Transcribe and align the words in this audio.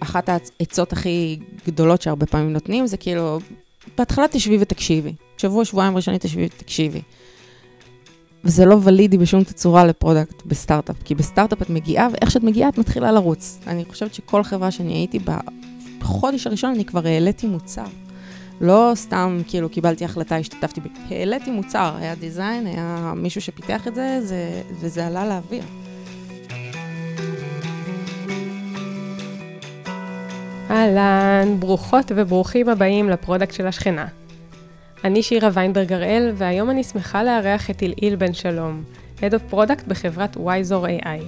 אחת 0.00 0.28
העצות 0.28 0.92
הכי 0.92 1.38
גדולות 1.66 2.02
שהרבה 2.02 2.26
פעמים 2.26 2.52
נותנים, 2.52 2.86
זה 2.86 2.96
כאילו, 2.96 3.38
בהתחלה 3.98 4.28
תשבי 4.30 4.58
ותקשיבי. 4.60 5.12
שבוע, 5.38 5.64
שבועיים 5.64 5.96
ראשונים 5.96 6.18
תשבי 6.18 6.44
ותקשיבי. 6.44 7.02
וזה 8.44 8.64
לא 8.64 8.76
ולידי 8.82 9.18
בשום 9.18 9.44
תצורה 9.44 9.84
ל 9.84 9.92
product 9.92 10.46
בסטארט-אפ, 10.46 10.96
כי 11.04 11.14
בסטארט-אפ 11.14 11.62
את 11.62 11.70
מגיעה, 11.70 12.08
ואיך 12.12 12.30
שאת 12.30 12.42
מגיעה 12.42 12.68
את 12.68 12.78
מתחילה 12.78 13.12
לרוץ. 13.12 13.58
אני 13.66 13.84
חושבת 13.84 14.14
שכל 14.14 14.42
חברה 14.42 14.70
שאני 14.70 14.92
הייתי 14.92 15.18
בה, 15.18 15.38
בחודש 15.98 16.46
הראשון 16.46 16.74
אני 16.74 16.84
כבר 16.84 17.06
העליתי 17.06 17.46
מוצר. 17.46 17.86
לא 18.60 18.92
סתם 18.94 19.40
כאילו 19.48 19.68
קיבלתי 19.68 20.04
החלטה, 20.04 20.36
השתתפתי, 20.36 20.80
ב... 20.80 20.84
העליתי 21.10 21.50
מוצר, 21.50 21.94
היה 21.96 22.14
design, 22.14 22.66
היה 22.66 23.12
מישהו 23.16 23.40
שפיתח 23.40 23.88
את 23.88 23.94
זה, 23.94 24.18
זה 24.22 24.62
וזה 24.80 25.06
עלה 25.06 25.28
לאוויר. 25.28 25.64
אהלן, 30.72 31.56
ברוכות 31.58 32.12
וברוכים 32.16 32.68
הבאים 32.68 33.08
לפרודקט 33.08 33.54
של 33.54 33.66
השכנה. 33.66 34.06
אני 35.04 35.22
שירה 35.22 35.48
ויינברג 35.52 35.92
הראל, 35.92 36.32
והיום 36.34 36.70
אני 36.70 36.84
שמחה 36.84 37.22
לארח 37.22 37.70
את 37.70 37.82
אילאיל 37.82 38.16
בן 38.16 38.32
שלום, 38.32 38.82
Head 39.18 39.32
of 39.32 39.54
Product 39.54 39.88
בחברת 39.88 40.36
Wizer 40.36 41.02
AI. 41.04 41.22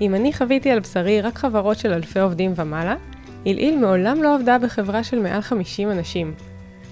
אם 0.00 0.14
אני 0.14 0.32
חוויתי 0.32 0.70
על 0.70 0.80
בשרי 0.80 1.20
רק 1.20 1.38
חברות 1.38 1.78
של 1.78 1.92
אלפי 1.92 2.20
עובדים 2.20 2.52
ומעלה, 2.56 2.96
אילאיל 3.46 3.78
מעולם 3.78 4.22
לא 4.22 4.34
עבדה 4.34 4.58
בחברה 4.58 5.04
של 5.04 5.18
מעל 5.18 5.40
50 5.40 5.90
אנשים. 5.90 6.34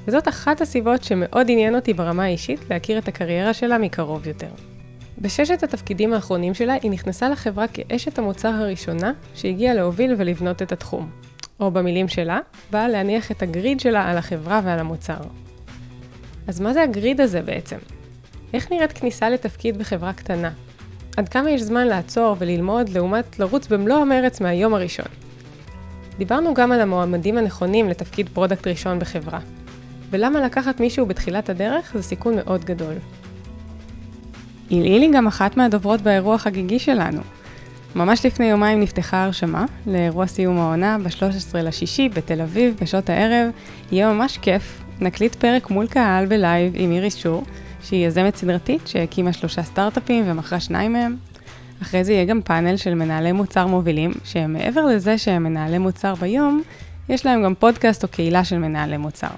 וזאת 0.06 0.28
אחת 0.28 0.60
הסיבות 0.60 1.04
שמאוד 1.04 1.46
עניין 1.50 1.74
אותי 1.74 1.95
ברמה 1.95 2.24
האישית 2.24 2.60
להכיר 2.70 2.98
את 2.98 3.09
הקריירה 3.09 3.54
שלה 3.54 3.78
מקרוב 3.78 4.26
יותר. 4.26 4.71
בששת 5.19 5.62
התפקידים 5.62 6.15
האחרונים 6.15 6.55
שלה 6.55 6.75
היא 6.83 6.91
נכנסה 6.91 7.29
לחברה 7.29 7.68
כאשת 7.68 8.18
המוצר 8.18 8.49
הראשונה 8.49 9.13
שהגיעה 9.35 9.74
להוביל 9.74 10.15
ולבנות 10.19 10.63
את 10.63 10.73
התחום. 10.73 11.10
או 11.60 11.71
במילים 11.71 12.09
שלה, 12.09 12.38
באה 12.71 12.88
להניח 12.88 13.30
את 13.30 13.43
ה 13.43 13.50
grid 13.50 13.80
שלה 13.80 14.10
על 14.10 14.19
החברה 14.19 14.60
ועל 14.65 14.79
המוצר. 14.79 15.19
אז 16.46 16.60
מה 16.60 16.73
זה 16.73 16.82
ה 16.82 16.90
grid 16.90 17.21
הזה 17.21 17.43
בעצם? 17.43 17.77
איך 18.54 18.73
נראית 18.73 18.93
כניסה 18.93 19.30
לתפקיד 19.30 19.79
בחברה 19.79 20.13
קטנה? 20.13 20.51
עד 21.16 21.29
כמה 21.29 21.51
יש 21.51 21.60
זמן 21.63 21.87
לעצור 21.87 22.37
וללמוד 22.38 22.88
לעומת 22.88 23.38
לרוץ 23.38 23.66
במלוא 23.66 23.97
המרץ 23.97 24.41
מהיום 24.41 24.74
הראשון? 24.74 25.07
דיברנו 26.19 26.54
גם 26.54 26.73
על 26.73 26.80
המועמדים 26.80 27.38
הנכונים 27.38 27.88
לתפקיד 27.88 28.29
product 28.29 28.66
ראשון 28.66 28.99
בחברה, 28.99 29.41
ולמה 30.10 30.41
לקחת 30.41 30.80
מישהו 30.80 31.07
בתחילת 31.07 31.49
הדרך 31.49 31.93
זה 31.95 32.02
סיכון 32.02 32.37
מאוד 32.37 32.65
גדול. 32.65 32.95
אילאיל 34.71 35.02
היא 35.02 35.13
גם 35.13 35.27
אחת 35.27 35.57
מהדוברות 35.57 36.01
באירוע 36.01 36.35
החגיגי 36.35 36.79
שלנו. 36.79 37.21
ממש 37.95 38.27
לפני 38.27 38.46
יומיים 38.46 38.80
נפתחה 38.80 39.24
הרשמה 39.24 39.65
לאירוע 39.87 40.27
סיום 40.27 40.59
העונה 40.59 40.99
ב-13 40.99 41.57
לשישי 41.57 42.09
בתל 42.09 42.41
אביב 42.41 42.74
בשעות 42.82 43.10
הערב. 43.10 43.51
יהיה 43.93 44.13
ממש 44.13 44.38
כיף, 44.38 44.82
נקליט 45.01 45.35
פרק 45.35 45.71
מול 45.71 45.87
קהל 45.87 46.27
בלייב 46.27 46.73
עם 46.77 46.93
איריס 46.93 47.16
שור, 47.16 47.45
שהיא 47.82 48.07
יזמת 48.07 48.37
סדרתית 48.37 48.88
שהקימה 48.88 49.32
שלושה 49.32 49.63
סטארט-אפים 49.63 50.24
ומכרה 50.27 50.60
שניים 50.60 50.93
מהם. 50.93 51.16
אחרי 51.82 52.04
זה 52.04 52.13
יהיה 52.13 52.24
גם 52.24 52.43
פאנל 52.43 52.76
של 52.76 52.95
מנהלי 52.95 53.32
מוצר 53.32 53.66
מובילים, 53.66 54.13
שהם 54.24 54.52
מעבר 54.52 54.87
לזה 54.87 55.19
שהם 55.19 55.43
מנהלי 55.43 55.79
מוצר 55.79 56.15
ביום, 56.15 56.63
יש 57.09 57.26
להם 57.26 57.43
גם 57.45 57.54
פודקאסט 57.54 58.02
או 58.02 58.09
קהילה 58.09 58.45
של 58.45 58.59
מנהלי 58.59 58.97
מוצר. 58.97 59.29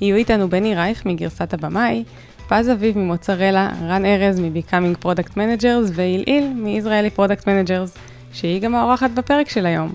יהיו 0.00 0.16
איתנו 0.16 0.50
בני 0.50 0.74
רייך 0.74 1.06
מגרסת 1.06 1.54
הבמאי, 1.54 2.04
פז 2.50 2.70
אביב 2.70 2.98
ממוצרלה, 2.98 3.70
רן 3.88 4.04
ארז 4.04 4.40
מ-Becoming 4.40 5.04
Product 5.04 5.32
Managers 5.36 5.90
והילעיל 5.92 6.52
מישראלי 6.54 7.10
Product 7.16 7.42
Managers, 7.42 7.98
שהיא 8.32 8.60
גם 8.60 8.74
האורחת 8.74 9.10
בפרק 9.10 9.48
של 9.48 9.66
היום. 9.66 9.92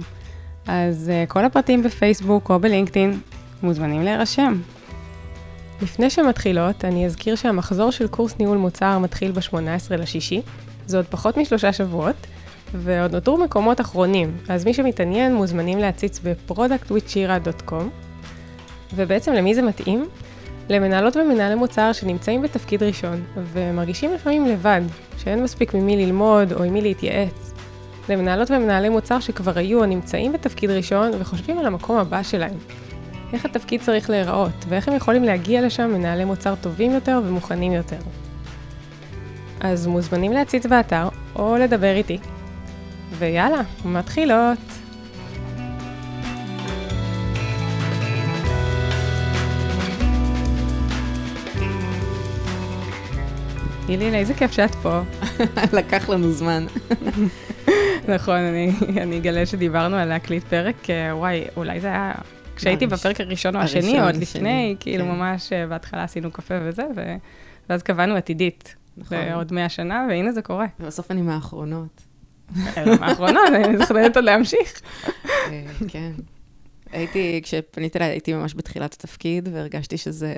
אז 0.68 1.12
uh, 1.12 1.29
כל 1.29 1.46
הפרטים 1.46 1.84
בפייסבוק 1.84 2.50
או 2.50 2.59
בלינקדאין 2.59 3.19
מוזמנים 3.63 4.02
להירשם. 4.03 4.53
לפני 5.81 6.09
שמתחילות, 6.09 6.85
אני 6.85 7.06
אזכיר 7.06 7.35
שהמחזור 7.35 7.91
של 7.91 8.07
קורס 8.07 8.35
ניהול 8.40 8.58
מוצר 8.58 9.00
מתחיל 9.00 9.31
ב-18 9.31 9.96
לשישי, 9.97 10.41
זה 10.85 10.97
עוד 10.97 11.06
פחות 11.06 11.38
משלושה 11.38 11.74
שבועות, 11.74 12.28
ועוד 12.74 13.12
נותרו 13.12 13.38
מקומות 13.38 13.81
אחרונים, 13.81 14.38
אז 14.50 14.66
מי 14.66 14.74
שמתעניין 14.74 15.35
מוזמנים 15.35 15.79
להציץ 15.79 16.19
ב-productwithshira.com. 16.24 17.84
ובעצם 18.96 19.34
למי 19.34 19.56
זה 19.56 19.62
מתאים? 19.62 20.06
למנהלות 20.70 21.18
ומנהלי 21.18 21.56
מוצר 21.56 21.94
שנמצאים 21.94 22.42
בתפקיד 22.42 22.84
ראשון, 22.84 23.24
ומרגישים 23.53 24.14
לפעמים 24.14 24.46
לבד, 24.46 24.81
שאין 25.18 25.44
מספיק 25.44 25.74
ממי 25.74 26.06
ללמוד 26.06 26.53
או 26.53 26.64
עם 26.64 26.74
מי 26.74 26.81
להתייעץ. 26.81 27.53
למנהלות 28.09 28.52
ומנהלי 28.52 28.90
מוצר 28.90 29.20
שכבר 29.20 29.52
היו 29.56 29.80
או 29.80 29.86
נמצאים 29.86 30.34
בתפקיד 30.34 30.70
ראשון 30.70 31.12
וחושבים 31.20 31.59
על 31.59 31.66
המקום 31.66 31.98
הבא 31.98 32.24
שלהם. 32.24 32.58
איך 33.34 33.46
התפקיד 33.46 33.81
צריך 33.81 34.09
להיראות, 34.09 34.66
ואיך 34.70 34.88
הם 34.88 34.96
יכולים 34.96 35.24
להגיע 35.24 35.62
לשם 35.62 35.94
מנהלי 35.94 36.26
מוצר 36.26 36.56
טובים 36.62 36.92
יותר 36.92 37.22
ומוכנים 37.26 37.72
יותר. 37.72 37.97
אז 39.59 39.88
מוזמנים 39.88 40.32
להציץ 40.32 40.66
באתר 40.66 41.09
או 41.36 41.58
לדבר 41.58 41.96
איתי. 41.96 42.18
ויאללה, 43.18 43.62
מתחילות. 43.86 44.58
גילינה, 53.85 54.18
איזה 54.18 54.34
כיף 54.34 54.51
שאת 54.51 54.75
פה. 54.75 55.01
לקח 55.79 56.09
לנו 56.09 56.31
זמן. 56.31 56.66
נכון, 58.16 58.35
אני, 58.35 58.72
אני 59.01 59.18
אגלה 59.18 59.46
שדיברנו 59.46 59.96
על 59.96 60.07
להקליט 60.07 60.44
פרק, 60.44 60.90
אה, 60.90 61.18
וואי, 61.18 61.44
אולי 61.57 61.81
זה 61.81 61.88
היה 61.88 62.13
כשהייתי 62.56 62.88
בפרק 62.88 63.22
הראשון 63.22 63.56
או 63.56 63.62
השני, 63.62 64.01
או 64.01 64.06
עוד 64.06 64.16
לפני, 64.16 64.75
כאילו 64.79 65.06
כן. 65.06 65.12
ממש 65.12 65.53
אה, 65.53 65.68
בהתחלה 65.68 66.03
עשינו 66.03 66.31
קפה 66.31 66.53
וזה, 66.62 66.84
ואז 67.69 67.84
קבענו 67.84 68.16
עתידית. 68.16 68.75
נכון. 68.97 69.18
עוד 69.34 69.53
מאה 69.53 69.69
שנה, 69.69 70.06
והנה 70.09 70.31
זה 70.31 70.41
קורה. 70.41 70.66
ובסוף 70.79 71.12
אני 71.12 71.22
מהאחרונות. 71.22 72.02
מהאחרונות, 73.00 73.44
אני 73.56 73.67
מתכננת 73.67 74.16
עוד 74.16 74.25
להמשיך. 74.25 74.81
אה, 75.28 75.66
כן. 75.88 76.12
הייתי, 76.91 77.41
כשפנית 77.44 77.96
אליי, 77.96 78.09
הייתי 78.09 78.34
ממש 78.34 78.56
בתחילת 78.56 78.94
התפקיד, 78.94 79.50
והרגשתי 79.52 79.97
שזה 79.97 80.34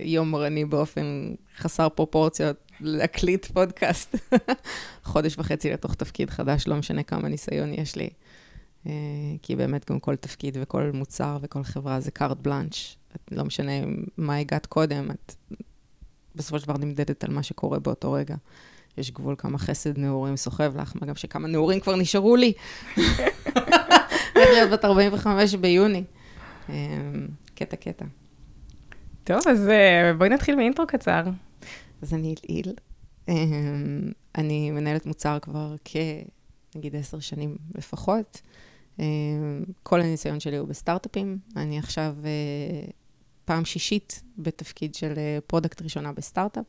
יומרני 0.00 0.64
באופן 0.64 1.34
חסר 1.58 1.88
פרופורציות 1.88 2.69
להקליט 2.80 3.46
פודקאסט. 3.46 4.16
חודש 5.04 5.38
וחצי 5.38 5.70
לתוך 5.70 5.94
תפקיד 5.94 6.30
חדש, 6.30 6.68
לא 6.68 6.76
משנה 6.76 7.02
כמה 7.02 7.28
ניסיון 7.28 7.74
יש 7.74 7.96
לי. 7.96 8.10
אה, 8.86 8.92
כי 9.42 9.56
באמת 9.56 9.90
גם 9.90 10.00
כל 10.00 10.16
תפקיד 10.16 10.58
וכל 10.60 10.90
מוצר 10.94 11.38
וכל 11.42 11.62
חברה 11.62 12.00
זה 12.00 12.10
קארט 12.10 12.38
בלאנץ'. 12.38 12.96
לא 13.30 13.44
משנה 13.44 13.72
מה 14.16 14.36
הגעת 14.36 14.66
קודם, 14.66 15.10
את 15.10 15.34
בסופו 16.34 16.58
של 16.58 16.64
דבר 16.64 16.76
נמדדת 16.78 17.24
על 17.24 17.30
מה 17.30 17.42
שקורה 17.42 17.78
באותו 17.78 18.12
רגע. 18.12 18.34
יש 18.98 19.10
גבול 19.10 19.34
כמה 19.38 19.58
חסד 19.58 19.98
נעורים 19.98 20.36
סוחב 20.36 20.76
לך, 20.76 20.92
מה 21.00 21.06
גם 21.06 21.14
שכמה 21.14 21.48
נעורים 21.48 21.80
כבר 21.80 21.96
נשארו 21.96 22.36
לי. 22.36 22.52
הולך 24.34 24.48
להיות 24.52 24.70
בת 24.70 24.84
45 24.84 25.54
ביוני. 25.54 26.04
אמ, 26.68 26.74
קטע, 27.54 27.76
קטע. 27.76 28.04
טוב, 29.24 29.40
אז 29.50 29.68
אה, 29.68 30.12
בואי 30.18 30.28
נתחיל 30.28 30.56
מאינטרו 30.56 30.86
קצר. 30.86 31.22
אז 32.02 32.14
אני 32.14 32.34
אילאיל. 32.44 32.74
אמ, 33.28 34.12
אני 34.34 34.70
מנהלת 34.70 35.06
מוצר 35.06 35.38
כבר 35.42 35.74
כנגיד 35.84 36.96
עשר 36.96 37.20
שנים 37.20 37.56
לפחות. 37.74 38.40
אמ, 38.98 39.64
כל 39.82 40.00
הניסיון 40.00 40.40
שלי 40.40 40.56
הוא 40.56 40.68
בסטארט-אפים. 40.68 41.38
אני 41.56 41.78
עכשיו 41.78 42.16
אה, 42.24 42.90
פעם 43.44 43.64
שישית 43.64 44.22
בתפקיד 44.38 44.94
של 44.94 45.12
product 45.46 45.80
אה, 45.80 45.84
ראשונה 45.84 46.12
בסטארט-אפ. 46.12 46.66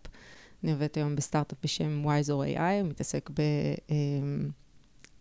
אני 0.64 0.72
עובדת 0.72 0.98
היום 0.98 1.16
בסטארט-אפ 1.16 1.58
בשם 1.64 2.06
Wiser 2.06 2.58
AI, 2.58 2.84
מתעסק 2.84 3.30
ב... 3.34 3.42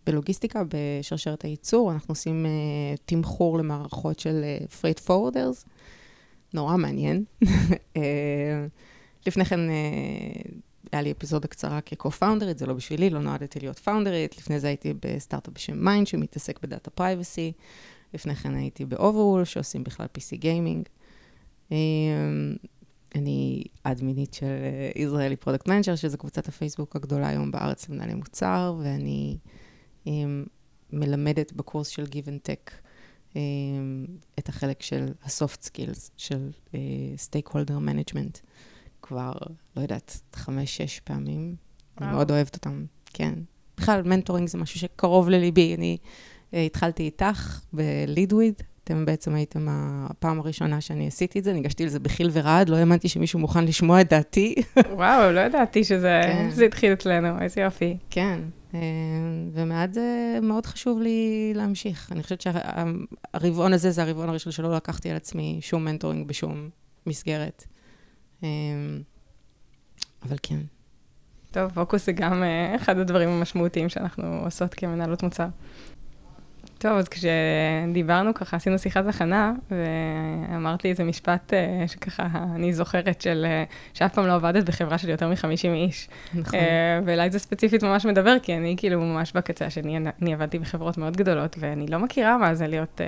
בלוגיסטיקה, 0.07 0.63
בשרשרת 0.69 1.43
הייצור, 1.43 1.93
אנחנו 1.93 2.13
עושים 2.13 2.47
אה, 2.47 3.01
תמחור 3.05 3.59
למערכות 3.59 4.19
של 4.19 4.45
freight 4.69 5.07
forwarders, 5.09 5.67
נורא 6.55 6.77
מעניין. 6.77 7.25
לפני 9.27 9.45
כן 9.45 9.61
אה, 9.69 10.53
היה 10.93 11.03
לי 11.03 11.13
אפיזודה 11.13 11.49
קצרה 11.49 11.81
כ-co-founder 11.87 12.45
ית, 12.45 12.59
זה 12.59 12.67
לא 12.67 12.75
בשבילי, 12.75 13.11
לא 13.11 13.21
נועדתי 13.21 13.61
להיות 13.61 13.81
founder 13.87 14.23
ית. 14.23 14.39
לפני 14.39 14.61
זה 14.61 14.67
הייתי 14.67 14.95
בסטארט-אפ 15.01 15.55
בשם 15.55 15.85
Mine, 15.85 16.07
שמתעסק 16.07 16.63
ב 16.63 16.68
data 16.68 16.91
privacy. 16.91 17.53
לפני 18.15 18.35
כן 18.35 18.55
הייתי 18.55 18.85
ב-Overwolf, 18.85 19.45
שעושים 19.45 19.85
בכלל 19.85 20.07
PC 20.19 20.37
gaming. 20.37 20.89
אה, 21.69 21.73
אני 23.15 23.65
אדמינית 23.83 24.35
של 24.35 24.47
Israeli 24.97 25.37
Product 25.37 25.69
Manager, 25.69 25.97
שזו 25.97 26.19
קבוצת 26.19 26.49
הפייסבוק 26.49 26.97
הגדולה 26.97 27.29
היום 27.29 27.51
בארץ 27.51 27.89
למנהלי 27.89 28.15
מוצר, 28.15 28.75
ואני... 28.83 29.39
מלמדת 30.93 31.53
בקורס 31.53 31.89
של 31.89 32.05
Give 32.05 32.27
and 32.27 32.49
Tech 32.49 32.73
את 34.39 34.49
החלק 34.49 34.83
של 34.83 35.07
ה-soft 35.23 35.67
skills, 35.67 36.11
של 36.17 36.51
uh, 36.69 36.75
stakeholder 37.29 37.79
management, 37.89 38.41
כבר, 39.11 39.33
לא 39.77 39.83
יודעת, 39.83 40.21
חמש-שש 40.35 41.01
פעמים. 41.01 41.55
וואו. 41.97 42.09
אני 42.09 42.17
מאוד 42.17 42.31
אוהבת 42.31 42.55
אותם, 42.55 42.85
כן. 43.13 43.35
בכלל, 43.77 44.03
מנטורינג 44.03 44.49
זה 44.49 44.59
משהו 44.59 44.81
שקרוב 44.81 45.29
לליבי. 45.29 45.75
אני 45.75 45.97
אה, 46.55 46.63
התחלתי 46.63 47.03
איתך 47.03 47.61
בלידוויד, 47.73 48.55
אתם 48.85 49.05
בעצם 49.05 49.35
הייתם 49.35 49.67
הפעם 49.71 50.41
הראשונה 50.41 50.81
שאני 50.81 51.07
עשיתי 51.07 51.39
את 51.39 51.45
זה, 51.45 51.53
ניגשתי 51.53 51.87
לזה 51.87 52.01
בחיל 52.01 52.31
ורעד, 52.33 52.69
לא 52.69 52.77
האמנתי 52.77 53.09
שמישהו 53.09 53.39
מוכן 53.39 53.65
לשמוע 53.65 54.01
את 54.01 54.09
דעתי. 54.09 54.55
וואו, 54.93 55.33
לא 55.33 55.41
ידעתי 55.41 55.85
שזה, 55.85 56.21
כן. 56.25 56.65
התחיל 56.67 56.93
אצלנו, 56.93 57.43
איזה 57.43 57.61
יופי. 57.61 57.97
כן, 58.11 58.41
אה, 58.75 58.81
ומעט 59.53 59.93
זה 59.93 60.39
מאוד 60.43 60.67
חשוב 60.67 61.01
לי 61.01 61.53
להמשיך. 61.55 62.13
אני 62.13 62.23
חושבת 62.23 62.41
שהרבעון 62.41 63.73
הזה 63.73 63.91
זה 63.91 64.03
הרבעון 64.03 64.29
הראשון 64.29 64.53
שלא 64.53 64.77
לקחתי 64.77 65.11
על 65.11 65.17
עצמי 65.17 65.59
שום 65.63 65.85
מנטורינג 65.85 66.29
בשום 66.29 66.69
מסגרת. 67.07 67.65
אה, 68.45 68.49
אבל 70.23 70.37
כן. 70.43 70.59
טוב, 71.51 71.71
פוקוס 71.75 72.07
זה 72.07 72.13
גם 72.13 72.43
אה, 72.43 72.77
אחד 72.77 72.99
הדברים 72.99 73.29
המשמעותיים 73.29 73.89
שאנחנו 73.89 74.41
עושות 74.45 74.75
כמנהלות 74.75 75.23
מוצר. 75.23 75.47
טוב, 76.79 76.93
אז 76.93 77.09
כשדיברנו 77.09 78.35
ככה, 78.35 78.57
עשינו 78.57 78.79
שיחת 78.79 79.07
הכנה, 79.07 79.53
ואמרת 79.71 80.85
לי 80.85 80.91
איזה 80.91 81.05
משפט 81.05 81.55
אה, 81.55 81.85
שככה, 81.89 82.29
אני 82.55 82.73
זוכרת 82.73 83.21
של, 83.21 83.47
אה, 83.49 83.65
שאף 83.95 84.15
פעם 84.15 84.27
לא 84.27 84.35
עבדת 84.35 84.69
בחברה 84.69 84.99
של 84.99 85.09
יותר 85.09 85.29
מ-50 85.29 85.69
איש. 85.75 86.09
נכון. 86.35 86.59
ואולי 87.07 87.31
זה 87.31 87.39
ספציפית 87.39 87.83
ממש 87.83 88.07
מדבר, 88.07 88.37
כי 88.43 88.57
אני 88.57 88.75
כאילו 88.79 89.01
ממש 89.01 89.33
בקצה 89.33 89.67
השני, 89.67 89.97
אני 90.23 90.35
עבדתי 90.35 90.59
בחברות 90.59 90.99
מאוד 90.99 91.17
גדולות, 91.17 91.57
ואני 91.59 91.87
לא 91.87 91.99
מכירה 91.99 92.39
מה 92.39 92.55
זה 92.55 92.67
להיות 92.67 93.01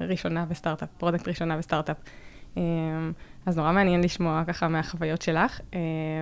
ראשונה 0.00 0.44
בסטארט-אפ, 0.44 0.88
product 0.98 1.28
ראשונה 1.28 1.56
בסטארט-אפ. 1.56 1.96
אז 3.46 3.56
נורא 3.56 3.72
מעניין 3.72 4.00
לשמוע 4.00 4.42
ככה 4.46 4.68
מהחוויות 4.68 5.22
שלך. 5.22 5.60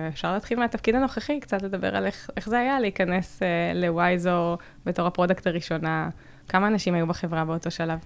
אפשר 0.07 0.33
להתחיל 0.33 0.59
מהתפקיד 0.59 0.95
הנוכחי, 0.95 1.39
קצת 1.39 1.61
לדבר 1.61 1.95
על 1.95 2.05
איך, 2.05 2.29
איך 2.37 2.49
זה 2.49 2.59
היה 2.59 2.79
להיכנס 2.79 3.41
ל 3.75 3.89
Wiser 3.89 4.57
בתור 4.85 5.07
ה 5.07 5.12
product 5.12 5.47
הראשונה. 5.47 6.09
כמה 6.47 6.67
אנשים 6.67 6.93
היו 6.93 7.07
בחברה 7.07 7.45
באותו 7.45 7.71
שלב? 7.71 7.99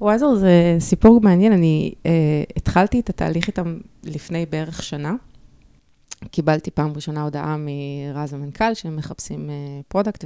Wiser 0.00 0.34
זה 0.34 0.76
סיפור 0.78 1.20
מעניין, 1.20 1.52
אני 1.52 1.92
אה, 1.94 2.06
התחלתי 2.56 3.00
את 3.00 3.08
התהליך 3.08 3.46
איתם 3.46 3.78
לפני 4.04 4.46
בערך 4.46 4.82
שנה. 4.82 5.14
קיבלתי 6.30 6.70
פעם 6.70 6.92
ראשונה 6.94 7.22
הודעה 7.22 7.56
מרז 7.58 8.34
המנכ"ל 8.34 8.74
שהם 8.74 8.96
מחפשים 8.96 9.48
אה, 9.48 9.84
product, 9.88 10.24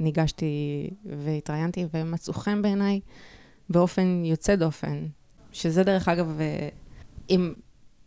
וניגשתי 0.00 0.90
והתראיינתי, 1.04 1.86
והם 1.94 2.10
מצאו 2.10 2.32
חן 2.32 2.62
בעיניי 2.62 3.00
באופן 3.70 4.22
יוצא 4.24 4.56
דופן. 4.56 5.06
שזה 5.52 5.84
דרך 5.84 6.08
אגב, 6.08 6.38
אה, 6.38 6.74
אם 7.30 7.54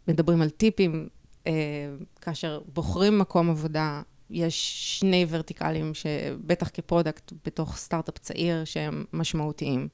מדברים 0.08 0.42
על 0.42 0.50
טיפים, 0.50 1.08
אה, 1.44 1.48
כאשר 2.22 2.62
בוחרים 2.74 3.20
מקום 3.20 3.50
עבודה, 3.50 4.02
יש 4.30 4.74
שני 5.00 5.26
ורטיקלים 5.30 5.94
שבטח 5.94 6.70
כ 6.74 6.87
product 6.87 7.34
בתוך 7.46 7.78
סטארט-אפ 7.78 8.18
צעיר 8.18 8.66
שהם 8.66 9.06
משמעותיים. 9.14 9.88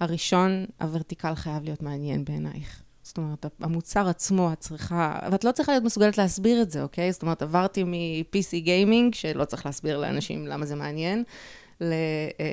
הראשון, 0.00 0.66
הוורטיקל 0.80 1.34
חייב 1.34 1.64
להיות 1.64 1.82
מעניין 1.82 2.24
בעינייך. 2.24 2.82
זאת 3.02 3.18
אומרת, 3.18 3.46
המוצר 3.60 4.08
עצמו, 4.08 4.52
את 4.52 4.58
צריכה, 4.58 5.18
ואת 5.32 5.44
לא 5.44 5.52
צריכה 5.52 5.72
להיות 5.72 5.84
מסוגלת 5.84 6.18
להסביר 6.18 6.62
את 6.62 6.70
זה, 6.70 6.82
אוקיי? 6.82 7.12
זאת 7.12 7.22
אומרת, 7.22 7.42
עברתי 7.42 7.84
מ-PC 7.84 8.58
גיימינג, 8.58 9.14
שלא 9.14 9.44
צריך 9.44 9.66
להסביר 9.66 9.98
לאנשים 9.98 10.46
למה 10.46 10.66
זה 10.66 10.74
מעניין, 10.74 11.24
ל, 11.80 11.92
אה, 12.40 12.46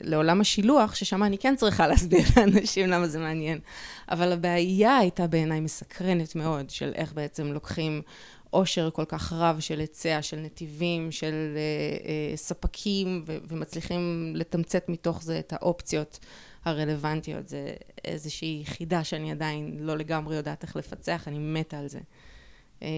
לעולם 0.00 0.40
השילוח, 0.40 0.94
ששם 0.94 1.22
אני 1.22 1.38
כן 1.38 1.56
צריכה 1.56 1.86
להסביר 1.86 2.24
לאנשים 2.36 2.90
למה 2.90 3.08
זה 3.08 3.18
מעניין. 3.18 3.58
אבל 4.10 4.32
הבעיה 4.32 4.96
הייתה 4.96 5.26
בעיניי 5.26 5.60
מסקרנת 5.60 6.34
מאוד, 6.34 6.70
של 6.70 6.92
איך 6.94 7.12
בעצם 7.12 7.52
לוקחים 7.52 8.02
עושר 8.50 8.90
כל 8.90 9.04
כך 9.08 9.32
רב 9.32 9.60
של 9.60 9.80
היצע, 9.80 10.22
של 10.22 10.36
נתיבים, 10.36 11.12
של 11.12 11.32
אה, 11.56 11.60
אה, 12.08 12.36
ספקים, 12.36 13.22
ו- 13.26 13.38
ומצליחים 13.48 14.32
לתמצת 14.36 14.88
מתוך 14.88 15.22
זה 15.22 15.38
את 15.38 15.52
האופציות 15.52 16.18
הרלוונטיות. 16.64 17.48
זה 17.48 17.74
איזושהי 18.04 18.58
יחידה 18.62 19.04
שאני 19.04 19.32
עדיין 19.32 19.76
לא 19.80 19.96
לגמרי 19.98 20.36
יודעת 20.36 20.62
איך 20.62 20.76
לפצח, 20.76 21.28
אני 21.28 21.38
מתה 21.38 21.78
על 21.78 21.88
זה. 21.88 22.00
אה, 22.82 22.88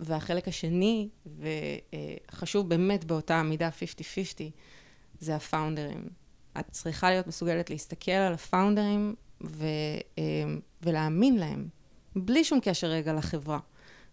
והחלק 0.00 0.48
השני, 0.48 1.08
וחשוב 2.32 2.68
באמת 2.68 3.04
באותה 3.04 3.42
מידה 3.42 3.68
50-50, 3.68 3.72
זה 5.22 5.36
הפאונדרים. 5.36 6.08
את 6.60 6.70
צריכה 6.70 7.10
להיות 7.10 7.26
מסוגלת 7.26 7.70
להסתכל 7.70 8.10
על 8.10 8.32
הפאונדרים 8.32 9.14
ו, 9.44 9.66
אה, 10.18 10.22
ולהאמין 10.82 11.38
להם, 11.38 11.68
בלי 12.16 12.44
שום 12.44 12.58
קשר 12.62 12.86
רגע 12.86 13.12
לחברה. 13.12 13.58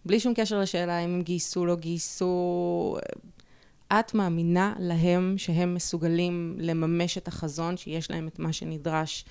בלי 0.04 0.20
שום 0.20 0.34
קשר 0.36 0.60
לשאלה 0.60 0.98
אם 0.98 1.14
הם 1.14 1.22
גייסו, 1.22 1.66
לא 1.66 1.76
גייסו. 1.76 2.96
את 3.92 4.14
מאמינה 4.14 4.74
להם 4.78 5.34
שהם 5.38 5.74
מסוגלים 5.74 6.56
לממש 6.58 7.18
את 7.18 7.28
החזון, 7.28 7.76
שיש 7.76 8.10
להם 8.10 8.28
את 8.28 8.38
מה 8.38 8.52
שנדרש. 8.52 9.24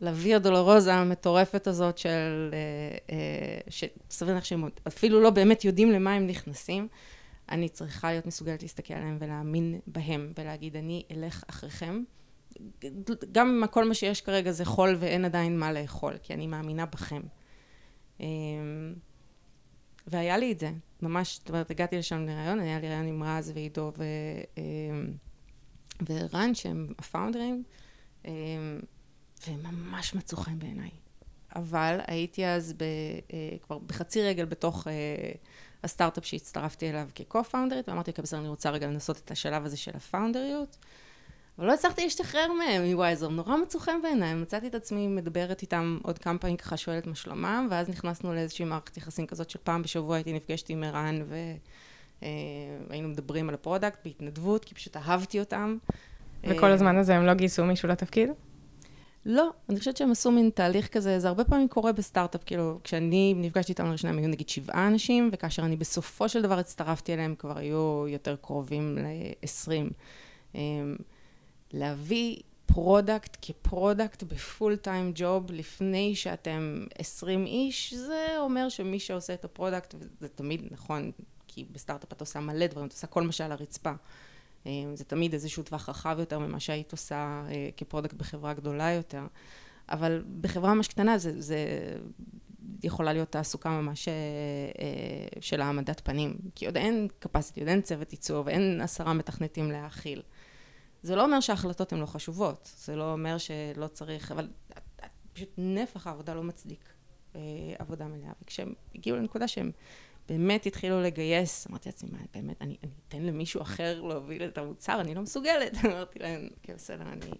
לוויה 0.00 0.38
דולרוזה 0.38 0.94
המטורפת 0.94 1.66
הזאת 1.66 1.98
של... 1.98 2.50
אה, 2.52 3.16
אה, 3.16 3.60
שסביר 3.68 4.36
לך 4.36 4.46
שהם 4.46 4.68
אפילו 4.88 5.20
לא 5.20 5.30
באמת 5.30 5.64
יודעים 5.64 5.90
למה 5.90 6.14
הם 6.14 6.26
נכנסים. 6.26 6.88
אני 7.52 7.68
צריכה 7.68 8.10
להיות 8.10 8.26
מסוגלת 8.26 8.62
להסתכל 8.62 8.94
עליהם 8.94 9.16
ולהאמין 9.20 9.80
בהם 9.86 10.32
ולהגיד, 10.38 10.76
אני 10.76 11.02
אלך 11.10 11.44
אחריכם. 11.50 12.02
גם 13.32 13.48
אם 13.48 13.66
כל 13.66 13.88
מה 13.88 13.94
שיש 13.94 14.20
כרגע 14.20 14.52
זה 14.52 14.64
חול 14.64 14.96
ואין 14.98 15.24
עדיין 15.24 15.58
מה 15.58 15.72
לאכול, 15.72 16.18
כי 16.22 16.34
אני 16.34 16.46
מאמינה 16.46 16.86
בכם. 16.86 17.22
אמ, 18.20 18.26
והיה 20.06 20.38
לי 20.38 20.52
את 20.52 20.58
זה, 20.58 20.72
ממש, 21.02 21.38
זאת 21.38 21.48
אומרת, 21.48 21.70
הגעתי 21.70 21.98
לשם 21.98 22.26
לראיון, 22.26 22.60
היה 22.60 22.80
לי 22.80 22.88
ראיון 22.88 23.06
עם 23.06 23.22
רז 23.22 23.52
ועידו 23.54 23.92
ו... 23.98 24.04
אמ, 24.58 25.12
ורן, 26.08 26.54
שהם 26.54 26.92
הפאונדרים, 26.98 27.62
אמ, 28.24 28.32
והם 29.46 29.62
ממש 29.62 30.14
מצאו 30.14 30.38
חן 30.38 30.58
בעיניי. 30.58 30.90
אבל 31.56 31.98
הייתי 32.06 32.46
אז 32.46 32.72
ב, 32.72 32.82
אה, 32.82 33.56
כבר 33.62 33.78
בחצי 33.78 34.22
רגל 34.22 34.44
בתוך 34.44 34.88
אה, 34.88 34.92
הסטארט-אפ 35.84 36.26
שהצטרפתי 36.26 36.90
אליו 36.90 37.08
כ-co-founderית, 37.14 37.88
ואמרתי, 37.88 38.10
אוקיי, 38.10 38.22
בסדר, 38.22 38.40
אני 38.40 38.48
רוצה 38.48 38.70
רגע 38.70 38.86
לנסות 38.86 39.20
את 39.24 39.30
השלב 39.30 39.64
הזה 39.64 39.76
של 39.76 39.90
הפאונדריות. 39.94 40.76
אבל 41.58 41.66
לא 41.66 41.74
הצלחתי 41.74 42.02
להשתחרר 42.04 42.52
מהם, 42.52 42.82
מווייזר, 42.84 43.28
נורא 43.28 43.56
מצאו 43.56 43.80
חן 43.80 44.02
בעיניי, 44.02 44.34
מצאתי 44.34 44.66
את 44.66 44.74
עצמי 44.74 45.06
מדברת 45.06 45.62
איתם 45.62 45.98
עוד 46.02 46.18
כמה 46.18 46.38
פעמים 46.38 46.56
ככה 46.56 46.76
שואלת 46.76 47.06
מה 47.06 47.14
שלומם, 47.14 47.68
ואז 47.70 47.88
נכנסנו 47.88 48.34
לאיזושהי 48.34 48.64
מערכת 48.64 48.96
יחסים 48.96 49.26
כזאת 49.26 49.50
שפעם 49.50 49.82
בשבוע 49.82 50.16
הייתי 50.16 50.32
נפגשת 50.32 50.68
עם 50.68 50.84
ערן 50.84 51.22
והיינו 52.20 53.08
אה, 53.08 53.12
מדברים 53.12 53.48
על 53.48 53.54
ה 53.54 53.59
product 53.59 53.98
בהתנדבות, 54.04 54.64
כי 54.64 54.74
פשוט 54.74 54.96
אהבתי 54.96 55.40
אותם. 55.40 55.76
וכל 56.44 56.70
הזמן 56.70 56.96
הזה 56.96 57.16
הם 57.16 57.26
לא 57.26 57.34
גייסו 57.34 57.64
מישהו 57.64 57.88
לתפקיד? 57.88 58.30
לא, 59.26 59.50
אני 59.68 59.78
חושבת 59.78 59.96
שהם 59.96 60.10
עשו 60.10 60.30
מין 60.30 60.50
תהליך 60.54 60.88
כזה, 60.88 61.18
זה 61.18 61.28
הרבה 61.28 61.44
פעמים 61.44 61.68
קורה 61.68 61.92
בסטארט-אפ, 61.92 62.44
כאילו, 62.44 62.80
כשאני 62.84 63.34
נפגשתי 63.36 63.72
איתם 63.72 63.86
לראשונה, 63.86 64.12
הם 64.12 64.18
היו 64.18 64.28
נגיד 64.28 64.48
שבעה 64.48 64.86
אנשים, 64.86 65.30
וכאשר 65.32 65.62
אני 65.62 65.76
בסופו 65.76 66.28
של 66.28 66.42
דבר 66.42 66.58
הצטרפתי 66.58 67.14
אליהם, 67.14 67.34
כבר 67.38 67.58
היו 67.58 68.04
יותר 68.08 68.36
קרובים 68.36 68.98
ל-20. 68.98 70.58
להביא 71.72 72.36
product 72.66 73.36
כ 73.42 73.58
product 73.58 74.14
ב 74.14 74.22
full-time 74.22 75.12
job 75.14 75.52
לפני 75.52 76.14
שאתם 76.14 76.84
20 76.98 77.46
איש, 77.46 77.94
זה 77.94 78.26
אומר 78.38 78.68
שמי 78.68 78.98
שעושה 78.98 79.34
את 79.34 79.44
ה 79.44 79.50
product, 79.50 79.94
וזה 79.98 80.28
תמיד 80.28 80.68
נכון, 80.70 81.12
כי 81.48 81.64
בסטארט-אפ 81.72 82.12
את 82.12 82.20
עושה 82.20 82.40
מלא 82.40 82.66
דברים, 82.66 82.86
את 82.86 82.92
עושה 82.92 83.06
כל 83.06 83.22
מה 83.22 83.32
שעל 83.32 83.52
הרצפה. 83.52 83.92
אה, 84.66 84.70
זה 84.94 85.04
תמיד 85.04 85.32
איזשהו 85.32 85.62
טווח 85.62 85.88
רחב 85.88 86.16
יותר 86.18 86.38
ממה 86.38 86.60
שהיית 86.60 86.92
עושה 86.92 87.42
אה, 87.48 87.68
כ 87.76 87.84
product 87.84 88.14
בחברה 88.14 88.54
גדולה 88.54 88.90
יותר. 88.90 89.26
אבל 89.88 90.24
בחברה 90.40 90.74
ממש 90.74 90.88
קטנה 90.88 91.18
זה, 91.18 91.40
זה 91.40 91.56
יכולה 92.82 93.12
להיות 93.12 93.32
תעסוקה 93.32 93.70
ממש 93.70 94.08
אה, 94.08 94.14
של 95.40 95.60
העמדת 95.60 96.00
פנים. 96.00 96.36
כי 96.54 96.66
עוד 96.66 96.76
אין 96.76 97.08
capacity, 97.24 97.60
עוד 97.60 97.68
אין 97.68 97.80
צוות 97.80 98.12
ייצור 98.12 98.42
ואין 98.46 98.80
עשרה 98.80 99.12
מתכנתים 99.12 99.70
להאכיל. 99.70 100.22
זה 101.02 101.16
לא 101.16 101.24
אומר 101.24 101.40
שההחלטות 101.40 101.92
הן 101.92 102.00
לא 102.00 102.06
חשובות, 102.06 102.72
זה 102.76 102.96
לא 102.96 103.12
אומר 103.12 103.38
שלא 103.38 103.86
צריך, 103.86 104.32
אבל 104.32 104.48
פשוט 105.32 105.48
נפח 105.58 106.06
העבודה 106.06 106.34
לא 106.34 106.42
מצדיק 106.42 106.88
אה, 107.36 107.40
עבודה 107.78 108.08
מלאה. 108.08 108.32
וכשהם 108.42 108.74
הגיעו 108.94 109.16
לנקודה 109.16 109.48
שהם 109.48 109.70
באמת 110.28 110.66
התחילו 110.66 111.02
לגייס, 111.02 111.66
אמרתי 111.70 111.88
לעצמי, 111.88 112.10
מה, 112.12 112.18
באמת, 112.34 112.56
אני, 112.60 112.76
אני 112.82 112.90
אתן 113.08 113.22
למישהו 113.22 113.62
אחר 113.62 114.02
להוביל 114.02 114.44
את 114.44 114.58
המוצר, 114.58 115.00
אני 115.00 115.14
לא 115.14 115.22
מסוגלת. 115.22 115.76
אמרתי 115.84 116.18
להם, 116.18 116.48
כן, 116.62 116.74
בסדר, 116.74 117.04
אני, 117.12 117.30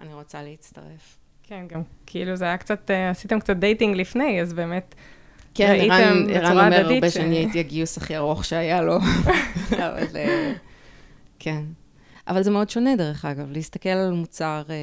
אני 0.00 0.14
רוצה 0.14 0.42
להצטרף. 0.42 1.18
כן, 1.42 1.66
גם 1.68 1.82
כאילו 2.06 2.36
זה 2.36 2.44
היה 2.44 2.56
קצת, 2.56 2.90
אה, 2.90 3.10
עשיתם 3.10 3.40
קצת 3.40 3.56
dating 3.56 3.96
לפני, 3.96 4.40
אז 4.40 4.52
באמת... 4.52 4.94
כן, 5.54 5.76
ערן, 5.80 6.30
ערן 6.30 6.58
אומר 6.58 6.92
הרבה 6.92 7.10
ש... 7.10 7.14
שאני 7.14 7.36
הייתי 7.36 7.60
הגיוס 7.60 7.98
הכי 7.98 8.16
ארוך 8.16 8.44
שהיה 8.44 8.82
לו, 8.82 8.98
אבל 9.72 10.16
אה, 10.16 10.52
כן. 11.38 11.64
אבל 12.28 12.42
זה 12.42 12.50
מאוד 12.50 12.70
שונה 12.70 12.96
דרך 12.96 13.24
אגב, 13.24 13.50
להסתכל 13.50 13.88
על 13.88 14.12
מוצר 14.12 14.62
אה, 14.70 14.74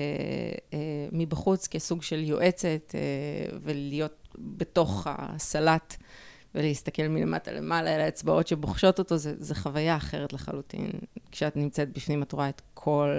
אה, 0.73 0.79
מבחוץ 1.11 1.67
כסוג 1.67 2.01
של 2.01 2.23
יועצת 2.23 2.95
אה, 2.95 3.57
ולהיות 3.63 4.27
בתוך 4.37 5.07
הסלט 5.09 5.95
ולהסתכל 6.55 7.07
מלמטה 7.07 7.51
למעלה 7.51 7.95
על 7.95 8.01
האצבעות 8.01 8.47
שבוחשות 8.47 8.99
אותו, 8.99 9.17
זה, 9.17 9.33
זה 9.37 9.55
חוויה 9.55 9.97
אחרת 9.97 10.33
לחלוטין. 10.33 10.91
כשאת 11.31 11.55
נמצאת 11.55 11.93
בפנים, 11.93 12.23
את 12.23 12.31
רואה 12.31 12.49
את 12.49 12.61
כל 12.73 13.09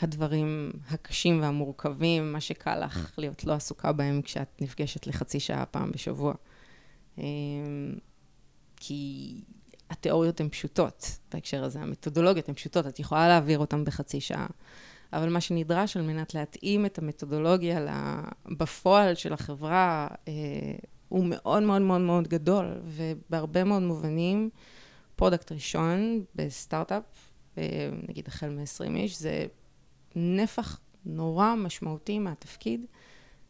הדברים 0.00 0.72
הקשים 0.90 1.42
והמורכבים, 1.42 2.32
מה 2.32 2.40
שקל 2.40 2.84
לך 2.84 3.14
להיות 3.18 3.44
לא 3.44 3.52
עסוקה 3.52 3.92
בהם 3.92 4.22
כשאת 4.22 4.62
נפגשת 4.62 5.06
לחצי 5.06 5.40
שעה 5.40 5.66
פעם 5.66 5.92
בשבוע. 5.92 6.34
אמ, 7.18 7.24
כי 8.76 9.40
התיאוריות 9.90 10.40
הן 10.40 10.48
פשוטות 10.48 11.18
בהקשר 11.32 11.64
הזה, 11.64 11.80
המתודולוגיות 11.80 12.48
הן 12.48 12.54
פשוטות, 12.54 12.86
את 12.86 12.98
יכולה 12.98 13.28
להעביר 13.28 13.58
אותן 13.58 13.84
בחצי 13.84 14.20
שעה. 14.20 14.46
אבל 15.12 15.28
מה 15.28 15.40
שנדרש 15.40 15.96
על 15.96 16.02
מנת 16.02 16.34
להתאים 16.34 16.86
את 16.86 16.98
המתודולוגיה 16.98 17.80
בפועל 18.46 19.14
של 19.14 19.32
החברה, 19.32 20.08
אה, 20.28 20.32
הוא 21.08 21.24
מאוד 21.28 21.62
מאוד 21.62 21.82
מאוד 21.82 22.00
מאוד 22.00 22.28
גדול, 22.28 22.80
ובהרבה 22.84 23.64
מאוד 23.64 23.82
מובנים, 23.82 24.50
product 25.16 25.52
ראשון 25.52 26.24
בסטארט-אפ, 26.34 27.04
אה, 27.58 27.90
נגיד 28.08 28.28
החל 28.28 28.48
מ-20 28.48 28.96
איש, 28.96 29.18
זה 29.18 29.46
נפח 30.16 30.80
נורא 31.06 31.54
משמעותי 31.54 32.18
מהתפקיד. 32.18 32.86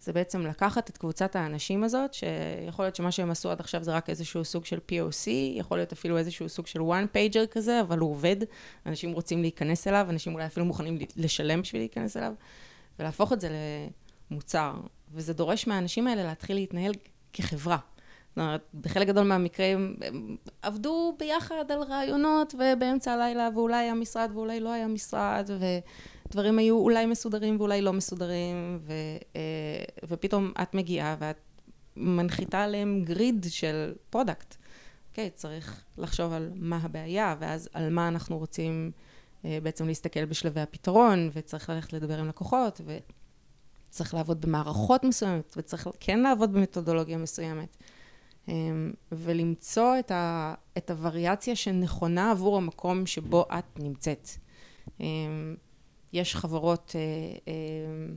זה 0.01 0.13
בעצם 0.13 0.47
לקחת 0.47 0.91
את 0.91 0.99
קבוצת 0.99 1.37
האנשים 1.37 1.85
הזאת, 1.85 2.15
שיכול 2.15 2.85
להיות 2.85 2.97
שמה 2.97 3.13
שהם 3.13 3.31
עשו 3.31 3.51
עד 3.51 3.61
עכשיו 3.61 3.85
זה 3.85 3.95
רק 3.95 4.11
איזשהו 4.11 4.45
סוג 4.45 4.65
של 4.65 4.79
POC, 4.91 5.29
יכול 5.31 5.79
להיות 5.79 5.93
אפילו 5.93 6.19
איזשהו 6.19 6.49
סוג 6.49 6.67
של 6.67 6.81
one 6.81 7.17
pager 7.17 7.47
כזה, 7.51 7.81
אבל 7.81 7.99
הוא 7.99 8.11
עובד, 8.11 8.37
אנשים 8.87 9.13
רוצים 9.13 9.41
להיכנס 9.41 9.89
אליו, 9.89 10.07
אנשים 10.11 10.35
אולי 10.35 10.47
אפילו 10.47 10.67
מוכנים 10.67 10.99
לשלם 11.17 11.63
בשביל 11.63 11.81
להיכנס 11.81 12.17
אליו, 12.17 12.33
ולהפוך 12.99 13.33
את 13.33 13.41
זה 13.41 13.49
למוצר. 14.31 14.75
וזה 15.13 15.33
דורש 15.33 15.67
מהאנשים 15.67 16.07
האלה 16.07 16.25
להתחיל 16.25 16.57
להתנהל 16.57 16.93
כחברה. 17.35 17.79
זאת 18.29 18.39
אומרת, 18.39 18.69
בחלק 18.75 19.09
גדול 19.09 19.25
מהמקרים 19.25 19.97
הם 20.03 20.37
עבדו 20.63 21.17
ביחד 21.19 21.71
על 21.71 21.83
רעיונות, 21.83 22.55
ובאמצע 22.55 23.13
הלילה, 23.13 23.49
ואולי 23.55 23.77
היה 23.77 23.95
משרד 23.95 24.31
ואולי 24.35 24.61
לא 24.61 24.73
היה 24.73 24.89
משרד, 24.89 25.51
ודברים 26.29 26.59
היו 26.59 26.77
אולי 26.77 27.07
מסודרים 27.07 27.57
ואולי 27.59 27.83
לא 27.83 27.93
מסודרים, 27.93 28.79
ו, 28.81 28.93
אה, 29.37 29.41
ופתאום 30.09 30.53
את 30.63 30.75
מגיעה 30.75 31.17
ואת 31.19 31.37
מנחיתה 31.97 32.63
עליהם 32.63 33.03
grid 33.05 33.47
של 33.49 33.93
product. 34.11 34.57
אוקיי, 35.11 35.27
okay, 35.27 35.37
צריך 35.37 35.85
לחשוב 35.99 36.33
על 36.33 36.51
מה 36.55 36.79
הבעיה, 36.83 37.37
ואז 37.39 37.69
על 37.73 37.91
מה 37.91 38.09
אנחנו 38.09 38.39
רוצים 38.39 38.91
אה, 39.45 39.59
בעצם 39.63 39.87
להסתכל 39.87 40.25
בשלבי 40.25 40.61
הפתרון, 40.61 41.31
וצריך 41.33 41.71
ללכת 41.71 41.93
לדבר 41.93 42.19
עם 42.19 42.29
לקוחות, 42.29 42.81
וצריך 43.95 44.15
לעבוד 44.15 44.41
במערכות 44.41 45.05
מסוימת, 45.05 45.55
וצריך 45.57 45.89
כן 46.01 46.21
לעבוד 46.21 46.53
במתודולוגיה 46.53 47.19
מסוימת. 47.19 47.77
אמ, 48.49 48.93
ולמצוא 49.13 49.99
את, 49.99 50.11
ה, 50.11 50.55
את 50.79 50.91
הווריאציה 50.91 51.57
שנכונה 51.57 52.31
עבור 52.31 52.57
המקום 52.57 53.07
שבו 53.07 53.45
את 53.59 53.79
נמצאת. 53.79 54.29
אמ, 55.01 55.57
יש 56.13 56.37
חברות 56.37 56.93
אה, 56.97 57.01
אמ, 57.53 58.15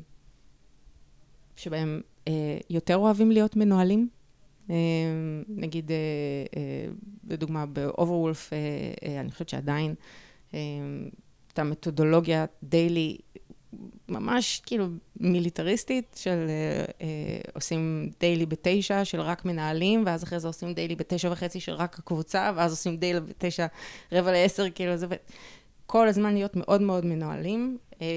שבהן 1.55 2.01
אה, 2.27 2.57
יותר 2.69 2.98
אוהבים 2.98 3.31
להיות 3.31 3.55
מנוהלים. 3.55 4.10
נגיד, 5.48 5.91
אה, 5.91 5.98
לדוגמה, 7.27 7.65
באוברוולף, 7.65 8.53
אני 9.19 9.31
חושבת 9.31 9.50
שעדיין 9.50 9.96
את 11.53 11.60
המתודולוגיה 11.60 12.46
דיילי 12.63 13.17
ממש 14.09 14.62
כאילו 14.65 14.88
מיליטריסטית 15.19 16.15
של 16.19 16.45
אה, 16.50 16.86
אה, 17.01 17.39
עושים 17.53 18.09
דיילי 18.19 18.45
בתשע 18.45 19.05
של 19.05 19.21
רק 19.21 19.45
מנהלים, 19.45 20.03
ואז 20.05 20.24
אחרי 20.24 20.39
זה 20.39 20.47
עושים 20.47 20.74
דיילי 20.74 20.95
בתשע 20.95 21.31
וחצי 21.31 21.59
של 21.59 21.71
רק 21.71 22.00
הקבוצה, 22.00 22.51
ואז 22.55 22.71
עושים 22.71 22.97
דיילי 22.97 23.19
בתשע 23.19 23.65
רבע 24.12 24.31
לעשר, 24.31 24.69
כאילו 24.69 24.97
זה... 24.97 25.07
כל 25.86 26.07
הזמן 26.07 26.33
להיות 26.33 26.55
מאוד 26.55 26.81
מאוד 26.81 27.05
מנוהלים, 27.05 27.77
אה, 28.01 28.07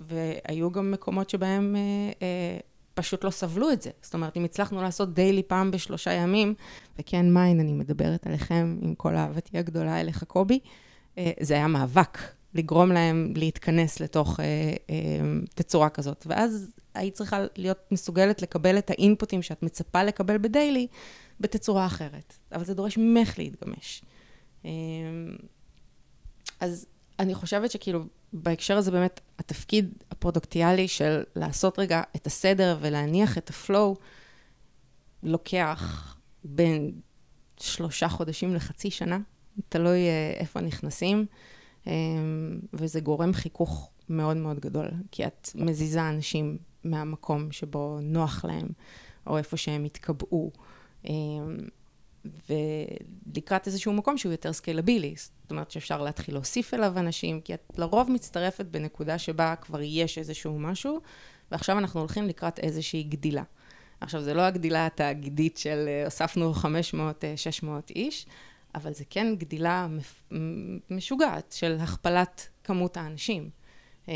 והיו 0.00 0.70
גם 0.70 0.90
מקומות 0.90 1.30
שבהם 1.30 1.76
אה, 1.76 1.80
אה, 2.22 2.58
פשוט 2.94 3.24
לא 3.24 3.30
סבלו 3.30 3.72
את 3.72 3.82
זה. 3.82 3.90
זאת 4.02 4.14
אומרת, 4.14 4.36
אם 4.36 4.44
הצלחנו 4.44 4.82
לעשות 4.82 5.14
דיילי 5.14 5.42
פעם 5.42 5.70
בשלושה 5.70 6.12
ימים, 6.12 6.54
וכן, 6.98 7.34
מיין, 7.34 7.60
אני 7.60 7.72
מדברת 7.72 8.26
עליכם 8.26 8.76
עם 8.82 8.94
כל 8.94 9.14
אהבתי 9.14 9.58
הגדולה 9.58 10.00
אליך, 10.00 10.24
קובי, 10.24 10.58
אה, 11.18 11.30
זה 11.40 11.54
היה 11.54 11.66
מאבק. 11.66 12.18
לגרום 12.54 12.92
להם 12.92 13.32
להתכנס 13.36 14.00
לתוך 14.00 14.40
אה, 14.40 14.44
אה, 14.90 14.96
תצורה 15.54 15.88
כזאת. 15.88 16.26
ואז 16.28 16.70
היית 16.94 17.14
צריכה 17.14 17.44
להיות 17.56 17.78
מסוגלת 17.90 18.42
לקבל 18.42 18.78
את 18.78 18.90
האינפוטים 18.90 19.42
שאת 19.42 19.62
מצפה 19.62 20.02
לקבל 20.02 20.38
בדיילי 20.38 20.86
בתצורה 21.40 21.86
אחרת. 21.86 22.34
אבל 22.52 22.64
זה 22.64 22.74
דורש 22.74 22.98
ממך 22.98 23.38
להתגמש. 23.38 24.02
אה, 24.64 24.70
אז 26.60 26.86
אני 27.18 27.34
חושבת 27.34 27.70
שכאילו, 27.70 28.04
בהקשר 28.32 28.76
הזה 28.76 28.90
באמת, 28.90 29.20
התפקיד 29.38 29.92
הפרודוקטיאלי 30.10 30.88
של 30.88 31.22
לעשות 31.36 31.78
רגע 31.78 32.02
את 32.16 32.26
הסדר 32.26 32.78
ולהניח 32.80 33.38
את 33.38 33.50
הפלואו, 33.50 33.96
לוקח 35.22 36.16
בין 36.44 36.92
שלושה 37.60 38.08
חודשים 38.08 38.54
לחצי 38.54 38.90
שנה, 38.90 39.18
תלוי 39.68 39.98
אה, 39.98 40.34
איפה 40.38 40.60
נכנסים. 40.60 41.26
אמ, 41.86 42.60
וזה 42.72 43.00
גורם 43.00 43.32
חיכוך 43.32 43.90
מאוד 44.08 44.36
מאוד 44.36 44.60
גדול, 44.60 44.90
כי 45.10 45.26
את 45.26 45.50
מזיזה 45.54 46.08
אנשים 46.08 46.58
מהמקום 46.84 47.52
שבו 47.52 47.98
נוח 48.02 48.44
להם, 48.44 48.68
או 49.26 49.38
איפה 49.38 49.56
שהם 49.56 49.84
התקבעו, 49.84 50.52
אמ, 51.04 51.56
ולקראת 52.24 53.66
איזשהו 53.66 53.92
מקום 53.92 54.18
שהוא 54.18 54.32
יותר 54.32 54.52
סקיילבילי, 54.52 55.14
זאת 55.16 55.50
אומרת 55.50 55.70
שאפשר 55.70 56.02
להתחיל 56.02 56.34
להוסיף 56.34 56.74
אליו 56.74 56.98
אנשים, 56.98 57.40
כי 57.40 57.54
את 57.54 57.72
לרוב 57.78 58.10
מצטרפת 58.10 58.66
בנקודה 58.66 59.18
שבה 59.18 59.54
כבר 59.56 59.80
יש 59.82 60.18
איזשהו 60.18 60.58
משהו, 60.58 61.00
ועכשיו 61.50 61.78
אנחנו 61.78 62.00
הולכים 62.00 62.26
לקראת 62.26 62.58
איזושהי 62.58 63.02
גדילה. 63.02 63.42
עכשיו, 64.00 64.22
זה 64.22 64.34
לא 64.34 64.42
הגדילה 64.42 64.86
התאגידית 64.86 65.56
של 65.56 65.84
אה, 65.88 66.04
הוספנו 66.04 66.52
500-600 66.54 66.64
אה, 67.24 67.78
איש, 67.96 68.26
אבל 68.74 68.94
זה 68.94 69.04
כן 69.10 69.34
גדילה 69.38 69.86
משוגעת 70.90 71.52
של 71.56 71.76
הכפלת 71.80 72.48
כמות 72.64 72.96
האנשים. 72.96 73.50
אמ, 74.08 74.14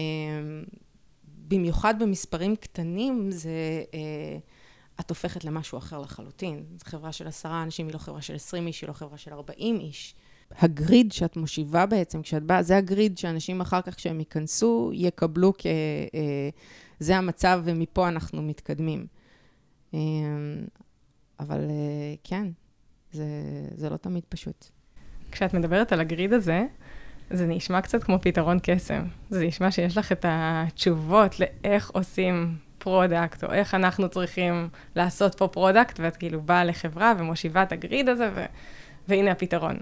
במיוחד 1.48 2.02
במספרים 2.02 2.56
קטנים, 2.56 3.30
זה, 3.30 3.50
אה, 3.94 4.38
את 5.00 5.10
הופכת 5.10 5.44
למשהו 5.44 5.78
אחר 5.78 5.98
לחלוטין. 5.98 6.64
זו 6.76 6.84
חברה 6.84 7.12
של 7.12 7.26
עשרה 7.26 7.62
אנשים, 7.62 7.86
היא 7.86 7.94
לא 7.94 7.98
חברה 7.98 8.22
של 8.22 8.34
עשרים 8.34 8.66
איש, 8.66 8.80
היא 8.80 8.88
לא 8.88 8.92
חברה 8.92 9.18
של 9.18 9.32
ארבעים 9.32 9.80
איש. 9.80 10.14
הגריד 10.50 11.12
שאת 11.12 11.36
מושיבה 11.36 11.86
בעצם, 11.86 12.22
כשאת 12.22 12.42
באה, 12.42 12.62
זה 12.62 12.76
הגריד 12.76 13.18
שאנשים 13.18 13.60
אחר 13.60 13.82
כך, 13.82 13.94
כשהם 13.94 14.18
ייכנסו, 14.18 14.90
יקבלו 14.94 15.52
כ... 15.58 15.66
אה, 15.66 16.48
זה 17.00 17.16
המצב 17.16 17.62
ומפה 17.64 18.08
אנחנו 18.08 18.42
מתקדמים. 18.42 19.06
אבל 21.40 21.60
אה, 21.70 22.14
כן, 22.24 22.48
זה, 23.14 23.26
זה 23.74 23.90
לא 23.90 23.96
תמיד 23.96 24.24
פשוט. 24.28 24.66
כשאת 25.32 25.54
מדברת 25.54 25.92
על 25.92 26.00
הגריד 26.00 26.32
הזה, 26.32 26.66
זה 27.30 27.46
נשמע 27.46 27.80
קצת 27.80 28.04
כמו 28.04 28.18
פתרון 28.20 28.58
קסם. 28.62 29.04
זה 29.30 29.46
נשמע 29.46 29.70
שיש 29.70 29.98
לך 29.98 30.12
את 30.12 30.24
התשובות 30.28 31.40
לאיך 31.40 31.90
עושים 31.90 32.56
product, 32.78 33.44
או 33.44 33.52
איך 33.52 33.74
אנחנו 33.74 34.08
צריכים 34.08 34.68
לעשות 34.96 35.34
פה 35.34 35.48
product, 35.48 36.00
ואת 36.00 36.16
כאילו 36.16 36.42
באה 36.42 36.64
לחברה 36.64 37.12
ומושיבה 37.18 37.62
את 37.62 37.72
ה 37.72 37.79
grid 37.79 38.08
הזה, 38.08 38.30
ו... 38.34 38.44
והנה 39.08 39.30
הפתרון. 39.30 39.76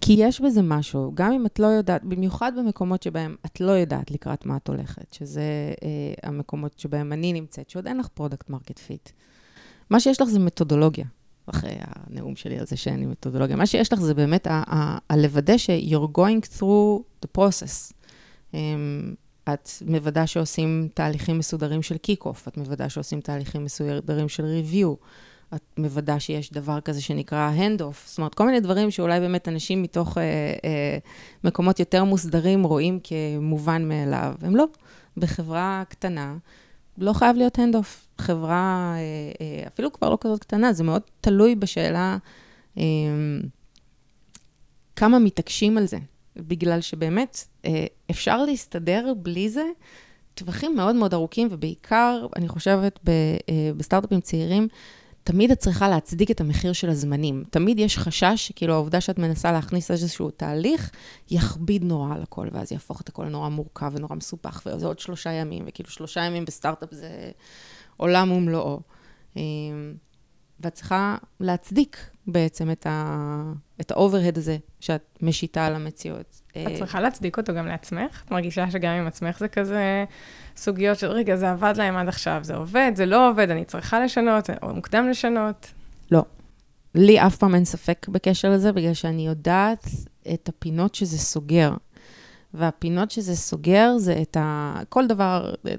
כי 0.00 0.12
יש 0.18 0.40
בזה 0.40 0.62
משהו, 0.62 1.12
גם 1.14 1.32
אם 1.32 1.46
את 1.46 1.58
לא 1.58 1.66
יודעת, 1.66 2.04
במיוחד 2.04 2.52
במקומות 2.58 3.02
שבהם 3.02 3.36
את 3.46 3.60
לא 3.60 3.72
יודעת 3.72 4.10
לקראת 4.10 4.46
מה 4.46 4.56
את 4.56 4.68
הולכת, 4.68 5.12
שזה 5.12 5.42
אה, 5.82 6.28
המקומות 6.28 6.78
שבהם 6.78 7.12
אני 7.12 7.32
נמצאת, 7.32 7.70
שעוד 7.70 7.86
אין 7.86 7.98
לך 7.98 8.08
product 8.08 8.50
market 8.50 8.78
fit. 8.78 9.10
מה 9.90 10.00
שיש 10.00 10.20
לך 10.20 10.28
זה 10.28 10.38
מתודולוגיה. 10.38 11.04
אחרי 11.46 11.74
הנאום 11.78 12.36
שלי 12.36 12.58
על 12.58 12.66
זה 12.66 12.76
שאין 12.76 13.00
לי 13.00 13.06
מתודולוגיה. 13.06 13.56
מה 13.56 13.66
שיש 13.66 13.92
לך 13.92 14.00
זה 14.00 14.14
באמת 14.14 14.46
לוודא 15.10 15.56
ש-you're 15.56 16.18
going 16.18 16.58
through 16.58 17.02
the 17.24 17.38
process. 17.38 17.92
אמ, 18.52 18.56
את 19.52 19.68
מוודא 19.86 20.26
שעושים 20.26 20.88
תהליכים 20.94 21.38
מסודרים 21.38 21.82
של 21.82 21.96
kick-off, 21.96 22.48
את 22.48 22.56
מוודא 22.56 22.88
שעושים 22.88 23.20
תהליכים 23.20 23.64
מסודרים 23.64 24.28
של 24.28 24.44
review, 24.44 25.06
את 25.54 25.62
מוודא 25.78 26.18
שיש 26.18 26.52
דבר 26.52 26.80
כזה 26.80 27.02
שנקרא 27.02 27.52
hand-off, 27.56 27.96
זאת 28.06 28.18
אומרת, 28.18 28.34
כל 28.34 28.46
מיני 28.46 28.60
דברים 28.60 28.90
שאולי 28.90 29.20
באמת 29.20 29.48
אנשים 29.48 29.82
מתוך 29.82 30.16
אה, 30.16 30.20
אה, 30.20 31.44
מקומות 31.44 31.80
יותר 31.80 32.04
מוסדרים 32.04 32.62
רואים 32.62 32.98
כמובן 33.04 33.88
מאליו, 33.88 34.34
הם 34.42 34.56
לא. 34.56 34.64
בחברה 35.16 35.82
קטנה, 35.88 36.36
לא 36.98 37.12
חייב 37.12 37.36
להיות 37.36 37.58
hand-off. 37.58 38.06
חברה, 38.18 38.94
אה, 38.96 39.00
אה, 39.40 39.66
אפילו 39.66 39.92
כבר 39.92 40.10
לא 40.10 40.18
כזאת 40.20 40.40
קטנה, 40.40 40.72
זה 40.72 40.84
מאוד 40.84 41.02
תלוי 41.20 41.54
בשאלה 41.54 42.16
אה, 42.78 42.82
כמה 44.96 45.18
מתעקשים 45.18 45.78
על 45.78 45.86
זה. 45.86 45.98
בגלל 46.36 46.80
שבאמת 46.80 47.48
אפשר 48.10 48.42
להסתדר 48.42 49.12
בלי 49.16 49.48
זה 49.48 49.64
טווחים 50.34 50.76
מאוד 50.76 50.96
מאוד 50.96 51.14
ארוכים, 51.14 51.48
ובעיקר, 51.50 52.26
אני 52.36 52.48
חושבת, 52.48 53.00
בסטארט-אפים 53.76 54.20
צעירים, 54.20 54.68
תמיד 55.26 55.50
את 55.50 55.58
צריכה 55.58 55.88
להצדיק 55.88 56.30
את 56.30 56.40
המחיר 56.40 56.72
של 56.72 56.88
הזמנים. 56.88 57.44
תמיד 57.50 57.78
יש 57.78 57.98
חשש, 57.98 58.52
כאילו 58.56 58.74
העובדה 58.74 59.00
שאת 59.00 59.18
מנסה 59.18 59.52
להכניס 59.52 59.90
איזשהו 59.90 60.30
תהליך, 60.30 60.90
יכביד 61.30 61.84
נורא 61.84 62.14
על 62.14 62.22
הכל, 62.22 62.48
ואז 62.52 62.72
יהפוך 62.72 63.00
את 63.00 63.08
הכל 63.08 63.24
לנורא 63.24 63.48
מורכב 63.48 63.92
ונורא 63.94 64.14
מסופח, 64.16 64.62
וזה 64.66 64.86
עוד 64.86 64.98
שלושה 64.98 65.32
ימים, 65.32 65.64
וכאילו 65.66 65.90
שלושה 65.90 66.20
ימים 66.20 66.44
בסטארט-אפ 66.44 66.88
זה 66.92 67.30
עולם 67.96 68.32
ומלואו. 68.32 68.80
ואת 70.60 70.74
צריכה 70.74 71.16
להצדיק 71.40 71.96
בעצם 72.26 72.70
את, 72.70 72.86
ה... 72.86 73.52
את 73.80 73.90
ה 73.90 73.95
overhead 73.95 74.38
הזה 74.38 74.56
שאת 74.80 75.18
משיתה 75.22 75.66
על 75.66 75.74
המציאות. 75.74 76.40
את 76.50 76.78
צריכה 76.78 77.00
להצדיק 77.00 77.38
אותו 77.38 77.54
גם 77.54 77.66
לעצמך? 77.66 78.22
את 78.26 78.30
מרגישה 78.30 78.70
שגם 78.70 78.92
עם 78.92 79.06
עצמך 79.06 79.38
זה 79.38 79.48
כזה 79.48 80.04
סוגיות 80.56 80.98
של, 80.98 81.06
רגע, 81.06 81.36
זה 81.36 81.50
עבד 81.50 81.74
להם 81.76 81.96
עד 81.96 82.08
עכשיו, 82.08 82.40
זה 82.42 82.56
עובד, 82.56 82.92
זה 82.94 83.06
לא 83.06 83.30
עובד, 83.30 83.50
אני 83.50 83.64
צריכה 83.64 84.00
לשנות, 84.00 84.50
או 84.62 84.74
מוקדם 84.74 85.08
לשנות? 85.08 85.72
לא. 86.10 86.24
לי 86.94 87.20
אף 87.26 87.36
פעם 87.36 87.54
אין 87.54 87.64
ספק 87.64 88.06
בקשר 88.08 88.50
לזה, 88.50 88.72
בגלל 88.72 88.94
שאני 88.94 89.26
יודעת 89.26 89.86
את 90.34 90.48
הפינות 90.48 90.94
שזה 90.94 91.18
סוגר. 91.18 91.72
והפינות 92.54 93.10
שזה 93.10 93.36
סוגר 93.36 93.98
זה 93.98 94.18
את 94.22 94.36
ה... 94.36 94.74
כל 94.88 95.06
דבר 95.06 95.54
אה, 95.66 95.74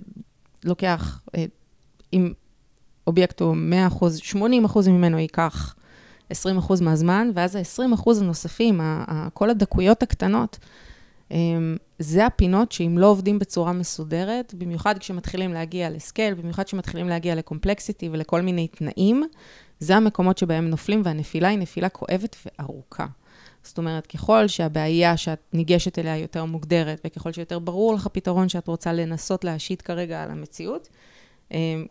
לוקח, 0.63 1.21
אה, 1.35 1.45
אם 2.13 2.33
אובייקט 3.07 3.41
הוא 3.41 3.55
100 3.55 3.87
אחוז, 3.87 4.17
80 4.17 4.65
אחוז 4.65 4.87
ממנו 4.87 5.19
ייקח 5.19 5.75
20 6.29 6.57
אחוז 6.57 6.81
מהזמן, 6.81 7.31
ואז 7.33 7.55
ה-20 7.55 7.93
אחוז 7.93 8.21
הנוספים, 8.21 8.81
כל 9.33 9.49
הדקויות 9.49 10.03
הקטנות, 10.03 10.57
אמ, 11.31 11.77
זה 11.99 12.25
הפינות 12.25 12.71
שאם 12.71 12.97
לא 12.97 13.07
עובדים 13.07 13.39
בצורה 13.39 13.73
מסודרת, 13.73 14.53
במיוחד 14.57 14.97
כשמתחילים 14.97 15.53
להגיע 15.53 15.89
לסקייל, 15.89 16.33
במיוחד 16.33 16.63
כשמתחילים 16.63 17.09
להגיע 17.09 17.35
לקומפלקסיטי 17.35 18.09
ולכל 18.11 18.41
מיני 18.41 18.67
תנאים, 18.67 19.23
זה 19.79 19.95
המקומות 19.95 20.37
שבהם 20.37 20.69
נופלים, 20.69 21.01
והנפילה 21.05 21.47
היא 21.47 21.59
נפילה 21.59 21.89
כואבת 21.89 22.35
וארוכה. 22.45 23.05
זאת 23.63 23.77
אומרת, 23.77 24.07
ככל 24.07 24.47
שהבעיה 24.47 25.17
שאת 25.17 25.39
ניגשת 25.53 25.99
אליה 25.99 26.17
יותר 26.17 26.45
מוגדרת, 26.45 27.01
וככל 27.05 27.31
שיותר 27.31 27.59
ברור 27.59 27.93
לך 27.93 28.07
פתרון 28.07 28.49
שאת 28.49 28.67
רוצה 28.67 28.93
לנסות 28.93 29.43
להשית 29.43 29.81
כרגע 29.81 30.23
על 30.23 30.31
המציאות, 30.31 30.87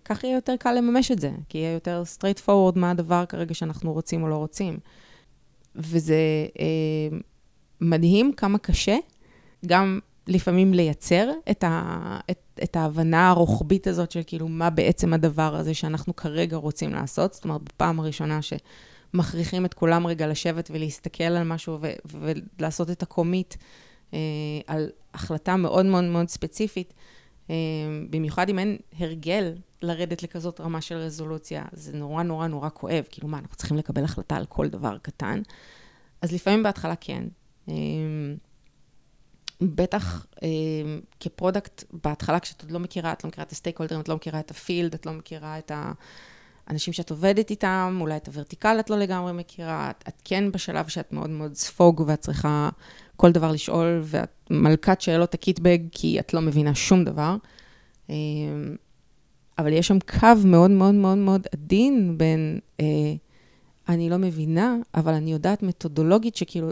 כך 0.05 0.25
יהיה 0.25 0.35
יותר 0.35 0.57
קל 0.57 0.73
לממש 0.73 1.11
את 1.11 1.19
זה, 1.19 1.31
כי 1.49 1.59
יהיה 1.59 1.73
יותר 1.73 2.03
straight 2.17 2.41
forward 2.47 2.79
מה 2.79 2.91
הדבר 2.91 3.25
כרגע 3.27 3.55
שאנחנו 3.55 3.93
רוצים 3.93 4.23
או 4.23 4.29
לא 4.29 4.37
רוצים. 4.37 4.79
וזה 5.75 6.17
אה, 6.61 7.19
מדהים 7.81 8.33
כמה 8.33 8.59
קשה, 8.59 8.97
גם 9.67 9.99
לפעמים 10.27 10.75
לייצר 10.75 11.31
את, 11.51 11.65
ה, 11.65 12.19
את, 12.31 12.61
את 12.63 12.77
ההבנה 12.77 13.31
הרוחבית 13.31 13.87
הזאת 13.87 14.11
של 14.11 14.23
כאילו 14.27 14.49
מה 14.49 14.71
בעצם 14.71 15.13
הדבר 15.13 15.57
הזה 15.57 15.75
שאנחנו 15.75 16.17
כרגע 16.17 16.57
רוצים 16.57 16.95
לעשות. 16.95 17.35
זאת 17.35 17.45
אומרת, 17.45 17.63
בפעם 17.63 18.01
הראשונה 18.01 18.41
שמכריחים 18.43 19.65
את 19.65 19.75
כולם 19.75 20.07
רגע 20.07 20.27
לשבת 20.27 20.71
ולהסתכל 20.73 21.25
על 21.25 21.45
משהו 21.45 21.79
ו, 21.81 21.93
ולעשות 22.05 22.91
את 22.91 23.03
הקומיט 23.03 23.55
אה, 24.15 24.19
על 24.67 24.91
החלטה 25.15 25.57
מאוד 25.57 25.87
מאוד 25.87 26.05
מאוד 26.05 26.29
ספציפית, 26.29 26.93
אמ, 26.93 26.97
במיוחד 28.11 28.49
אם 28.49 28.59
אין 28.59 28.77
הרגל 28.99 29.55
לרדת 29.83 30.23
לכזאת 30.23 30.61
רמה 30.61 30.81
של 30.81 30.95
רזולוציה, 30.95 31.65
זה 31.73 31.97
נורא 31.97 32.23
נורא 32.23 32.47
נורא 32.47 32.69
כואב. 32.75 33.05
כאילו, 33.11 33.29
מה, 33.29 33.39
אנחנו 33.39 33.57
צריכים 33.57 33.77
לקבל 33.77 34.05
החלטה 34.05 34.37
על 34.37 34.47
כל 34.47 34.69
דבר 34.69 34.99
קטן? 34.99 35.43
אז 36.23 36.33
לפעמים 36.33 36.63
בהתחלה 36.63 36.95
כן. 36.97 37.25
אמ, 37.69 38.37
בטח 39.61 40.27
אמ, 40.43 41.01
כ 41.21 41.34
product, 41.34 41.85
בהתחלה 42.05 42.41
כשאת 42.41 42.63
עוד 42.63 42.71
לא 42.71 42.79
מכירה, 42.79 43.13
את 43.13 43.25
לא 43.25 43.29
מכירה 43.29 43.45
את 43.45 43.53
ה 43.53 43.79
stakeholderים, 43.79 44.01
את 44.01 44.09
לא 44.09 44.17
מכירה 44.17 44.41
את 44.41 44.51
ה 44.51 44.57
field, 44.57 44.95
את 44.95 45.07
לא 45.07 45.13
מכירה 45.13 45.59
את 45.59 45.73
האנשים 46.67 46.93
שאת 46.93 47.11
עובדת 47.11 47.51
איתם, 47.51 47.99
אולי 48.01 48.17
את 48.17 48.27
ה 48.27 48.32
vertical 48.32 48.77
את 48.81 48.91
לא 48.91 48.99
לגמרי 48.99 49.33
מכירה, 49.33 49.91
את, 49.91 50.05
את 50.09 50.23
כן 50.25 50.53
בשלב 50.53 50.89
שאת 50.89 51.13
מאוד 51.13 51.31
מאוד 51.31 51.55
ספוג 51.55 52.05
ואת 52.07 52.21
צריכה 52.21 52.69
כל 53.17 53.33
דבר 53.33 53.53
לשאול, 53.53 54.01
ואת 54.05 54.49
מלכת 54.51 55.01
שאלות 55.01 55.35
הקיטבג, 55.35 55.79
כי 55.93 56.21
את 56.21 56.35
לא 56.35 56.41
מבינה 56.41 56.75
שום 56.75 57.05
דבר. 57.05 57.37
אמ, 58.11 58.77
אבל 59.59 59.73
יש 59.73 59.87
שם 59.87 59.99
קו 60.01 60.29
מאוד 60.45 60.71
מאוד 60.71 60.95
מאוד 60.95 61.19
מאוד 61.19 61.47
עדין 61.53 62.19
בין, 62.19 62.59
אה, 62.81 63.15
אני 63.89 64.11
לא 64.11 64.17
מבינה, 64.17 64.77
אבל 64.95 65.15
אני 65.15 65.33
יודעת 65.33 65.63
מתודולוגית 65.63 66.37
שכאילו 66.37 66.69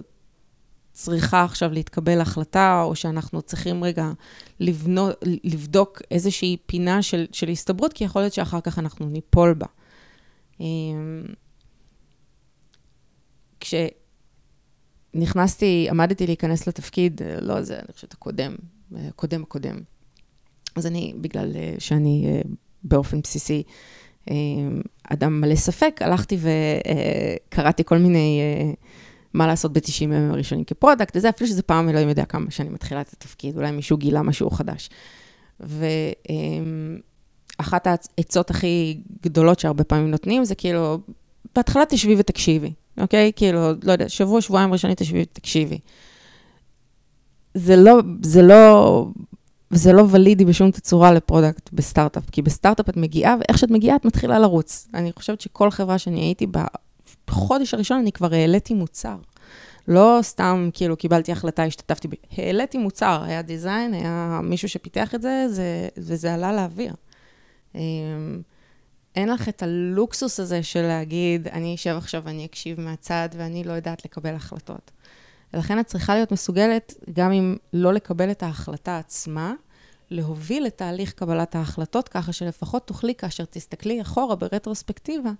צריכה 0.92 1.44
עכשיו 1.44 1.72
להתקבל 1.72 2.20
החלטה, 2.20 2.82
או 2.82 2.96
שאנחנו 2.96 3.42
צריכים 3.42 3.84
רגע 3.84 4.12
לבנות, 4.60 5.16
לבדוק 5.44 6.02
איזושהי 6.10 6.56
פינה 6.66 7.02
של, 7.02 7.26
של 7.32 7.48
הסתברות, 7.48 7.92
כי 7.92 8.04
יכול 8.04 8.22
להיות 8.22 8.32
שאחר 8.32 8.60
כך 8.60 8.78
אנחנו 8.78 9.06
ניפול 9.06 9.54
בה. 9.54 9.66
אמ, 10.60 11.24
כש... 13.60 13.74
נכנסתי, 15.14 15.86
עמדתי 15.90 16.26
להיכנס 16.26 16.66
לתפקיד, 16.66 17.20
אה, 17.22 17.40
לא 17.40 17.62
זה, 17.62 17.76
אני 17.78 17.92
חושבת 17.92 18.12
הקודם, 18.12 18.54
אה, 18.96 19.08
הקודם. 19.42 19.80
אז 20.76 20.86
אני, 20.86 21.14
בגלל 21.20 21.52
אה, 21.56 21.74
שאני 21.78 22.42
באופן 22.82 23.20
בסיסי 23.20 23.62
אדם 25.10 25.40
מלא 25.40 25.54
ספק, 25.54 26.00
הלכתי 26.00 26.38
וקראתי 26.40 27.84
כל 27.84 27.98
מיני, 27.98 28.40
מה 29.34 29.46
לעשות 29.46 29.72
ב-90 29.72 30.02
ימים 30.02 30.30
הראשונים 30.30 30.64
כ 30.64 30.74
product, 30.74 31.16
וזה 31.16 31.28
אפילו 31.28 31.48
שזה 31.48 31.62
פעם 31.62 31.88
אלוהים 31.88 32.08
יודע 32.08 32.24
כמה 32.24 32.50
שאני 32.50 32.68
מתחילה 32.68 33.00
את 33.00 33.12
התפקיד, 33.12 33.56
אולי 33.56 33.70
מישהו 33.70 33.96
גילה 33.96 34.22
משהו 34.22 34.50
חדש. 34.50 34.90
ואחת 37.60 37.86
העצות 37.86 38.50
הכי 38.50 39.00
גדולות 39.22 39.60
שהרבה 39.60 39.84
פעמים 39.84 40.10
נותנים, 40.10 40.44
זה 40.44 40.54
כאילו, 40.54 40.98
בהתחלה 41.54 41.82
תשבי 41.88 42.14
ותקשיבי. 42.18 42.72
אוקיי? 42.98 43.32
כאילו, 43.36 43.60
לא 43.82 43.92
יודע, 43.92 44.08
שבוע, 44.08 44.40
שבועיים 44.40 44.72
ראשונים 44.72 44.94
תשבי, 44.94 45.24
תקשיבי. 45.24 45.78
זה 47.54 47.76
לא, 47.76 48.00
זה 48.22 48.42
לא, 48.42 49.06
זה 49.70 49.92
לא 49.92 50.04
valid 50.10 50.44
בשום 50.44 50.70
תצורה 50.70 51.12
ל 51.12 51.19
product 51.19 51.70
בסטארט-אפ, 51.72 52.30
כי 52.30 52.42
בסטארט-אפ 52.42 52.88
את 52.88 52.96
מגיעה, 52.96 53.36
ואיך 53.40 53.58
שאת 53.58 53.70
מגיעה, 53.70 53.96
את 53.96 54.04
מתחילה 54.04 54.38
לרוץ. 54.38 54.88
אני 54.94 55.12
חושבת 55.12 55.40
שכל 55.40 55.70
חברה 55.70 55.98
שאני 55.98 56.20
הייתי 56.20 56.46
בה, 56.46 56.64
בחודש 57.28 57.74
הראשון 57.74 57.98
אני 57.98 58.12
כבר 58.12 58.34
העליתי 58.34 58.74
מוצר. 58.74 59.16
לא 59.88 60.18
סתם, 60.22 60.70
כאילו, 60.72 60.96
קיבלתי 60.96 61.32
החלטה, 61.32 61.64
השתתפתי, 61.64 62.08
ב... 62.08 62.12
העליתי 62.36 62.78
מוצר, 62.78 63.22
היה 63.22 63.42
design, 63.42 63.94
היה 63.94 64.40
מישהו 64.42 64.68
שפיתח 64.68 65.14
את 65.14 65.22
זה, 65.22 65.46
זה 65.48 65.88
וזה 65.96 66.34
עלה 66.34 66.52
לאוויר. 66.52 66.94
אמ, 69.16 69.22
אין 69.22 69.28
לך 69.28 69.48
את 69.48 69.62
הלוקסוס 69.62 70.40
הזה 70.40 70.62
של 70.62 70.82
להגיד, 70.82 71.48
אני 71.48 71.74
אשב 71.74 71.94
עכשיו 71.98 72.22
ואני 72.24 72.44
אקשיב 72.44 72.80
מהצד 72.80 73.28
ואני 73.36 73.64
לא 73.64 73.72
יודעת 73.72 74.04
לקבל 74.04 74.34
החלטות. 74.34 74.90
ולכן 75.54 75.80
את 75.80 75.86
צריכה 75.86 76.14
להיות 76.14 76.32
מסוגלת, 76.32 76.94
גם 77.12 77.32
אם 77.32 77.56
לא 77.72 77.92
לקבל 77.92 78.30
את 78.30 78.42
ההחלטה 78.42 78.98
עצמה, 78.98 79.54
להוביל 80.10 80.66
את 80.66 80.78
תהליך 80.78 81.12
קבלת 81.12 81.54
ההחלטות, 81.54 82.08
ככה 82.08 82.32
שלפחות 82.32 82.86
תוכלי, 82.86 83.14
כאשר 83.14 83.44
תסתכלי 83.44 84.00
אחורה 84.00 84.36
ברטרוספקטיבה, 84.36 85.30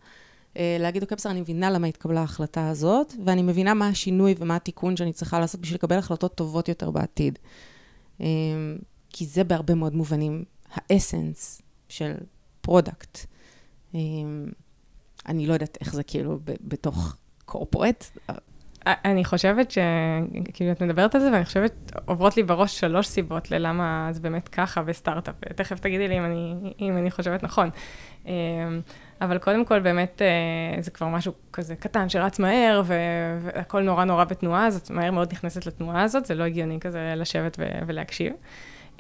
אה, 0.57 0.77
להגיד, 0.81 1.03
אוקיי, 1.03 1.17
בסדר, 1.17 1.33
אני 1.33 1.41
מבינה 1.41 1.71
למה 1.71 1.87
התקבלה 1.87 2.21
ההחלטה 2.21 2.69
הזאת, 2.69 3.15
ואני 3.25 3.43
מבינה 3.43 3.75
מה 3.75 3.89
השינוי 3.89 4.35
ומה 4.39 4.57
התיקון 4.57 4.97
שאני 4.97 5.13
צריכה 5.13 5.41
לעשות 5.41 5.61
בשביל 5.61 5.75
לקבל 5.75 5.99
החלטות 5.99 6.35
טובות 6.35 6.69
יותר 6.69 6.91
בעתיד. 6.91 7.39
אה, 8.21 8.27
כי 9.11 9.27
זה 9.27 9.45
בהרבה 9.45 9.75
מאוד 9.75 9.95
מובנים 9.95 10.45
ה 10.75 10.86
essence 10.86 11.63
של 11.89 12.15
product. 12.61 13.34
אמ, 13.95 14.47
אני 15.29 15.47
לא 15.47 15.53
יודעת 15.53 15.79
איך 15.81 15.95
זה 15.95 16.03
כאילו 16.03 16.39
בתוך 16.45 17.17
corporate. 17.45 18.05
אני 18.87 19.25
חושבת 19.25 19.71
ש... 19.71 19.79
כאילו, 20.55 20.73
את 20.73 20.83
מדברת 20.83 21.15
על 21.15 21.21
זה, 21.21 21.33
ואני 21.33 21.45
חושבת, 21.45 21.93
עוברות 22.05 22.37
לי 22.37 22.43
בראש 22.43 22.81
שלוש 22.81 23.07
סיבות 23.07 23.51
ללמה 23.51 24.09
זה 24.13 24.21
באמת 24.21 24.49
ככה 24.49 24.83
בסטארט-אפ. 24.83 25.35
תכף 25.57 25.81
תגידי 25.81 26.09
לי 26.09 26.19
אם 26.19 26.25
אני, 26.25 26.55
אם 26.81 26.97
אני 26.97 27.11
חושבת 27.11 27.43
נכון. 27.43 27.71
אמ, 28.27 28.33
אבל 29.21 29.39
קודם 29.39 29.65
כל, 29.65 29.81
באמת, 29.81 30.23
אה, 30.23 30.83
זה 30.83 30.91
כבר 30.91 31.09
משהו 31.09 31.33
כזה 31.53 31.77
קטן 31.77 32.09
שרץ 32.09 32.39
מהר, 32.39 32.83
והכל 32.87 33.83
נורא 33.83 34.05
נורא 34.05 34.25
בתנועה, 34.25 34.67
אז 34.67 34.77
את 34.77 34.91
מהר 34.91 35.11
מאוד 35.11 35.33
נכנסת 35.33 35.67
לתנועה 35.67 36.03
הזאת, 36.03 36.27
זה 36.27 36.35
לא 36.35 36.45
הגיוני 36.45 36.81
כזה 36.81 37.15
לשבת 37.17 37.59
ולהקשיב. 37.87 38.33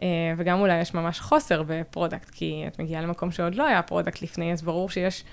אה, 0.02 0.08
וגם 0.36 0.60
אולי 0.60 0.80
יש 0.80 0.94
ממש 0.94 1.20
חוסר 1.20 1.62
ב 1.66 1.74
product, 1.74 2.30
כי 2.30 2.64
את 2.66 2.78
מגיעה 2.78 3.02
למקום 3.02 3.30
שעוד 3.30 3.54
לא 3.54 3.66
היה 3.66 3.82
product 3.82 4.22
לפני, 4.22 4.52
אז 4.52 4.62
ברור 4.62 4.90
שיש 4.90 5.24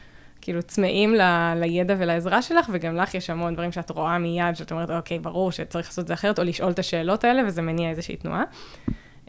כאילו 0.41 0.63
צמאים 0.63 1.15
ל, 1.15 1.21
לידע 1.55 1.95
ולעזרה 1.97 2.41
שלך, 2.41 2.69
וגם 2.71 2.95
לך 2.95 3.15
יש 3.15 3.29
המון 3.29 3.53
דברים 3.53 3.71
שאת 3.71 3.89
רואה 3.89 4.17
מיד, 4.17 4.55
שאת 4.55 4.71
אומרת, 4.71 4.89
אוקיי, 4.89 5.19
ברור 5.19 5.51
שצריך 5.51 5.87
לעשות 5.87 6.03
את 6.03 6.07
זה 6.07 6.13
אחרת, 6.13 6.39
או 6.39 6.43
לשאול 6.43 6.71
את 6.71 6.79
השאלות 6.79 7.23
האלה, 7.23 7.41
וזה 7.47 7.61
מניע 7.61 7.89
איזושהי 7.89 8.15
תנועה. 8.15 8.43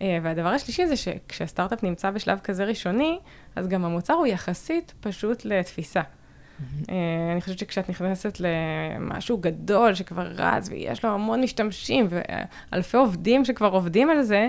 אה, 0.01 0.19
והדבר 0.23 0.49
השלישי 0.49 0.87
זה 0.87 0.97
שכשהסטארט-אפ 0.97 1.83
נמצא 1.83 2.11
בשלב 2.11 2.39
כזה 2.39 2.65
ראשוני, 2.65 3.19
אז 3.57 3.69
גם 3.69 3.85
המוצר 3.85 4.15
הוא 4.15 4.27
יחסית 4.27 4.95
פשוט 5.01 5.45
לתפיסה. 5.45 6.01
Mm-hmm. 6.01 6.93
אני 7.33 7.41
חושבת 7.41 7.59
שכשאת 7.59 7.91
נכנסת 7.91 8.41
למשהו 8.41 9.39
גדול 9.39 9.95
שכבר 9.95 10.27
רץ, 10.27 10.69
ויש 10.69 11.05
לו 11.05 11.11
המון 11.11 11.41
משתמשים, 11.41 12.09
ואלפי 12.11 12.97
עובדים 12.97 13.45
שכבר 13.45 13.71
עובדים 13.71 14.11
על 14.11 14.23
זה, 14.23 14.49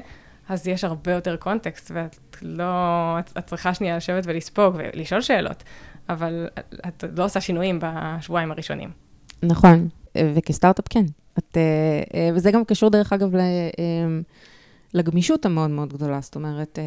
אז 0.49 0.67
יש 0.67 0.83
הרבה 0.83 1.11
יותר 1.11 1.35
קונטקסט, 1.35 1.91
ואת 1.93 2.37
לא, 2.41 2.65
את, 3.19 3.31
את 3.37 3.45
צריכה 3.45 3.73
שנייה 3.73 3.97
לשבת 3.97 4.23
ולספוג 4.27 4.75
ולשאול 4.77 5.21
שאלות. 5.21 5.63
אבל 6.09 6.47
את 6.87 7.03
לא 7.17 7.25
עושה 7.25 7.41
שינויים 7.41 7.79
בשבועיים 7.81 8.51
הראשונים. 8.51 8.89
נכון, 9.43 9.87
וכסטארט-אפ 10.17 10.85
כן. 10.89 11.05
את, 11.37 11.57
וזה 12.33 12.51
גם 12.51 12.65
קשור, 12.65 12.89
דרך 12.89 13.13
אגב, 13.13 13.31
לגמישות 14.93 15.45
המאוד 15.45 15.69
מאוד 15.69 15.93
גדולה. 15.93 16.21
זאת 16.21 16.35
אומרת, 16.35 16.79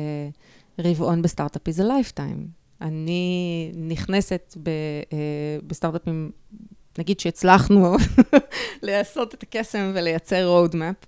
רבעון 0.78 1.22
בסטארט-אפ 1.22 1.62
is 1.68 1.80
a 1.80 1.84
lifetime. 1.84 2.46
אני 2.80 3.70
נכנסת 3.74 4.56
ב, 4.62 4.70
בסטארט-אפים, 5.66 6.30
נגיד 6.98 7.20
שהצלחנו 7.20 7.96
לעשות 8.82 9.34
את 9.34 9.42
הקסם 9.42 9.92
ולייצר 9.94 10.66
roadmap. 10.66 11.06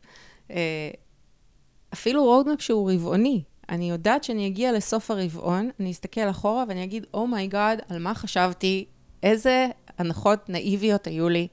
אפילו 1.98 2.42
roadmap 2.42 2.62
שהוא 2.62 2.92
רבעוני. 2.92 3.42
אני 3.68 3.90
יודעת 3.90 4.24
שאני 4.24 4.46
אגיע 4.46 4.72
לסוף 4.72 5.10
הרבעון, 5.10 5.70
אני 5.80 5.90
אסתכל 5.90 6.30
אחורה 6.30 6.64
ואני 6.68 6.84
אגיד, 6.84 7.06
oh 7.14 7.47
my 7.47 7.80
god, 7.80 7.82
על 7.88 7.98
מה 7.98 8.14
חשבתי, 8.14 8.84
איזה 9.22 9.66
הנחות 9.98 10.48
נאיביות 10.48 11.06
היו 11.06 11.28
לי. 11.28 11.48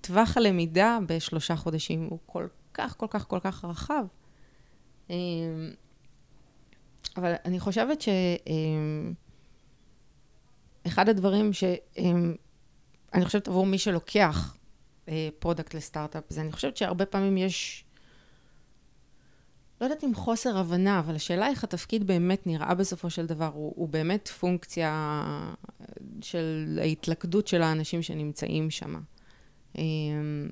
טווח 0.00 0.36
הלמידה 0.36 0.98
בשלושה 1.06 1.56
חודשים 1.56 2.06
הוא 2.10 2.18
כל 2.26 2.46
כך, 2.74 2.96
כל 2.96 3.06
כך, 3.10 3.26
כל 3.28 3.38
כך 3.40 3.64
רחב. 3.64 4.04
אמ, 5.10 5.14
אבל 7.16 7.34
אני 7.44 7.60
חושבת 7.60 8.00
שאחד 10.84 11.08
אמ, 11.08 11.10
הדברים 11.10 11.52
ש... 11.52 11.64
אמ, 11.98 12.34
אני 13.14 13.24
חושבת 13.24 13.48
עבור 13.48 13.66
מי 13.66 13.78
שלוקח 13.78 14.56
product 15.38 15.74
אה, 15.74 15.78
לסטארט-אפ, 15.78 16.24
זה 16.28 16.40
אני 16.40 16.52
חושבת 16.52 16.76
שהרבה 16.76 17.06
פעמים 17.06 17.36
יש 17.36 17.85
לא 19.80 19.86
יודעת 19.86 20.04
אם 20.04 20.14
חוסר 20.14 20.58
הבנה, 20.58 20.98
אבל 20.98 21.14
השאלה 21.14 21.48
איך 21.48 21.64
התפקיד 21.64 22.06
באמת 22.06 22.46
נראה 22.46 22.74
בסופו 22.74 23.10
של 23.10 23.26
דבר, 23.26 23.50
הוא, 23.54 23.72
הוא 23.76 23.88
באמת 23.88 24.28
פונקציה 24.28 25.22
של 26.20 26.78
ההתלכדות 26.82 27.46
של 27.46 27.62
האנשים 27.62 28.02
שנמצאים 28.02 28.70
שם. 28.70 29.00
אמ, 29.78 30.48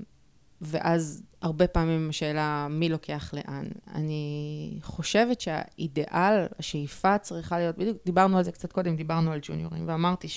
ואז 0.60 1.22
הרבה 1.42 1.66
פעמים 1.66 2.08
השאלה 2.08 2.66
מי 2.70 2.88
לוקח 2.88 3.34
לאן. 3.34 3.64
אני 3.94 4.78
חושבת 4.82 5.40
שהאידיאל, 5.40 6.46
השאיפה 6.58 7.18
צריכה 7.18 7.58
להיות, 7.58 7.78
בדיוק 7.78 7.98
דיברנו 8.06 8.38
על 8.38 8.44
זה 8.44 8.52
קצת 8.52 8.72
קודם, 8.72 8.96
דיברנו 8.96 9.32
על 9.32 9.38
ג'וניורים, 9.42 9.88
ואמרתי 9.88 10.28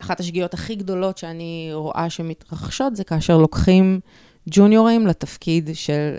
שאחת 0.00 0.20
השגיאות 0.20 0.54
הכי 0.54 0.74
גדולות 0.74 1.18
שאני 1.18 1.70
רואה 1.72 2.10
שמתרחשות 2.10 2.96
זה 2.96 3.04
כאשר 3.04 3.36
לוקחים 3.38 4.00
ג'וניורים 4.50 5.06
לתפקיד 5.06 5.70
של 5.74 6.16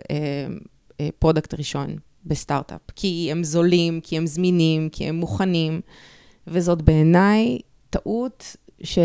product 1.20 1.54
ראשון 1.54 1.96
בסטארט-אפ. 2.26 2.82
כי 2.96 3.28
הם 3.32 3.44
זולים, 3.44 4.02
כי 4.02 4.18
הם 4.18 4.28
זמינים, 4.28 4.90
כי 4.90 5.06
הם 5.06 5.16
מוכנים, 5.16 5.82
וזאת 6.48 6.82
בעיניי 6.82 7.60
טעות 7.90 8.56
ש... 8.84 9.00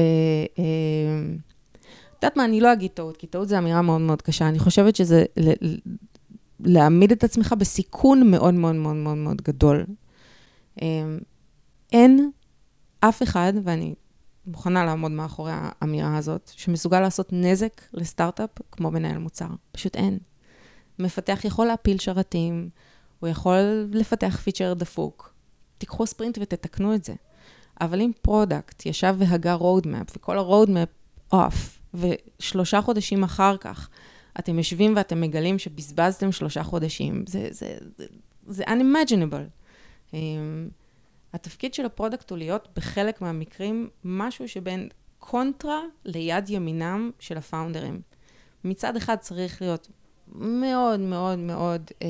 את 2.18 2.24
יודעת 2.24 2.36
מה, 2.36 2.44
אני 2.44 2.60
לא 2.60 2.72
אגיד 2.72 2.90
טעות, 2.90 3.16
כי 3.16 3.26
טעות 3.26 3.48
זו 3.48 3.58
אמירה 3.58 3.82
מאוד 3.82 4.00
מאוד 4.00 4.22
קשה. 4.22 4.48
אני 4.48 4.58
חושבת 4.58 4.96
שזה 4.96 5.24
להעמיד 6.60 7.12
את 7.12 7.24
עצמך 7.24 7.54
בסיכון 7.58 8.30
מאוד 8.30 8.54
מאוד 8.54 8.74
מאוד 8.74 8.96
מאוד 8.96 9.16
מאוד 9.16 9.42
גדול. 9.42 9.86
אין 11.92 12.30
אף 13.00 13.22
אחד, 13.22 13.52
ואני 13.64 13.94
מוכנה 14.46 14.84
לעמוד 14.84 15.10
מאחורי 15.10 15.52
האמירה 15.54 16.16
הזאת, 16.16 16.52
שמסוגל 16.56 17.00
לעשות 17.00 17.28
נזק 17.32 17.82
לסטארט-אפ 17.92 18.50
כמו 18.72 18.90
מנהל 18.90 19.18
מוצר. 19.18 19.48
פשוט 19.72 19.96
אין. 19.96 20.18
מפתח 20.98 21.40
יכול 21.44 21.66
להפיל 21.66 21.98
שרתים, 21.98 22.68
הוא 23.20 23.28
יכול 23.28 23.88
לפתח 23.92 24.40
פיצ'ר 24.44 24.74
דפוק. 24.74 25.34
תיקחו 25.78 26.06
ספרינט 26.06 26.38
ותתקנו 26.40 26.94
את 26.94 27.04
זה. 27.04 27.14
אבל 27.80 28.00
אם 28.00 28.10
product 28.22 28.86
ישב 28.86 29.14
והגה 29.18 29.54
roadmap, 29.54 30.16
וכל 30.16 30.38
ה 30.38 30.44
roadmap 30.44 30.88
off, 31.32 31.80
ושלושה 31.94 32.80
חודשים 32.80 33.24
אחר 33.24 33.56
כך 33.56 33.88
אתם 34.38 34.58
יושבים 34.58 34.96
ואתם 34.96 35.20
מגלים 35.20 35.58
שבזבזתם 35.58 36.32
שלושה 36.32 36.62
חודשים, 36.62 37.24
זה, 37.28 37.48
זה, 37.50 37.76
זה, 37.98 38.06
זה 38.46 38.64
unimaginable. 38.64 40.12
Um, 40.12 40.14
התפקיד 41.32 41.74
של 41.74 41.86
ה 41.86 41.92
product 41.92 42.30
הוא 42.30 42.38
להיות 42.38 42.68
בחלק 42.76 43.20
מהמקרים 43.20 43.88
משהו 44.04 44.48
שבין 44.48 44.88
קונטרה 45.18 45.80
ליד 46.04 46.50
ימינם 46.50 47.10
של 47.18 47.36
ה 47.38 47.44
founderים. 47.44 48.00
מצד 48.64 48.96
אחד 48.96 49.16
צריך 49.16 49.62
להיות 49.62 49.88
מאוד 50.34 51.00
מאוד 51.00 51.38
מאוד, 51.38 51.90
אה, 52.02 52.08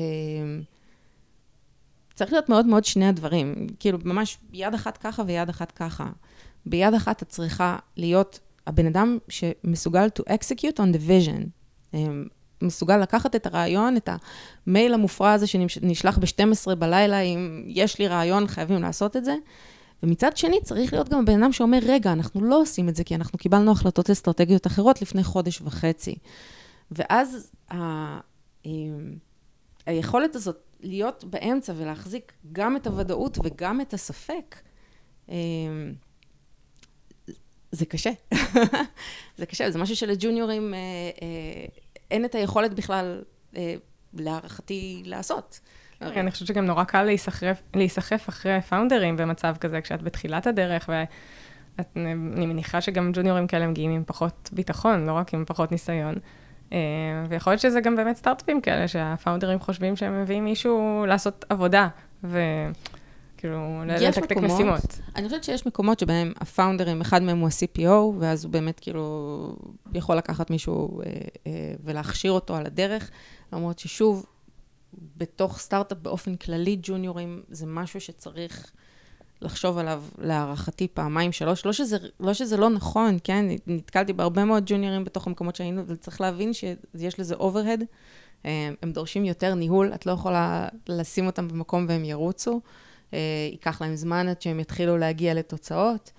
צריך 2.13 2.31
להיות 2.31 2.49
מאוד 2.49 2.65
מאוד 2.65 2.85
שני 2.85 3.07
הדברים. 3.07 3.67
כאילו, 3.79 3.99
ממש 4.03 4.37
יד 4.53 4.73
אחת 4.73 4.97
ככה 4.97 5.23
ויד 5.27 5.49
אחת 5.49 5.71
ככה. 5.71 6.09
ביד 6.65 6.93
אחת 6.93 7.23
את 7.23 7.29
צריכה 7.29 7.77
להיות 7.97 8.39
הבן 8.67 8.85
אדם 8.85 9.17
שמסוגל 9.29 10.07
to 10.19 10.23
execute 10.23 10.77
on 10.77 10.95
the 10.95 11.09
vision. 11.09 11.43
אה, 11.93 12.07
מסוגל 12.61 12.97
לקחת 12.97 13.35
את 13.35 13.45
הרעיון, 13.45 13.97
את 13.97 14.09
המייל 14.67 14.93
המופרע 14.93 15.31
הזה 15.31 15.47
שנשלח 15.47 16.17
ב-12 16.17 16.75
בלילה, 16.75 17.19
אם 17.19 17.63
יש 17.67 17.99
לי 17.99 18.07
רעיון, 18.07 18.47
חייבים 18.47 18.81
לעשות 18.81 19.17
את 19.17 19.25
זה. 19.25 19.35
ומצד 20.03 20.37
שני, 20.37 20.61
צריך 20.63 20.93
להיות 20.93 21.09
גם 21.09 21.25
בן 21.25 21.43
אדם 21.43 21.51
שאומר, 21.51 21.79
רגע, 21.87 22.13
אנחנו 22.13 22.41
לא 22.41 22.61
עושים 22.61 22.89
את 22.89 22.95
זה, 22.95 23.03
כי 23.03 23.15
אנחנו 23.15 23.39
קיבלנו 23.39 23.71
החלטות 23.71 24.09
אסטרטגיות 24.09 24.67
אחרות 24.67 25.01
לפני 25.01 25.23
חודש 25.23 25.61
וחצי. 25.61 26.15
ואז 26.91 27.51
ה, 27.71 27.77
אמ, 28.65 29.15
היכולת 29.85 30.35
הזאת 30.35 30.57
להיות 30.79 31.23
באמצע 31.23 31.73
ולהחזיק 31.75 32.33
גם 32.51 32.75
את 32.75 32.87
הוודאות 32.87 33.37
וגם 33.43 33.81
את 33.81 33.93
הספק, 33.93 34.55
אמ, 35.29 35.93
זה 37.71 37.85
קשה. 37.85 38.11
זה 39.37 39.45
קשה, 39.45 39.71
זה 39.71 39.79
משהו 39.79 39.95
שלג'וניורים 39.95 40.73
אה, 40.73 40.79
אה, 41.21 41.65
אין 42.11 42.25
את 42.25 42.35
היכולת 42.35 42.73
בכלל, 42.73 43.23
אה, 43.57 43.75
להערכתי, 44.13 45.01
לעשות. 45.05 45.59
כן, 45.99 46.19
אני 46.19 46.31
חושבת 46.31 46.47
שגם 46.47 46.65
נורא 46.65 46.83
קל 46.83 47.09
להיסחף 47.75 48.29
אחרי 48.29 48.61
פאונדרים 48.61 49.17
במצב 49.17 49.55
כזה, 49.59 49.81
כשאת 49.81 50.01
בתחילת 50.01 50.47
הדרך, 50.47 50.89
ואני 50.89 52.45
מניחה 52.45 52.81
שגם 52.81 53.11
ג'וניורים 53.13 53.47
כאלה 53.47 53.67
מגיעים 53.67 53.91
עם 53.91 54.03
פחות 54.07 54.49
ביטחון, 54.53 55.05
לא 55.05 55.11
רק 55.11 55.33
עם 55.33 55.45
פחות 55.45 55.71
ניסיון. 55.71 56.15
אה, 56.73 56.77
ויכול 57.29 57.53
להיות 57.53 57.61
שזה 57.61 57.81
גם 57.81 57.95
באמת 57.95 58.15
סטארט-אפים 58.15 58.61
כאלה, 58.61 58.87
שהפאונדרים 58.87 59.59
חושבים 59.59 59.95
שהם 59.95 60.21
מביאים 60.21 60.45
מישהו 60.45 61.05
לעשות 61.07 61.45
עבודה, 61.49 61.87
וכאילו, 62.23 63.83
לתקתק 63.85 64.37
משימות. 64.37 64.99
אני 65.15 65.27
חושבת 65.27 65.43
שיש 65.43 65.65
מקומות 65.65 65.99
שבהם 65.99 66.33
ה 66.39 66.45
founderים, 66.45 67.01
אחד 67.01 67.23
מהם 67.23 67.39
הוא 67.39 67.47
ה-CPO, 67.47 68.19
ואז 68.19 68.45
הוא 68.45 68.51
באמת 68.53 68.79
כאילו 68.79 69.55
יכול 69.93 70.15
לקחת 70.15 70.49
מישהו 70.49 71.01
אה, 71.01 71.05
אה, 71.47 71.51
ולהכשיר 71.83 72.31
אותו 72.31 72.55
על 72.55 72.65
הדרך, 72.65 73.09
למרות 73.53 73.79
ששוב, 73.79 74.25
בתוך 75.17 75.59
סטארט-אפ 75.59 75.97
באופן 76.01 76.35
כללי, 76.35 76.77
ג'וניורים 76.81 77.41
זה 77.49 77.65
משהו 77.65 78.01
שצריך... 78.01 78.71
לחשוב 79.41 79.77
עליו 79.77 80.03
להערכתי 80.17 80.87
פעמיים, 80.87 81.31
שלוש. 81.31 81.65
לא 81.65 81.73
שזה, 81.73 81.97
לא 82.19 82.33
שזה 82.33 82.57
לא 82.57 82.69
נכון, 82.69 83.17
כן? 83.23 83.45
נתקלתי 83.67 84.13
בהרבה 84.13 84.45
מאוד 84.45 84.63
ג'וניורים 84.65 85.03
בתוך 85.03 85.27
המקומות 85.27 85.55
שהיינו, 85.55 85.83
וצריך 85.87 86.21
להבין 86.21 86.53
שיש 86.53 87.19
לזה 87.19 87.35
overhead. 87.35 87.83
הם 88.43 88.91
דורשים 88.91 89.25
יותר 89.25 89.55
ניהול, 89.55 89.93
את 89.93 90.05
לא 90.05 90.11
יכולה 90.11 90.67
לשים 90.89 91.25
אותם 91.25 91.47
במקום 91.47 91.85
והם 91.89 92.05
ירוצו. 92.05 92.61
אה, 93.13 93.19
ייקח 93.51 93.81
להם 93.81 93.95
זמן 93.95 94.27
עד 94.27 94.41
שהם 94.41 94.59
יתחילו 94.59 94.97
להגיע 94.97 95.33
לתוצאות. 95.33 96.11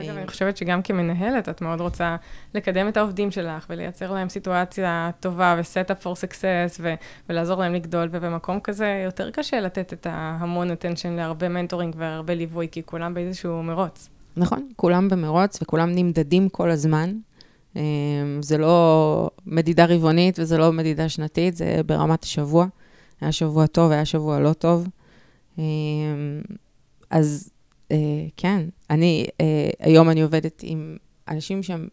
אגב, 0.00 0.16
אני 0.16 0.26
חושבת 0.26 0.56
שגם 0.56 0.82
כמנהלת, 0.82 1.48
את 1.48 1.60
מאוד 1.60 1.80
רוצה 1.80 2.16
לקדם 2.54 2.88
את 2.88 2.96
העובדים 2.96 3.30
שלך 3.30 3.66
ולייצר 3.70 4.12
להם 4.12 4.28
סיטואציה 4.28 5.10
טובה 5.20 5.56
ו-set 5.58 5.90
up 5.90 6.04
for 6.04 6.08
success 6.08 6.80
ו- 6.80 6.94
ולעזור 7.28 7.60
להם 7.60 7.74
לגדול, 7.74 8.08
ובמקום 8.12 8.60
כזה 8.60 9.02
יותר 9.04 9.30
קשה 9.30 9.60
לתת 9.60 9.92
את 9.92 10.06
ההמון 10.10 10.70
attention 10.70 11.08
להרבה 11.16 11.48
מנטורינג 11.48 11.94
והרבה 11.98 12.34
ליווי, 12.34 12.68
כי 12.72 12.82
כולם 12.82 13.14
באיזשהו 13.14 13.62
מרוץ. 13.62 14.08
נכון, 14.36 14.68
כולם 14.76 15.08
במרוץ 15.08 15.62
וכולם 15.62 15.94
נמדדים 15.94 16.48
כל 16.48 16.70
הזמן. 16.70 17.14
אמ, 17.76 17.82
זה 18.42 18.58
לא 18.58 19.30
מדידה 19.46 19.84
רבעונית 19.84 20.38
וזה 20.38 20.58
לא 20.58 20.72
מדידה 20.72 21.08
שנתית, 21.08 21.56
זה 21.56 21.80
ברמת 21.86 22.24
השבוע. 22.24 22.66
היה 23.20 23.32
שבוע 23.32 23.66
טוב, 23.66 23.90
היה 23.90 24.04
שבוע 24.04 24.40
לא 24.40 24.52
טוב. 24.52 24.88
אמ, 25.58 25.64
אז 27.10 27.50
אה, 27.92 27.96
כן, 28.36 28.68
אני, 28.90 29.26
אה, 29.40 29.70
היום 29.78 30.10
אני 30.10 30.22
עובדת 30.22 30.60
עם 30.62 30.96
אנשים 31.28 31.62
שהם, 31.62 31.88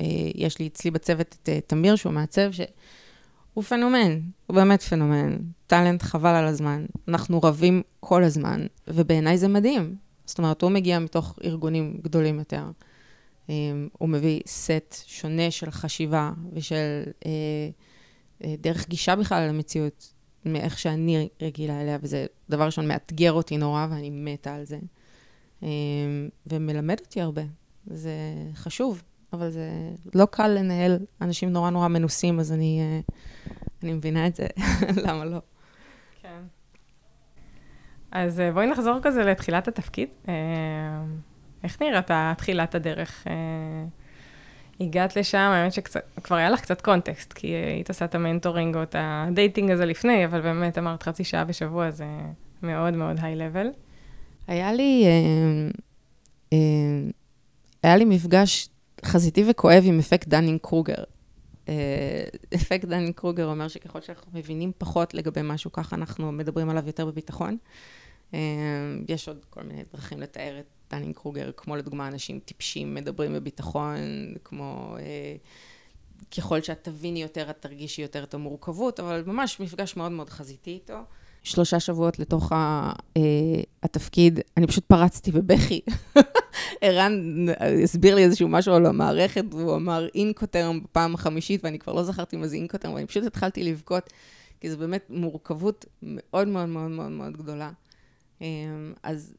אה, 0.00 0.06
יש 0.34 0.58
לי 0.58 0.66
אצלי 0.66 0.90
בצוות 0.90 1.36
את 1.42 1.48
אה, 1.48 1.58
תמיר, 1.66 1.96
שהוא 1.96 2.12
מעצב, 2.12 2.50
שהוא 2.52 3.64
פנומן, 3.64 4.20
הוא 4.46 4.54
באמת 4.54 4.82
פנומן, 4.82 5.36
טאלנט 5.66 6.02
חבל 6.02 6.34
על 6.34 6.46
הזמן. 6.46 6.86
אנחנו 7.08 7.40
רבים 7.42 7.82
כל 8.00 8.24
הזמן, 8.24 8.66
ובעיניי 8.88 9.38
זה 9.38 9.48
מדהים. 9.48 9.96
זאת 10.26 10.38
אומרת, 10.38 10.62
הוא 10.62 10.70
מגיע 10.70 10.98
מתוך 10.98 11.38
ארגונים 11.44 11.98
גדולים 12.02 12.38
יותר. 12.38 12.64
אה, 13.50 13.54
הוא 13.98 14.08
מביא 14.08 14.40
סט 14.46 14.94
שונה 15.06 15.50
של 15.50 15.70
חשיבה 15.70 16.32
ושל 16.52 17.02
אה, 17.26 17.30
אה, 18.44 18.54
דרך 18.60 18.88
גישה 18.88 19.16
בכלל 19.16 19.48
למציאות, 19.48 20.12
מאיך 20.44 20.78
שאני 20.78 21.28
רגילה 21.42 21.80
אליה, 21.80 21.98
וזה 22.02 22.26
דבר 22.50 22.64
ראשון 22.64 22.88
מאתגר 22.88 23.32
אותי 23.32 23.56
נורא, 23.56 23.86
ואני 23.90 24.10
מתה 24.10 24.54
על 24.54 24.64
זה. 24.64 24.78
ומלמד 26.46 27.00
אותי 27.00 27.20
הרבה. 27.20 27.42
זה 27.86 28.12
חשוב, 28.54 29.02
אבל 29.32 29.50
זה 29.50 29.68
לא 30.14 30.26
קל 30.30 30.48
לנהל 30.48 30.98
אנשים 31.20 31.52
נורא 31.52 31.70
נורא 31.70 31.88
מנוסים, 31.88 32.40
אז 32.40 32.52
אני, 32.52 32.80
אני 33.82 33.92
מבינה 33.92 34.26
את 34.26 34.34
זה, 34.34 34.46
למה 35.04 35.24
לא. 35.24 35.38
כן. 36.22 36.42
אז 38.10 38.42
בואי 38.54 38.66
נחזור 38.66 38.98
כזה 39.02 39.24
לתחילת 39.24 39.68
התפקיד. 39.68 40.08
איך 41.64 41.82
נראית 41.82 42.10
תחילת 42.36 42.74
הדרך? 42.74 43.26
הגעת 44.80 45.16
לשם, 45.16 45.38
האמת 45.38 45.72
שכבר 45.72 46.36
היה 46.36 46.50
לך 46.50 46.60
קצת 46.60 46.80
context, 46.80 47.32
כי 47.32 47.46
היית 47.46 47.88
עושה 47.88 48.04
את 48.04 48.14
ה 48.14 48.20
mentoring 48.20 48.76
או 48.76 48.82
את 48.82 48.96
ה 48.98 49.08
dating 49.08 49.70
הזה 49.70 49.86
לפני, 49.86 50.24
אבל 50.24 50.40
באמת 50.40 50.78
אמרת 50.78 51.02
חצי 51.02 51.24
שעה 51.24 51.44
בשבוע, 51.44 51.90
זה 51.90 52.06
מאוד 52.62 52.94
מאוד 52.94 53.16
high-level. 53.22 53.66
היה 54.50 54.72
לי, 54.72 55.04
אה, 55.06 55.70
אה, 56.52 57.10
היה 57.82 57.96
לי 57.96 58.04
מפגש 58.04 58.68
חזיתי 59.04 59.44
וכואב 59.50 59.82
עם 59.86 59.98
אפקט 59.98 60.28
דנינג 60.28 60.60
קרוגר. 60.60 61.04
אה, 61.68 62.24
אפקט 62.54 62.84
דנינג 62.84 63.14
קרוגר 63.14 63.46
אומר 63.46 63.68
שככל 63.68 64.00
שאנחנו 64.00 64.32
מבינים 64.34 64.72
פחות 64.78 65.14
לגבי 65.14 65.40
משהו, 65.44 65.72
ככה 65.72 65.96
אנחנו 65.96 66.32
מדברים 66.32 66.70
עליו 66.70 66.86
יותר 66.86 67.06
בביטחון. 67.06 67.56
יש 69.08 69.28
עוד 69.28 69.44
כל 69.50 69.62
מיני 69.62 69.82
דרכים 69.92 70.20
לתאר 70.20 70.58
את 70.60 70.66
דנינג 70.90 71.14
קרוגר, 71.14 71.50
כמו 71.56 71.76
לדוגמה 71.76 72.08
אנשים 72.08 72.40
טיפשים 72.44 72.94
מדברים 72.94 73.34
בביטחון, 73.34 73.96
כמו 74.44 74.96
ככל 76.36 76.62
שאת 76.62 76.84
תביני 76.84 77.22
יותר, 77.22 77.50
את 77.50 77.56
תרגישי 77.60 78.02
יותר 78.02 78.24
את 78.24 78.34
המורכבות, 78.34 79.00
אבל 79.00 79.22
ממש 79.26 79.60
מפגש 79.60 79.96
מאוד 79.96 80.12
מאוד 80.12 80.30
חזיתי 80.30 80.70
איתו. 80.70 80.98
שלושה 81.42 81.80
שבועות 81.80 82.18
לתוך 82.18 82.52
אה, 82.52 82.92
התפקיד, 83.82 84.40
אני 84.56 84.66
פשוט 84.66 84.84
פרצתי 84.84 85.32
בבכי. 85.32 85.80
ערן 86.80 87.46
הסביר 87.84 88.14
לי 88.14 88.24
איזשהו 88.24 88.48
משהו 88.48 88.74
על 88.74 88.86
המערכת, 88.86 89.44
והוא 89.50 89.76
אמר 89.76 90.06
אינקוטרם 90.14 90.82
בפעם 90.82 91.14
החמישית, 91.14 91.64
ואני 91.64 91.78
כבר 91.78 91.92
לא 91.92 92.02
זכרתי 92.02 92.36
מה 92.36 92.48
זה 92.48 92.56
אינקוטרם, 92.56 92.92
ואני 92.94 93.06
פשוט 93.06 93.24
התחלתי 93.24 93.64
לבכות, 93.64 94.12
כי 94.60 94.70
זו 94.70 94.78
באמת 94.78 95.06
מורכבות 95.10 95.84
מאוד 96.02 96.48
מאוד 96.48 96.68
מאוד 96.68 96.90
מאוד 96.90 97.10
מאוד 97.10 97.36
גדולה. 97.36 97.70
אה, 98.42 98.46
אז 99.02 99.34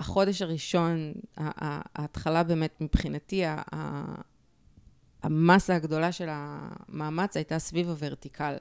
החודש 0.00 0.42
הראשון, 0.42 1.12
ההתחלה 1.36 2.42
באמת 2.42 2.80
מבחינתי, 2.80 3.42
המסה 5.22 5.76
הגדולה 5.76 6.12
של 6.12 6.28
המאמץ 6.30 7.36
הייתה 7.36 7.58
סביב 7.58 7.88
הוורטיקל. 7.88 8.56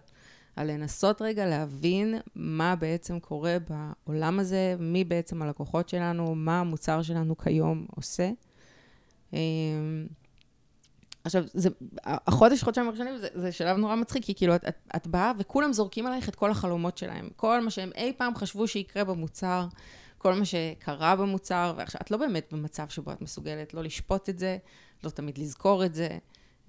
על 0.55 0.71
לנסות 0.71 1.21
רגע 1.21 1.45
להבין 1.45 2.15
מה 2.35 2.75
בעצם 2.75 3.19
קורה 3.19 3.57
בעולם 3.59 4.39
הזה, 4.39 4.75
מי 4.79 5.03
בעצם 5.03 5.41
הלקוחות 5.41 5.89
שלנו, 5.89 6.35
מה 6.35 6.59
המוצר 6.59 7.01
שלנו 7.01 7.37
כיום 7.37 7.85
עושה. 7.95 8.29
אמ, 9.33 10.07
עכשיו, 11.23 11.43
זה, 11.53 11.69
החודש, 12.05 12.63
חודשיים 12.63 12.87
הראשונים, 12.87 13.17
זה, 13.17 13.27
זה 13.33 13.51
שלב 13.51 13.77
נורא 13.77 13.95
מצחיק, 13.95 14.25
כי 14.25 14.35
כאילו, 14.35 14.55
את, 14.55 14.65
את, 14.67 14.75
את 14.95 15.07
באה 15.07 15.31
וכולם 15.37 15.73
זורקים 15.73 16.05
עלייך 16.05 16.29
את 16.29 16.35
כל 16.35 16.51
החלומות 16.51 16.97
שלהם. 16.97 17.29
כל 17.35 17.61
מה 17.61 17.69
שהם 17.69 17.91
אי 17.95 18.13
פעם 18.17 18.35
חשבו 18.35 18.67
שיקרה 18.67 19.03
במוצר, 19.03 19.67
כל 20.17 20.33
מה 20.33 20.45
שקרה 20.45 21.15
במוצר, 21.15 21.73
ועכשיו 21.77 22.01
את 22.01 22.11
לא 22.11 22.17
באמת 22.17 22.53
במצב 22.53 22.89
שבו 22.89 23.11
את 23.11 23.21
מסוגלת 23.21 23.73
לא 23.73 23.83
לשפוט 23.83 24.29
את 24.29 24.39
זה, 24.39 24.57
לא 25.03 25.09
תמיד 25.09 25.37
לזכור 25.37 25.85
את 25.85 25.95
זה, 25.95 26.17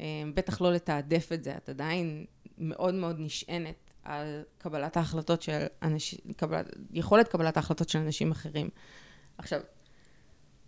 אה, 0.01 0.23
בטח 0.35 0.61
לא 0.61 0.73
לתעדף 0.73 1.33
את 1.33 1.45
זה, 1.45 1.57
את 1.57 1.69
עדיין 1.69 2.25
מאוד 2.59 2.95
מאוד 2.95 3.17
נשענת 3.19 3.95
על 4.03 4.43
קבלת 4.59 4.97
ההחלטות 4.97 5.43
של 5.43 5.67
אנשים, 5.83 6.19
קבלת, 6.37 6.67
יכולת 6.93 7.29
קבלת 7.29 7.57
ההחלטות 7.57 7.89
של 7.89 7.99
אנשים 7.99 8.31
אחרים. 8.31 8.69
עכשיו, 9.39 9.61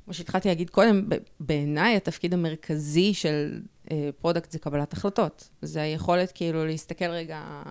כמו 0.05 0.14
שהתחלתי 0.14 0.49
להגיד 0.49 0.70
קודם, 0.70 1.09
בעיניי 1.40 1.96
התפקיד 1.96 2.35
המרכזי 2.35 3.14
של 3.14 3.61
אה, 3.90 4.11
product 4.20 4.50
זה 4.51 4.59
קבלת 4.59 4.92
החלטות. 4.92 5.49
זה 5.62 5.83
היכולת 5.83 6.33
כאילו 6.33 6.66
להסתכל 6.66 7.11
רגע 7.11 7.62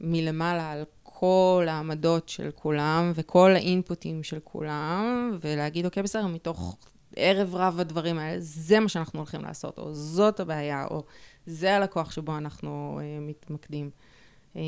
מלמעלה 0.00 0.70
על 0.70 0.84
כל 1.02 1.66
העמדות 1.68 2.28
של 2.28 2.50
כולם 2.54 3.12
וכל 3.14 3.50
האינפוטים 3.54 4.22
של 4.22 4.38
כולם, 4.44 5.38
ולהגיד, 5.40 5.84
אוקיי, 5.84 6.02
בסדר, 6.02 6.26
מתוך 6.26 6.76
ערב 7.16 7.54
רב 7.54 7.80
הדברים 7.80 8.18
האלה, 8.18 8.40
זה 8.40 8.80
מה 8.80 8.88
שאנחנו 8.88 9.18
הולכים 9.18 9.42
לעשות, 9.42 9.78
או 9.78 9.94
זאת 9.94 10.40
הבעיה, 10.40 10.86
או 10.90 11.04
זה 11.46 11.76
הלקוח 11.76 12.10
שבו 12.10 12.36
אנחנו 12.36 13.00
אה, 13.02 13.20
מתמקדים. 13.20 13.90
אה, 14.56 14.62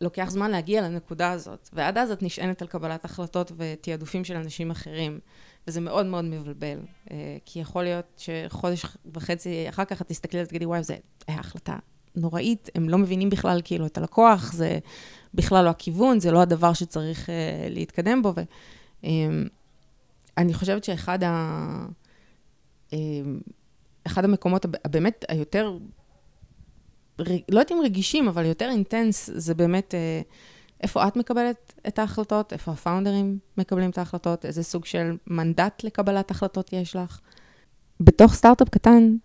ולוקח 0.00 0.30
זמן 0.30 0.50
להגיע 0.50 0.82
לנקודה 0.82 1.32
הזאת, 1.32 1.68
ועד 1.72 1.98
אז 1.98 2.10
את 2.10 2.22
נשענת 2.22 2.62
על 2.62 2.68
קבלת 2.68 3.04
החלטות 3.04 3.52
ותעדופים 3.56 4.24
של 4.24 4.36
אנשים 4.36 4.70
אחרים, 4.70 5.20
וזה 5.66 5.80
מאוד 5.80 6.06
מאוד 6.06 6.24
מבלבל, 6.24 6.78
אה, 7.10 7.36
כי 7.44 7.60
יכול 7.60 7.82
להיות 7.82 8.06
שחודש 8.16 8.86
וחצי 9.14 9.68
אחר 9.68 9.84
כך 9.84 10.02
את 10.02 10.08
תסתכלי 10.08 10.42
ותגידי, 10.42 10.66
וואי, 10.66 10.82
זו 10.82 10.94
החלטה 11.28 11.76
נוראית, 12.16 12.68
הם 12.74 12.88
לא 12.88 12.98
מבינים 12.98 13.30
בכלל 13.30 13.60
כאילו 13.64 13.86
את 13.86 13.98
הלקוח, 13.98 14.52
זה 14.52 14.78
בכלל 15.34 15.64
לא 15.64 15.70
הכיוון, 15.70 16.20
זה 16.20 16.30
לא 16.30 16.42
הדבר 16.42 16.72
שצריך 16.72 17.26
uh, 17.26 17.30
להתקדם 17.70 18.22
בו. 18.22 18.34
ואני 19.02 20.52
um, 20.52 20.54
חושבת 20.54 20.84
שאחד 20.84 21.22
ה... 21.22 21.86
Um, 22.90 22.94
אחד 24.10 24.24
המקומות 24.24 24.66
הבאמת 24.84 25.24
היותר, 25.28 25.78
לא 27.18 27.34
יודעת 27.48 27.72
אם 27.72 27.80
רגישים, 27.84 28.28
אבל 28.28 28.44
יותר 28.44 28.68
אינטנס, 28.70 29.30
זה 29.34 29.54
באמת 29.54 29.94
uh, 29.94 30.26
איפה 30.82 31.08
את 31.08 31.16
מקבלת 31.16 31.72
את 31.88 31.98
ההחלטות, 31.98 32.52
איפה 32.52 32.72
הפאונדרים 32.72 33.38
מקבלים 33.58 33.90
את 33.90 33.98
ההחלטות, 33.98 34.44
איזה 34.44 34.62
סוג 34.62 34.84
של 34.84 35.16
מנדט 35.26 35.84
לקבלת 35.84 36.30
החלטות 36.30 36.72
יש 36.72 36.96
לך. 36.96 37.20
בתוך 38.00 38.34
סטארט-אפ 38.34 38.68
קטן, 38.68 39.16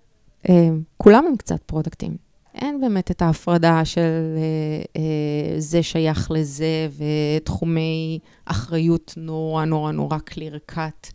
uh, 0.43 0.50
כולם 0.98 1.26
הם 1.28 1.36
קצת 1.36 1.63
product 1.63 2.07
ים. 2.07 2.25
אין 2.56 2.82
באמת 2.82 3.12
את 3.12 3.21
ההפרדה 3.21 3.86
של 3.86 4.36
אה, 4.38 5.02
אה, 5.02 5.60
זה 5.60 5.84
שייך 5.84 6.32
לזה 6.32 6.88
ותחומי 6.98 8.19
אחריות 8.45 9.13
נורא 9.17 9.65
נורא 9.65 9.91
נורא 9.91 10.17
clear 10.17 10.60
cut. 10.65 11.08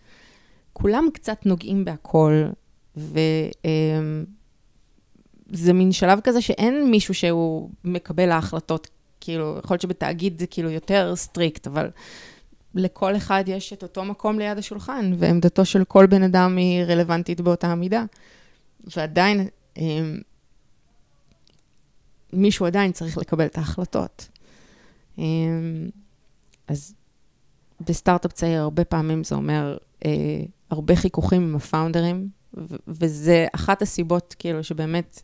כולם 0.72 1.08
קצת 1.14 1.46
נוגעים 1.46 1.84
בהכל, 1.84 2.44
וזה 2.96 4.22
מין 5.74 5.92
שלב 5.92 6.20
כזה 6.20 6.42
שאין 6.42 6.90
מישהו 6.90 7.14
שהוא 7.14 7.70
מקבל 7.84 8.30
ההחלטות, 8.30 8.88
כאילו, 9.20 9.56
יכול 9.64 9.74
להיות 9.74 9.82
שבתאגיד 9.82 10.38
זה 10.38 10.46
כאילו 10.46 10.70
יותר 10.70 11.16
strict, 11.16 11.66
אבל 11.66 11.90
לכל 12.74 13.16
אחד 13.16 13.44
יש 13.46 13.72
את 13.72 13.82
אותו 13.82 14.04
מקום 14.04 14.38
ליד 14.38 14.58
השולחן, 14.58 15.12
ועמדתו 15.18 15.64
של 15.64 15.84
כל 15.84 16.06
בן 16.06 16.22
אדם 16.22 16.56
היא 16.56 16.82
רלוונטית 16.82 17.40
באותה 17.40 17.74
מידה. 17.74 18.04
ועדיין, 18.96 19.48
אה, 19.78 19.82
מישהו 22.32 22.66
עדיין 22.66 22.92
צריך 22.92 23.18
לקבל 23.18 23.46
את 23.46 23.58
ההחלטות. 23.58 24.28
אמ, 25.18 25.88
אז 26.68 26.94
בסטארט-אפ 27.80 28.32
צעיר 28.32 28.60
הרבה 28.60 28.84
פעמים 28.84 29.24
זה 29.24 29.34
אומר 29.34 29.78
אה, 30.04 30.42
הרבה 30.70 30.96
חיכוכים 30.96 31.42
עם 31.42 31.56
הפאונדרים, 31.56 32.28
וזה 32.88 33.46
אחת 33.54 33.82
הסיבות, 33.82 34.34
כאילו, 34.38 34.64
שבאמת 34.64 35.22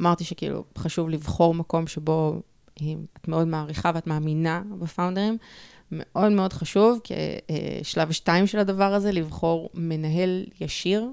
אמרתי 0.00 0.24
שכאילו 0.24 0.64
חשוב 0.78 1.08
לבחור 1.08 1.54
מקום 1.54 1.86
שבו 1.86 2.42
אה, 2.82 2.86
את 3.20 3.28
מאוד 3.28 3.48
מעריכה 3.48 3.90
ואת 3.94 4.06
מאמינה 4.06 4.62
בפאונדרים. 4.78 5.38
מאוד 5.92 6.32
מאוד 6.32 6.52
חשוב, 6.52 7.00
כשלב 7.82 8.08
אה, 8.08 8.12
שתיים 8.12 8.46
של 8.46 8.58
הדבר 8.58 8.94
הזה, 8.94 9.12
לבחור 9.12 9.70
מנהל 9.74 10.44
ישיר, 10.60 11.10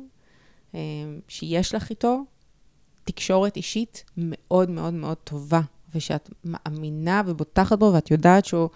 אה, 0.76 0.80
שיש 1.28 1.76
לך 1.76 1.90
איתו, 1.90 2.24
תקשורת 3.04 3.58
אישית 3.58 4.04
מאוד 4.18 4.70
מאוד 4.70 4.94
מאוד 4.94 5.18
טובה, 5.18 5.62
ושאת 5.96 6.30
מאמינה 6.46 7.22
ובוטחת 7.26 7.80
בו, 7.80 7.92
ואת 7.94 8.12
יודעת 8.12 8.46
שהוא 8.46 8.70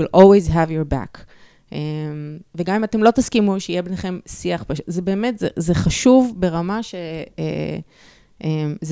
will 0.00 0.16
always 0.16 0.48
have 0.48 0.68
your 0.68 0.92
back. 0.92 1.24
Um, 1.70 1.72
וגם 2.54 2.74
אם 2.74 2.84
אתם 2.84 3.02
לא 3.02 3.10
תסכימו 3.10 3.60
שיהיה 3.60 3.82
ביניכם 3.82 4.18
שיח, 4.26 4.64
זה 4.86 5.02
באמת, 5.02 5.38
זה, 5.38 5.48
זה 5.56 5.74
חשוב 5.74 6.34
ברמה 6.36 6.82
שזה 6.82 6.98
uh, 8.40 8.42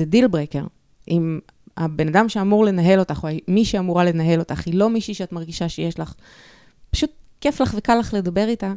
uh, 0.01 0.05
deal 0.05 0.27
breaker. 0.27 0.63
אם 1.09 1.39
הבן 1.77 2.07
אדם 2.07 2.29
שאמור 2.29 2.65
לנהל 2.65 2.99
אותך, 2.99 3.23
או 3.23 3.29
מי 3.47 3.65
שאמורה 3.65 4.05
לנהל 4.05 4.39
אותך, 4.39 4.65
היא 4.65 4.73
לא 4.73 4.89
מישהי 4.89 5.13
שאת 5.13 5.31
מרגישה 5.31 5.69
שיש 5.69 5.99
לך, 5.99 6.13
פשוט 6.89 7.11
כיף 7.41 7.61
לך 7.61 7.73
וקל 7.77 7.95
לך 7.95 8.13
לדבר 8.13 8.47
איתה, 8.47 8.73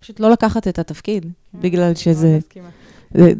פשוט 0.00 0.20
לא 0.20 0.30
לקחת 0.30 0.68
את 0.68 0.78
התפקיד, 0.78 1.22
כן, 1.22 1.60
בגלל 1.60 1.94
שזה... 1.94 2.38
זה, 3.14 3.32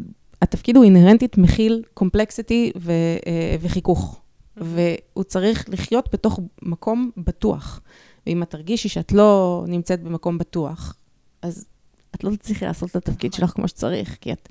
התפקיד 0.43 0.77
הוא 0.77 0.85
inherently 0.85 1.39
מכיל 1.39 1.83
complexity 1.95 2.73
ו, 2.77 2.93
אה, 3.27 3.57
וחיכוך, 3.61 4.21
והוא 4.57 5.25
צריך 5.25 5.65
לחיות 5.69 6.09
בתוך 6.13 6.41
מקום 6.63 7.11
בטוח. 7.17 7.81
ואם 8.27 8.43
את 8.43 8.51
תרגישי 8.51 8.89
שאת 8.89 9.13
לא 9.13 9.65
נמצאת 9.69 10.03
במקום 10.03 10.39
בטוח, 10.39 10.95
אז 11.43 11.67
את 12.15 12.25
לא 12.25 12.31
תצליחי 12.31 12.65
לעשות 12.65 12.91
את 12.91 12.97
התפקיד 12.97 13.33
שלך 13.33 13.51
כמו 13.51 13.69
שצריך, 13.69 14.17
כי 14.21 14.33
את 14.33 14.49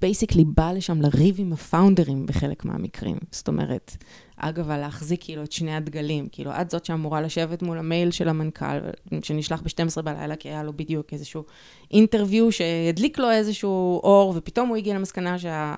basically 0.00 0.44
בא 0.44 0.72
לשם 0.72 1.00
לריב 1.00 1.36
עם 1.38 1.52
ה 1.52 1.59
founder 1.59 2.11
ים 2.11 2.26
בחלק 2.26 2.64
מהמקרים. 2.64 3.16
זאת 3.30 3.48
אומרת, 3.48 3.96
אגב, 4.36 4.70
על 4.70 4.80
להחזיק 4.80 5.24
כאילו 5.24 5.42
את 5.42 5.52
שני 5.52 5.76
הדגלים. 5.76 6.28
כאילו, 6.32 6.50
את 6.60 6.70
זאת 6.70 6.84
שאמורה 6.84 7.20
לשבת 7.20 7.62
מול 7.62 7.78
המייל 7.78 8.10
של 8.10 8.28
המנכ"ל, 8.28 8.78
שנשלח 9.22 9.62
ב-12 9.62 10.02
בלילה, 10.02 10.36
כי 10.36 10.48
היה 10.48 10.62
לו 10.62 10.72
בדיוק 10.72 11.12
איזשהו 11.12 11.44
interview 11.90 12.52
שהדליק 12.52 13.18
לו 13.18 13.30
איזשהו 13.30 14.00
אור, 14.02 14.32
ופתאום 14.36 14.68
הוא 14.68 14.76
הגיע 14.76 14.94
למסקנה 14.94 15.38
שה... 15.38 15.74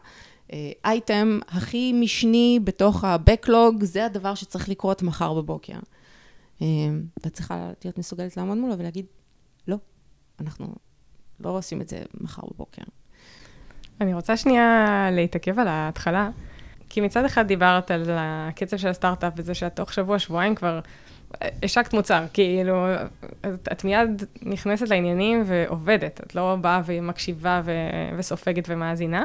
אייטם 0.84 1.38
הכי 1.48 1.92
משני 1.92 2.60
בתוך 2.64 3.04
ה-Backlog, 3.04 3.84
זה 3.84 4.06
הדבר 4.06 4.34
שצריך 4.34 4.68
לקרות 4.68 5.02
מחר 5.02 5.34
בבוקר. 5.34 5.78
ואת 6.60 7.32
צריכה 7.32 7.70
להיות 7.84 7.98
מסוגלת 7.98 8.36
לעמוד 8.36 8.58
מולו 8.58 8.78
ולהגיד, 8.78 9.06
לא, 9.68 9.76
אנחנו 10.40 10.74
לא 11.40 11.50
עושים 11.50 11.80
את 11.80 11.88
זה 11.88 12.02
מחר 12.20 12.42
בבוקר. 12.54 12.82
אני 14.00 14.14
רוצה 14.14 14.36
שנייה 14.36 15.08
להתעכב 15.12 15.58
על 15.58 15.68
ההתחלה, 15.68 16.30
כי 16.88 17.00
מצד 17.00 17.24
אחד 17.24 17.46
דיברת 17.46 17.90
על 17.90 18.04
הקצב 18.10 18.76
של 18.76 18.88
הסטארט-אפ 18.88 19.32
וזה 19.36 19.54
שאת 19.54 19.76
תוך 19.76 19.92
שבוע, 19.92 20.18
שבועיים 20.18 20.54
כבר 20.54 20.80
השקת 21.62 21.94
מוצר, 21.94 22.24
כאילו, 22.32 22.86
את, 23.40 23.68
את 23.72 23.84
מיד 23.84 24.24
נכנסת 24.42 24.88
לעניינים 24.88 25.42
ועובדת, 25.46 26.20
את 26.20 26.34
לא 26.34 26.56
באה 26.60 26.80
ומקשיבה 26.84 27.62
ו, 27.64 27.72
וסופגת 28.18 28.64
ומאזינה. 28.68 29.24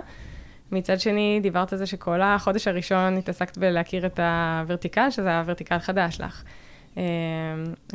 מצד 0.71 0.99
שני, 0.99 1.39
דיברת 1.41 1.73
על 1.73 1.79
זה 1.79 1.85
שכל 1.85 2.21
החודש 2.21 2.67
הראשון 2.67 3.17
התעסקת 3.17 3.57
בלהכיר 3.57 4.05
את 4.05 4.19
הוורטיקל, 4.19 5.09
שזה 5.09 5.39
הוורטיקל 5.39 5.79
חדש 5.79 6.21
לך. 6.21 6.43
אמ, 6.99 7.03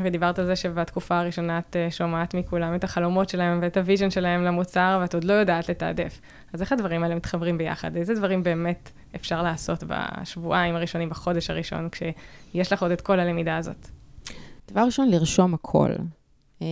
ודיברת 0.04 0.38
על 0.38 0.46
זה 0.46 0.56
שבתקופה 0.56 1.18
הראשונה 1.18 1.58
את 1.58 1.76
אה, 1.76 1.90
שומעת 1.90 2.34
מכולם 2.34 2.74
את 2.74 2.84
החלומות 2.84 3.28
שלהם 3.28 3.58
ואת 3.62 3.76
ה 3.76 3.81
vision 3.81 4.10
שלהם 4.10 4.44
למוצר, 4.44 4.98
ואת 5.00 5.14
עוד 5.14 5.24
לא 5.24 5.32
יודעת 5.32 5.68
לתעדף. 5.68 6.20
אז 6.52 6.62
איך 6.62 6.72
הדברים 6.72 7.02
האלה 7.02 7.14
מתחברים 7.14 7.58
ביחד? 7.58 7.96
איזה 7.96 8.14
דברים 8.14 8.42
באמת 8.42 8.90
אפשר 9.16 9.42
לעשות 9.42 9.84
בשבועיים 9.86 10.74
הראשונים, 10.74 11.08
בחודש 11.08 11.50
הראשון, 11.50 11.88
כשיש 11.92 12.72
לך 12.72 12.82
עוד 12.82 12.90
את 12.90 13.00
כל 13.00 13.20
הלמידה 13.20 13.56
הזאת? 13.56 13.88
דבר 14.70 14.80
ראשון, 14.80 15.10
לרשום 15.10 15.54
הכל. 15.54 15.90
אמ, 16.60 16.66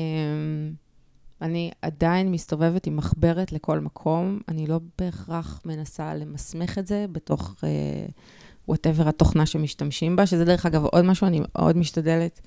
אני 1.42 1.70
עדיין 1.82 2.30
מסתובבת 2.30 2.86
עם 2.86 2.96
מחברת 2.96 3.52
לכל 3.52 3.80
מקום, 3.80 4.40
אני 4.48 4.66
לא 4.66 4.80
בהכרח 4.98 5.62
מנסה 5.64 6.14
למסמך 6.14 6.78
את 6.78 6.86
זה 6.86 7.06
בתוך 7.12 7.56
whatever 8.68 9.08
התוכנה 9.08 9.46
שמשתמשים 9.46 10.16
בה, 10.16 10.26
שזה 10.26 10.44
דרך 10.44 10.66
אגב 10.66 10.84
עוד 10.84 11.04
משהו, 11.04 11.26
אני 11.26 11.40
מאוד 11.54 11.76
משתדלת. 11.76 12.40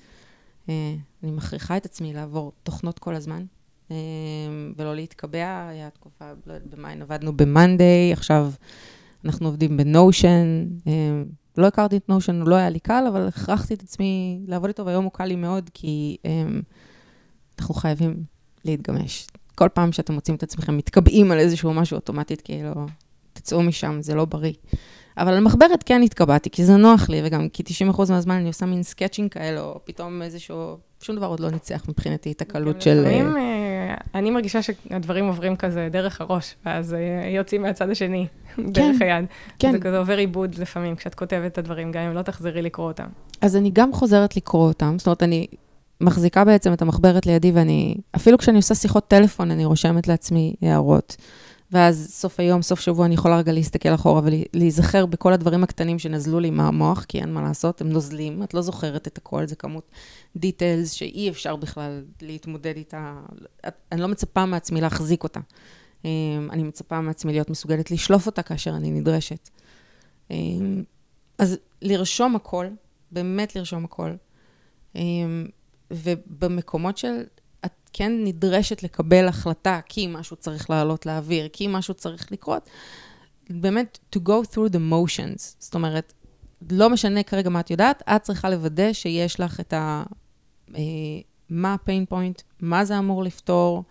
Uh, 0.66 0.70
אני 1.22 1.30
מכריחה 1.30 1.76
את 1.76 1.84
עצמי 1.84 2.12
לעבור 2.12 2.52
תוכנות 2.62 2.98
כל 2.98 3.14
הזמן, 3.14 3.44
uh, 3.88 3.92
ולא 4.76 4.94
להתקבע. 4.94 5.68
היה 5.68 5.90
תקופה, 5.90 6.24
לא 6.46 6.52
יודעת, 6.52 6.74
ב 6.74 6.80
main 6.80 7.02
עבדנו 7.02 7.36
ב-Monday, 7.36 8.12
עכשיו 8.12 8.52
אנחנו 9.24 9.48
עובדים 9.48 9.76
ב 9.76 9.87
Notion. 9.87 10.66
Uh, 10.78 10.88
לא 11.56 11.66
הכרתי 11.66 11.96
את 11.96 12.08
Notion, 12.08 12.40
הוא 12.40 12.48
לא 12.48 12.54
היה 12.54 12.70
לי 12.70 12.80
קל, 12.80 13.04
אבל 13.08 13.28
הכרחתי 13.28 13.74
את 13.74 13.82
עצמי 13.82 14.40
לעבוד 14.46 14.68
איתו, 14.68 14.86
והיום 14.86 15.04
הוא 15.04 15.12
קל 15.12 15.24
לי 15.24 15.36
מאוד, 15.36 15.70
כי 15.74 16.16
אנחנו 17.58 17.74
חייבים 17.74 18.22
להתגמש. 18.64 19.26
כל 19.54 19.68
פעם 19.74 19.92
שאתם 19.92 20.14
מוצאים 20.14 20.36
את 20.36 20.42
עצמכם 20.42 20.76
מתקבעים 20.76 21.32
על 21.32 21.38
איזשהו 21.38 21.74
משהו 21.74 21.94
אוטומטית, 21.94 22.40
כאילו, 22.40 22.72
תצאו 23.32 23.62
משם, 23.62 23.98
זה 24.02 24.14
לא 24.14 24.24
בריא. 24.24 24.52
אבל 25.18 25.32
על 25.32 25.40
מחברת 25.40 25.82
כן 25.82 26.02
התקבעתי, 26.02 26.50
כי 26.50 26.64
זה 26.64 26.76
נוח 26.76 27.08
לי, 27.08 27.20
וגם 27.24 27.48
כי 27.48 27.62
90% 27.92 27.98
מהזמן 28.10 28.34
אני 28.34 28.48
עושה 28.48 28.66
מין 28.66 28.82
sketching 28.82 29.30
כאלה, 29.30 29.60
או 29.60 29.80
פתאום 29.84 30.22
איזשהו, 30.22 30.76
שום 31.00 31.16
דבר 31.16 31.26
עוד 31.26 31.40
לא 31.40 31.50
ניצח 31.50 31.84
מבחינתי 31.88 32.32
את 32.32 32.42
הקלות 32.42 32.82
של... 32.82 33.00
לפעמים 33.00 33.36
אה, 33.36 33.94
אני 34.14 34.30
מרגישה 34.30 34.62
שהדברים 34.62 35.26
עוברים 35.26 35.56
כזה 35.56 35.88
דרך 35.90 36.20
הראש, 36.20 36.54
ואז 36.66 36.94
אה, 36.94 37.28
יוצאים 37.28 37.62
מהצד 37.62 37.90
השני, 37.90 38.26
כן, 38.56 38.72
דרך 38.72 38.96
היד. 39.00 39.24
כן. 39.58 39.72
זה 39.72 39.78
כזה 39.78 39.98
עובר 39.98 40.16
עיבוד 40.16 40.54
לפעמים, 40.58 40.96
כשאת 40.96 41.14
כותבת 41.14 41.52
את 41.52 41.58
הדברים, 41.58 41.92
גם 41.92 42.02
אם 42.02 42.14
לא 42.14 42.22
תחזרי 42.22 42.62
לקרוא 42.62 42.86
אותם. 42.86 43.06
אז 43.40 43.56
אני 43.56 43.70
גם 43.72 43.92
חוזרת 43.92 44.36
לקרוא 44.36 44.68
אותם, 44.68 44.94
זאת 44.98 45.06
אומרת, 45.06 45.22
אני 45.22 45.46
מחזיקה 46.00 46.44
בעצם 46.44 46.72
את 46.72 46.82
המחברת 46.82 47.26
לידי, 47.26 47.52
ואני, 47.54 47.94
אפילו 48.16 48.38
כשאני 48.38 48.56
עושה 48.56 48.74
שיחות 48.74 49.08
טלפון, 49.08 49.50
אני 49.50 49.64
רושמת 49.64 50.08
לעצמי 50.08 50.54
הערות. 50.62 51.16
ואז 51.72 52.08
סוף 52.10 52.40
היום, 52.40 52.62
סוף 52.62 52.80
שבוע, 52.80 53.06
אני 53.06 53.14
יכולה 53.14 53.38
רגע 53.38 53.52
להסתכל 53.52 53.94
אחורה 53.94 54.22
ולהיזכר 54.24 55.06
בכל 55.06 55.32
הדברים 55.32 55.64
הקטנים 55.64 55.98
שנזלו 55.98 56.40
לי 56.40 56.50
מהמוח, 56.50 57.04
כי 57.04 57.20
אין 57.20 57.32
מה 57.32 57.42
לעשות, 57.42 57.80
הם 57.80 57.88
נוזלים, 57.88 58.42
את 58.42 58.54
לא 58.54 58.62
זוכרת 58.62 59.06
את 59.06 59.18
הכל, 59.18 59.46
זה 59.46 59.56
כמות 59.56 59.90
דיטיילס 60.36 60.92
שאי 60.92 61.30
אפשר 61.30 61.56
בכלל 61.56 62.04
להתמודד 62.22 62.76
איתה. 62.76 63.14
אני 63.92 64.00
לא 64.00 64.08
מצפה 64.08 64.46
מעצמי 64.46 64.80
להחזיק 64.80 65.22
אותה. 65.22 65.40
אמ, 66.04 66.48
אני 66.52 66.62
מצפה 66.62 67.00
מעצמי 67.00 67.32
להיות 67.32 67.50
מסוגלת 67.50 67.90
לשלוף 67.90 68.26
אותה 68.26 68.42
כאשר 68.42 68.76
אני 68.76 68.90
נדרשת. 68.90 69.50
אמ, 70.30 70.82
אז 71.38 71.58
לרשום 71.82 72.36
הכל, 72.36 72.66
באמת 73.12 73.56
לרשום 73.56 73.84
הכל. 73.84 74.14
אמ, 74.94 75.46
ובמקומות 75.90 76.98
של 76.98 77.14
את 77.34 77.40
כן 77.92 78.12
נדרשת 78.24 78.82
לקבל 78.82 79.28
החלטה, 79.28 79.80
כי 79.86 80.06
משהו 80.06 80.36
צריך 80.36 80.70
לעלות 80.70 81.06
לאוויר, 81.06 81.48
כי 81.52 81.66
משהו 81.66 81.94
צריך 81.94 82.32
לקרות, 82.32 82.68
באמת, 83.50 83.98
to 84.16 84.18
go 84.18 84.54
through 84.54 84.72
the 84.72 84.92
motions. 84.92 85.56
זאת 85.58 85.74
אומרת, 85.74 86.12
לא 86.70 86.90
משנה 86.90 87.22
כרגע 87.22 87.50
מה 87.50 87.60
את 87.60 87.70
יודעת, 87.70 88.02
את 88.08 88.22
צריכה 88.22 88.50
לוודא 88.50 88.92
שיש 88.92 89.40
לך 89.40 89.60
את 89.60 89.72
ה... 89.72 90.02
אה, 90.74 90.80
מה 91.50 91.74
ה-pain 91.74 92.12
point, 92.12 92.42
מה 92.60 92.84
זה 92.84 92.98
אמור 92.98 93.24
לפתור, 93.24 93.84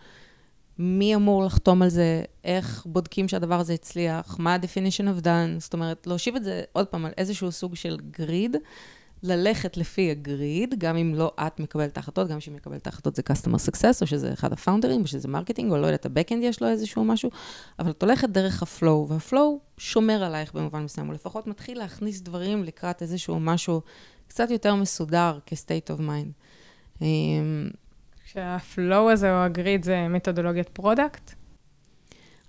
מי 0.79 1.15
אמור 1.15 1.43
לחתום 1.43 1.81
על 1.81 1.89
זה, 1.89 2.23
איך 2.43 2.86
בודקים 2.86 3.27
שהדבר 3.27 3.60
הזה 3.60 3.73
הצליח, 3.73 4.36
מה 4.39 4.53
ה-definition 4.53 5.19
of 5.19 5.23
done, 5.23 5.60
זאת 5.60 5.73
אומרת, 5.73 6.08
להושיב 6.08 6.36
את 6.36 6.43
זה 6.43 6.63
עוד 6.73 6.88
פעם 6.88 7.05
על 7.05 7.12
איזשהו 7.17 7.51
סוג 7.51 7.75
של 7.75 7.97
גריד, 8.12 8.55
ללכת 9.25 9.77
לפי 9.77 10.11
ה 10.11 10.22
grid, 10.22 10.75
גם 10.77 10.97
אם 10.97 11.15
לא 11.15 11.31
את 11.47 11.59
מקבלת 11.59 11.91
את 11.91 11.97
ההחלטות, 11.97 12.27
גם 12.27 12.39
שמי 12.39 12.55
מקבל 12.55 12.75
את 12.75 12.88
ההחלטות 12.88 13.15
זה 13.15 13.21
customer 13.29 13.69
success, 13.69 14.01
או 14.01 14.07
שזה 14.07 14.33
אחד 14.33 14.53
ה 14.53 14.58
founder 14.58 14.88
ים, 14.88 15.01
או 15.01 15.07
שזה 15.07 15.27
marketing, 15.27 15.71
או 15.71 15.77
לא 15.77 15.85
יודעת, 15.85 16.05
ה-Backend 16.05 16.41
יש 16.41 16.61
לו 16.61 16.67
איזשהו 16.67 17.05
משהו, 17.05 17.29
אבל 17.79 17.91
את 17.91 18.03
הולכת 18.03 18.29
דרך 18.29 18.63
ה 18.63 18.71
flow, 18.71 19.07
וה 19.09 19.26
flow 19.26 19.59
שומר 19.77 20.23
עלייך 20.23 20.53
במובן 20.53 20.83
מסוים, 20.83 21.09
או 21.09 21.13
לפחות 21.13 21.47
מתחיל 21.47 21.77
להכניס 21.77 22.21
דברים 22.21 22.63
לקראת 22.63 23.01
איזשהו 23.01 23.39
משהו 23.39 23.81
קצת 24.27 24.49
יותר 24.51 24.75
מסודר 24.75 25.39
כ-state 25.45 25.95
of 25.95 25.99
mind. 25.99 26.31
אמ, 27.01 27.69
שה 28.25 28.62
flow 28.62 29.11
הזה 29.11 29.31
או 29.31 29.43
ה 29.43 29.51
grid 29.51 29.83
זה 29.83 30.07
מתודולוגיית 30.07 30.69
product? 30.69 31.31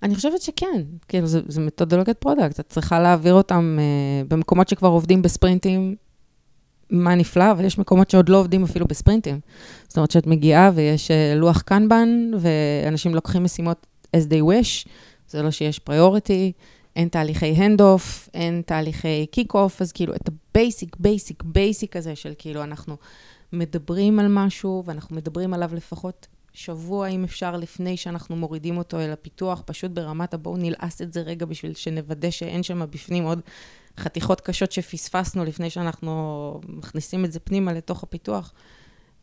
אני 0.03 0.15
חושבת 0.15 0.41
שכן, 0.41 0.83
כאילו, 1.07 1.27
זה, 1.27 1.41
זה 1.47 1.61
מתודולוגיית 1.61 2.17
product. 2.17 2.59
את 2.59 2.69
צריכה 2.69 2.99
להעביר 2.99 3.33
אותם 3.33 3.77
uh, 3.79 4.27
במקומות 4.27 4.69
שכבר 4.69 4.87
עובדים 4.87 5.21
בספרינטים, 5.21 5.95
מה 6.89 7.15
נפלא, 7.15 7.51
אבל 7.51 7.65
יש 7.65 7.77
מקומות 7.77 8.09
שעוד 8.09 8.29
לא 8.29 8.37
עובדים 8.37 8.63
אפילו 8.63 8.87
בספרינטים. 8.87 9.39
זאת 9.87 9.97
אומרת 9.97 10.11
שאת 10.11 10.27
מגיעה 10.27 10.71
ויש 10.73 11.11
אה, 11.11 11.35
לוח 11.35 11.61
Kanban, 11.61 12.31
ואנשים 12.39 13.15
לוקחים 13.15 13.43
משימות 13.43 13.87
as 14.15 14.29
they 14.29 14.41
wish, 14.41 14.89
זה 15.27 15.41
לא 15.41 15.51
שיש 15.51 15.79
priority, 15.79 16.51
אין 16.95 17.07
תהליכי 17.07 17.45
hand-off, 17.45 18.29
אין 18.33 18.61
תהליכי 18.65 19.25
kick-off, 19.31 19.81
אז 19.81 19.91
כאילו 19.91 20.15
את 20.15 20.27
ה 20.27 20.37
basic, 20.37 20.95
basic, 20.99 21.43
basic 21.43 21.95
הזה 21.95 22.15
של 22.15 22.33
כאילו 22.37 22.63
אנחנו 22.63 22.95
מדברים 23.53 24.19
על 24.19 24.27
משהו, 24.29 24.83
ואנחנו 24.85 25.15
מדברים 25.15 25.53
עליו 25.53 25.69
לפחות 25.73 26.27
שבוע, 26.53 27.07
אם 27.07 27.23
אפשר, 27.23 27.57
לפני 27.57 27.97
שאנחנו 27.97 28.35
מורידים 28.35 28.77
אותו 28.77 28.99
אל 28.99 29.11
הפיתוח, 29.11 29.61
פשוט 29.65 29.91
ברמת 29.91 30.33
הבואו 30.33 30.57
נלעס 30.57 31.01
את 31.01 31.13
זה 31.13 31.21
רגע 31.21 31.45
בשביל 31.45 31.73
שנוודא 31.73 32.29
שאין 32.29 32.63
שם 32.63 32.81
בפנים 32.89 33.23
עוד 33.23 33.41
חתיכות 33.97 34.41
קשות 34.41 34.71
שפספסנו 34.71 35.45
לפני 35.45 35.69
שאנחנו 35.69 36.59
מכניסים 36.67 37.25
את 37.25 37.31
זה 37.31 37.39
פנימה 37.39 37.73
לתוך 37.73 38.03
הפיתוח. 38.03 38.53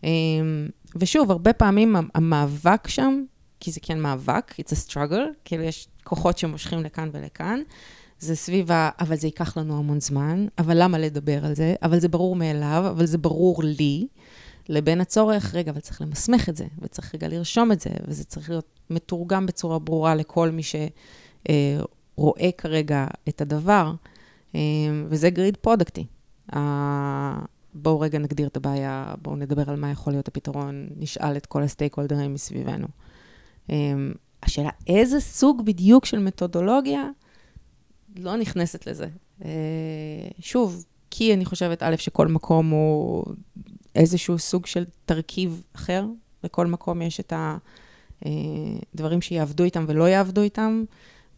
אמ, 0.05 0.69
ושוב, 0.97 1.31
הרבה 1.31 1.53
פעמים 1.53 1.97
המאבק 2.15 2.89
שם, 2.89 3.25
כי 3.61 3.71
זה 3.71 3.81
כן 3.81 4.01
מאבק, 4.01 4.55
it's 4.61 4.73
a 4.73 4.91
struggle, 4.91 5.23
כאילו 5.45 5.63
יש 5.63 5.89
כוחות 6.05 6.39
שמושכים 6.39 6.83
לכאן 6.83 7.11
ולכאן, 7.13 7.61
זה 8.19 8.37
סביב 8.37 8.73
ה... 8.73 8.91
אבל 9.01 9.17
זה 9.17 9.27
ייקח 9.27 9.57
לנו 9.57 9.79
המון 9.79 10.01
זמן, 10.01 10.47
אבל 10.59 10.83
למה 10.83 10.99
לדבר 10.99 11.45
על 11.45 11.55
זה? 11.55 11.75
אבל 11.83 11.99
זה 11.99 12.09
ברור 12.09 12.37
מאליו, 12.37 12.85
אבל 12.91 13.07
זה 13.07 13.19
ברור 13.19 13.63
לי. 13.65 14.07
לבין 14.69 15.01
הצורך, 15.01 15.55
רגע, 15.55 15.71
אבל 15.71 15.81
צריך 15.81 16.03
למסמך 16.03 16.49
את 16.49 16.57
זה, 16.57 16.65
וצריך 16.79 17.15
רגע 17.15 17.29
לרשום 17.29 17.73
את 17.73 17.81
זה, 17.81 17.91
וזה 18.09 18.25
צריך 18.25 18.51
להיות 18.51 18.81
מתורגם 18.91 19.47
בצורה 19.47 19.79
ברורה 19.79 20.15
לכל 20.15 20.51
מי 20.51 20.63
שרואה 20.63 22.51
כרגע 22.59 23.07
את 23.29 23.41
הדבר. 23.41 23.93
אמ, 24.55 25.07
וזה 25.09 25.31
grid 25.31 25.57
product 25.57 25.96
י. 25.96 26.07
בואו 27.75 28.01
רגע 28.01 28.19
נגדיר 28.19 28.47
את 28.47 28.57
הבעיה, 28.57 29.15
בואו 29.23 29.37
נדבר 29.37 29.71
על 29.71 29.77
מה 29.77 29.91
יכול 29.91 30.13
להיות 30.13 30.29
הפתרון, 30.29 30.89
נשאל 30.97 31.37
את 31.37 31.47
כל 31.47 31.63
ה 31.63 31.95
stakeholder 31.95 32.29
ים 32.29 32.35
מסביבנו. 32.35 32.87
אמ, 33.71 34.13
השאלה, 34.43 34.71
איזה 34.87 35.21
סוג 35.21 35.63
בדיוק 35.65 36.05
של 36.05 36.19
מתודולוגיה, 36.19 37.11
לא 38.17 38.37
נכנסת 38.37 38.87
לזה. 38.87 39.07
אה, 39.45 39.51
שוב, 40.39 40.85
כי 41.11 41.35
אני 41.35 41.45
חושבת, 41.45 41.83
א', 41.83 41.97
שכל 41.97 42.29
מקום 42.29 42.71
הוא 42.71 43.25
איזשהו 43.95 44.39
סוג 44.39 44.67
של 44.67 44.85
תרכיב 45.05 45.63
אחר, 45.77 46.07
לכל 46.45 46.67
מקום 46.67 47.03
יש 47.03 47.21
את 47.21 47.33
הדברים 48.23 49.19
אה, 49.19 49.23
שיעבדו 49.23 49.65
איתם 49.65 49.85
ולא 49.89 50.09
יעבדו 50.09 50.43
איתם. 50.43 50.85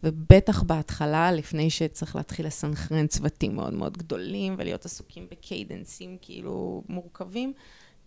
ובטח 0.03 0.63
בהתחלה, 0.63 1.31
לפני 1.31 1.69
שצריך 1.69 2.15
להתחיל 2.15 2.47
לסנכרן 2.47 3.07
צוותים 3.07 3.55
מאוד 3.55 3.73
מאוד 3.73 3.97
גדולים 3.97 4.55
ולהיות 4.57 4.85
עסוקים 4.85 5.27
ב 5.31 5.40
cadence 5.40 6.00
ים 6.00 6.17
כאילו 6.21 6.83
מורכבים, 6.89 7.53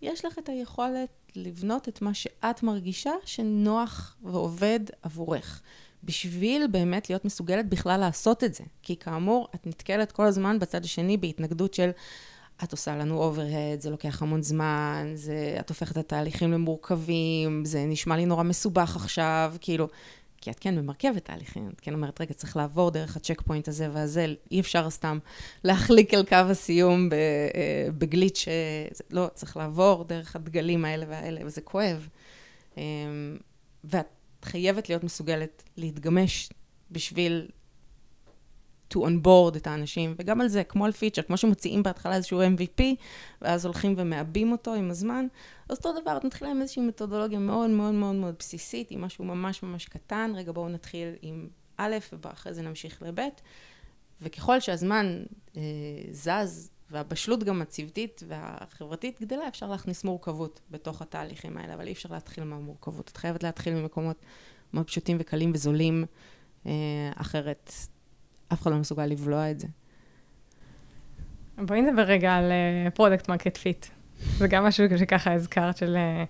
יש 0.03 0.25
לך 0.25 0.39
את 0.39 0.49
היכולת 0.49 1.09
לבנות 1.37 1.89
את 1.89 2.03
מה 2.03 2.15
שאת 2.15 2.63
מרגישה 2.63 3.13
שנוח 3.25 4.17
ועובד 4.23 4.81
עבורך. 5.03 5.63
בשביל 6.05 6.67
באמת 6.67 7.11
להיות 7.11 7.25
מסוגלת 7.25 7.69
בכלל 7.69 8.01
לעשות 8.01 8.45
את 8.45 8.55
זה. 8.55 8.65
כי 8.83 8.97
כאמור, 8.97 9.49
את 9.55 9.67
נתקלת 9.67 10.13
כל 10.13 10.27
הזמן 10.27 10.59
בצד 10.59 10.85
השני 10.85 11.17
בהתנגדות 11.17 11.75
של 11.75 11.91
את 12.65 12.73
עושה 12.73 12.97
לנו 12.97 13.19
overhead, 13.19 13.81
זה 13.81 13.91
לוקח 13.91 14.23
המון 14.23 14.43
זמן, 14.43 15.13
זה, 15.15 15.57
את 15.61 15.69
הופכת 15.69 15.93
את 15.93 15.97
התהליכים 15.97 16.53
למורכבים, 16.53 17.65
זה 17.65 17.85
נשמע 17.85 18.17
לי 18.17 18.27
נורא 18.27 18.43
מסובך 18.43 18.97
עכשיו, 18.97 19.55
כאילו, 19.61 19.89
כי 20.41 20.51
את 20.51 20.59
כן 20.61 20.79
ממרכבת 20.79 21.25
תהליכים, 21.25 21.71
את 21.75 21.81
כן 21.81 21.95
אומרת, 21.95 22.21
רגע, 22.21 22.35
צריך 22.35 22.57
לעבור 22.57 22.91
דרך 22.91 23.17
הצ'ק 23.17 23.41
פוינט 23.41 23.69
הזה 23.69 23.89
והזה, 23.93 24.27
אי 24.51 24.61
אפשר 24.61 24.91
סתם 24.91 25.19
להחליק 25.65 26.15
על 26.15 26.25
קו 26.25 26.35
הסיום 26.35 27.09
אה, 27.13 27.89
בגליץ', 27.99 28.49
לא, 29.11 29.29
צריך 29.35 29.57
לעבור 29.57 30.05
דרך 30.05 30.37
הדגלים 30.37 30.85
האלה 30.85 31.07
והאלה, 31.09 31.41
וזה 31.47 31.61
כואב. 31.61 32.09
אמ, 32.77 32.83
ואת 33.85 34.07
חייבת 34.43 34.89
להיות 34.89 35.05
מסוגלת 35.05 35.63
להתגמש 35.77 36.51
בשביל 36.91 37.49
to 38.95 38.97
onboard 38.97 39.57
את 39.57 39.67
האנשים, 39.67 40.15
וגם 40.19 40.41
על 40.41 40.49
זה, 40.49 40.65
כמו 40.65 40.85
על 40.85 40.93
פיצ'ר, 40.93 41.23
כמו 41.23 41.37
שמוציאים 41.37 41.83
בהתחלה 41.83 42.17
איזשהו 42.17 42.43
MVP, 42.43 42.83
ואז 43.43 43.65
הולכים 43.65 43.95
ומעבים 43.97 44.53
אותו 44.53 44.75
עם 44.75 44.91
הזמן, 44.91 45.27
אז 45.69 45.77
אותו 45.77 46.01
דבר, 46.01 46.17
את 46.17 46.25
מתחילה 46.25 46.51
עם 46.51 46.63
איזושהי 46.63 46.83
מתודולוגיה 46.83 47.39
מאוד 47.39 47.71
מאוד 47.71 47.95
מאוד 47.95 48.15
מאוד 48.15 48.35
בסיסית, 48.39 48.91
עם 48.91 49.01
משהו 49.01 49.25
ממש 49.25 49.63
ממש 49.63 49.85
קטן, 49.85 50.33
רגע 50.35 50.53
בואו 50.53 50.69
נתחיל 50.69 51.09
עם 51.23 51.49
א', 51.77 51.97
ואחרי 52.23 52.55
זה 52.55 52.63
נמשיך 52.63 53.03
לב', 53.03 53.29
וככל 54.23 54.61
שהזמן 54.61 55.23
אה, 55.57 55.63
זז, 56.11 56.71
והבשלות 56.91 57.45
גם 57.45 57.63
הצוותית 57.63 58.23
והחברתית 58.29 59.21
גדלה, 59.21 59.49
אפשר 59.49 59.67
להכניס 59.67 60.05
מורכבות 60.05 60.61
בתוך 60.71 61.03
התהליכים 61.03 61.57
האלה, 61.57 61.75
אבל 61.75 61.87
אי 61.87 61.93
אפשר 61.93 62.09
להתחיל 62.13 62.45
מהמורכבות. 62.45 63.09
את 63.09 63.17
חייבת 63.17 63.43
להתחיל 63.43 63.75
ממקומות 63.75 64.17
מאוד 64.73 64.87
פשוטים 64.87 65.17
וקלים 65.21 65.51
וזולים, 65.55 66.05
אה, 66.67 66.73
אחרת 67.17 67.73
אף 68.53 68.63
אחד 68.63 68.71
לא 68.71 68.77
מסוגל 68.77 69.07
לבלוע 69.07 69.51
את 69.51 69.61
זה. 69.61 69.67
בואי 71.59 71.83
נדבר 71.83 72.03
רגע 72.03 72.35
על 72.35 72.53
product 72.95 73.29
market 73.29 73.57
fit. 73.57 73.87
זה 74.39 74.49
גם 74.49 74.65
משהו 74.65 74.99
שככה 74.99 75.33
הזכרת 75.33 75.77
של 75.77 75.97
uh, 75.97 76.27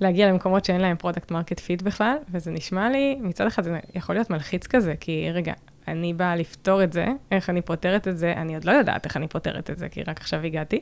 להגיע 0.00 0.28
למקומות 0.28 0.64
שאין 0.64 0.80
להם 0.80 0.96
product 0.96 1.30
market 1.30 1.60
fit 1.60 1.82
בכלל, 1.82 2.16
וזה 2.30 2.50
נשמע 2.50 2.90
לי, 2.90 3.18
מצד 3.20 3.46
אחד 3.46 3.62
זה 3.62 3.78
יכול 3.94 4.14
להיות 4.14 4.30
מלחיץ 4.30 4.66
כזה, 4.66 4.94
כי 5.00 5.30
רגע, 5.32 5.52
אני 5.88 6.14
באה 6.14 6.36
לפתור 6.36 6.84
את 6.84 6.92
זה, 6.92 7.06
איך 7.30 7.50
אני 7.50 7.62
פותרת 7.62 8.08
את 8.08 8.18
זה, 8.18 8.32
אני 8.32 8.54
עוד 8.54 8.64
לא 8.64 8.72
יודעת 8.72 9.04
איך 9.04 9.16
אני 9.16 9.28
פותרת 9.28 9.70
את 9.70 9.78
זה, 9.78 9.88
כי 9.88 10.02
רק 10.02 10.20
עכשיו 10.20 10.40
הגעתי. 10.40 10.80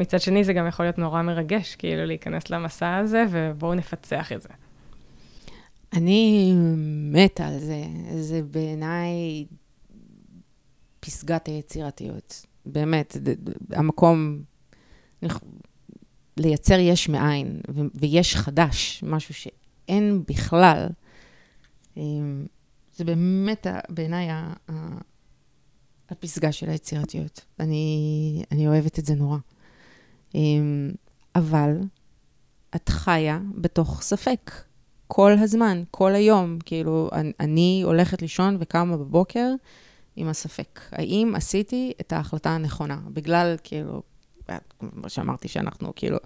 מצד 0.00 0.20
שני, 0.20 0.44
זה 0.44 0.52
גם 0.52 0.66
יכול 0.66 0.84
להיות 0.84 0.98
נורא 0.98 1.22
מרגש, 1.22 1.74
כאילו 1.74 2.04
להיכנס 2.04 2.50
למסע 2.50 2.96
הזה, 2.96 3.24
ובואו 3.30 3.74
נפצח 3.74 4.32
את 4.32 4.42
זה. 4.42 4.48
אני 5.92 6.52
מתה 7.12 7.46
על 7.46 7.58
זה. 7.58 7.82
זה 8.20 8.42
בעיניי 8.42 9.44
פסגת 11.00 11.46
היצירתיות. 11.46 12.46
באמת, 12.66 13.16
המקום 13.70 14.42
לייצר 16.36 16.78
יש 16.78 17.08
מאין, 17.08 17.60
ויש 17.94 18.36
חדש, 18.36 19.04
משהו 19.06 19.34
שאין 19.34 20.22
בכלל. 20.28 20.86
אמ, 21.96 22.46
זה 22.96 23.04
באמת 23.04 23.66
בעיניי 23.88 24.28
הפסגה 26.10 26.52
של 26.52 26.70
היצירתיות. 26.70 27.40
אני, 27.60 28.44
אני 28.52 28.68
אוהבת 28.68 28.98
את 28.98 29.06
זה 29.06 29.14
נורא. 29.14 29.38
אמ, 30.34 30.90
אבל 31.34 31.76
את 32.76 32.88
חיה 32.88 33.38
בתוך 33.54 34.02
ספק. 34.02 34.50
כל 35.06 35.32
הזמן, 35.38 35.82
כל 35.90 36.14
היום. 36.14 36.58
כאילו, 36.64 37.10
אני, 37.40 37.82
הולכת 37.84 38.22
לישון 38.22 38.56
וקמה 38.60 38.96
בבוקר 38.96 39.48
עם 40.20 40.28
הספק. 40.28 40.80
האם 40.92 41.32
עשיתי 41.36 41.92
את 42.00 42.12
ההחלטה 42.12 42.50
הנכונה? 42.50 42.98
בגלל, 43.12 43.56
כאילו, 43.64 44.02
כמו 44.78 45.08
שאמרתי, 45.08 45.48
שאנחנו 45.48 45.92
כאילו 45.96 46.18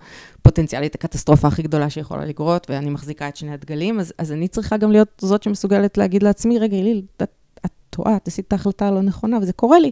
פוטנציאלית 0.42 0.94
הקטסטרופה 0.94 1.48
הכי 1.48 1.62
גדולה 1.62 1.90
שיכולה 1.90 2.24
לקרות, 2.24 2.70
ואני 2.70 2.90
מחזיקה 2.90 3.28
את 3.28 3.36
שני 3.36 3.52
הדגלים, 3.52 4.00
אז, 4.00 4.12
אז 4.18 4.32
אני 4.32 4.48
צריכה 4.48 4.76
גם 4.76 4.92
להיות 4.92 5.08
זאת 5.18 5.42
שמסוגלת 5.42 5.98
להגיד 5.98 6.22
לעצמי, 6.22 6.58
רגע, 6.58 6.76
אליל, 6.76 7.02
את, 7.16 7.22
את 7.66 7.70
טועה, 7.90 8.16
את 8.16 8.28
עשית 8.28 8.48
את 8.48 8.52
ההחלטה 8.52 8.88
הלא 8.88 9.00
נכונה, 9.00 9.38
וזה 9.42 9.52
קורה 9.52 9.78
לי. 9.78 9.90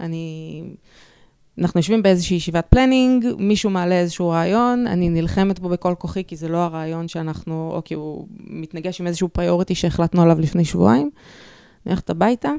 אני... 0.00 0.62
אנחנו 1.58 1.78
יושבים 1.78 2.02
באיזושהי 2.02 2.36
ישיבת 2.36 2.66
planning, 2.70 3.26
מישהו 3.38 3.70
מעלה 3.70 3.94
איזשהו 3.94 4.28
רעיון, 4.28 4.86
אני 4.86 5.08
נלחמת 5.08 5.60
בו 5.60 5.68
בכל 5.68 5.94
כוחי, 5.98 6.24
כי 6.24 6.36
זה 6.36 6.48
לא 6.48 6.58
הרעיון 6.58 7.08
שאנחנו, 7.08 7.70
או 7.74 7.82
כי 7.84 7.94
הוא 7.94 8.26
מתנגש 8.38 9.00
עם 9.00 9.06
איזשהו 9.06 9.28
priority 9.28 9.74
שהחלטנו 9.74 10.22
עליו 10.22 10.40
לפני 10.40 10.64
שבועיים. 10.64 11.10
אני 11.86 11.92
הולכת 11.92 12.10
הביתה, 12.10 12.50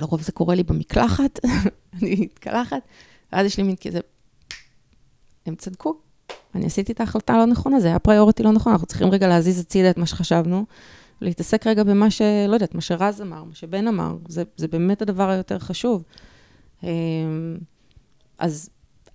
לרוב 0.00 0.22
זה 0.22 0.32
קורה 0.32 0.54
לי 0.54 0.62
במקלחת, 0.62 1.40
אני 2.02 2.16
מתקלחת, 2.20 2.82
ואז 3.32 3.46
יש 3.46 3.56
לי 3.56 3.62
מין 3.62 3.76
כזה, 3.76 3.98
הם 5.46 5.54
צדקו, 5.54 5.94
אני 6.54 6.66
עשיתי 6.66 6.92
את 6.92 7.00
ההחלטה 7.00 7.34
הלא 7.34 7.46
נכונה, 7.46 7.80
זה 7.80 7.88
היה 7.88 7.98
פריוריטי 7.98 8.42
לא 8.42 8.52
נכון, 8.52 8.72
אנחנו 8.72 8.86
צריכים 8.86 9.10
רגע 9.10 9.28
להזיז 9.28 9.60
הצידה 9.60 9.90
את 9.90 9.96
מה 9.96 10.06
שחשבנו, 10.06 10.64
להתעסק 11.20 11.66
רגע 11.66 11.84
במה 11.84 12.10
ש... 12.10 12.22
לא 12.48 12.54
יודעת, 12.54 12.74
מה 12.74 12.80
שרז 12.80 13.22
אמר, 13.22 13.44
מה 13.44 13.54
שבן 13.54 13.88
אמר, 13.88 14.16
זה, 14.28 14.42
זה 14.56 14.68
באמת 14.68 15.02
הדבר 15.02 15.28
היותר 15.28 15.58
חשוב. 15.58 16.02
אמ, 16.82 16.88
אז 18.38 18.70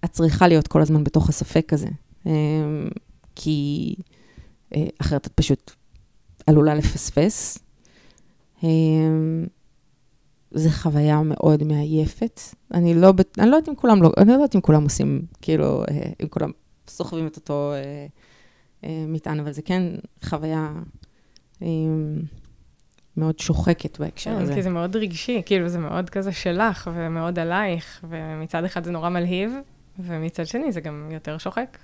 את 0.05 0.11
צריכה 0.11 0.47
להיות 0.47 0.67
כל 0.67 0.81
הזמן 0.81 1.03
בתוך 1.03 1.29
הספק 1.29 1.73
הזה, 1.73 1.88
אמ, 2.25 2.31
כי 3.36 3.95
אה, 4.75 4.86
אחרת 5.01 5.27
את 5.27 5.31
פשוט 5.36 5.71
עלולה 6.47 6.75
לפספס. 6.75 7.57
זו 10.56 10.70
חוויה 10.70 11.22
מאוד 11.22 11.64
מעייפת. 11.64 12.41
אני 12.74 12.93
לא, 12.93 13.14
אני 13.39 13.49
לא 13.49 13.56
יודעת 13.56 13.70
אם 13.70 13.76
כולם, 13.76 14.03
לא, 14.03 14.12
אני 14.18 14.28
לא 14.28 14.34
יודעת 14.34 14.56
אם 14.56 14.62
כולם 14.62 14.84
עושים, 14.84 15.22
כאילו, 15.41 15.84
אה, 15.91 16.10
אם 16.24 16.28
כולם 16.28 16.51
סוחבים 16.88 17.28
את 17.28 17.36
אותו 17.36 17.74
אה, 17.74 18.06
אה, 18.84 19.06
מטען, 19.08 19.39
אבל 19.39 19.51
זה 19.51 19.62
כן 19.62 19.84
חוויה 20.24 20.74
אה, 21.62 21.68
מאוד 23.18 23.39
שוחקת 23.39 23.99
בהקשר 23.99 24.36
כן, 24.36 24.41
הזה. 24.41 24.53
כי 24.53 24.64
זה 24.64 24.70
מאוד 24.70 24.95
רגשי, 24.95 25.41
כאילו, 25.45 25.70
זה 25.70 25.80
מאוד 25.80 26.10
כזה 26.10 26.32
שלך 26.32 26.91
ומאוד 26.93 27.39
עלייך, 27.39 28.06
ומצד 28.10 28.64
אחד 28.64 28.84
זה 28.84 28.91
נורא 28.91 29.10
מלהיב, 29.10 29.51
ומצד 29.99 30.45
שני 30.45 30.72
זה 30.72 30.82
גם 30.82 31.10
יותר 31.12 31.38
שוחק. 31.38 31.78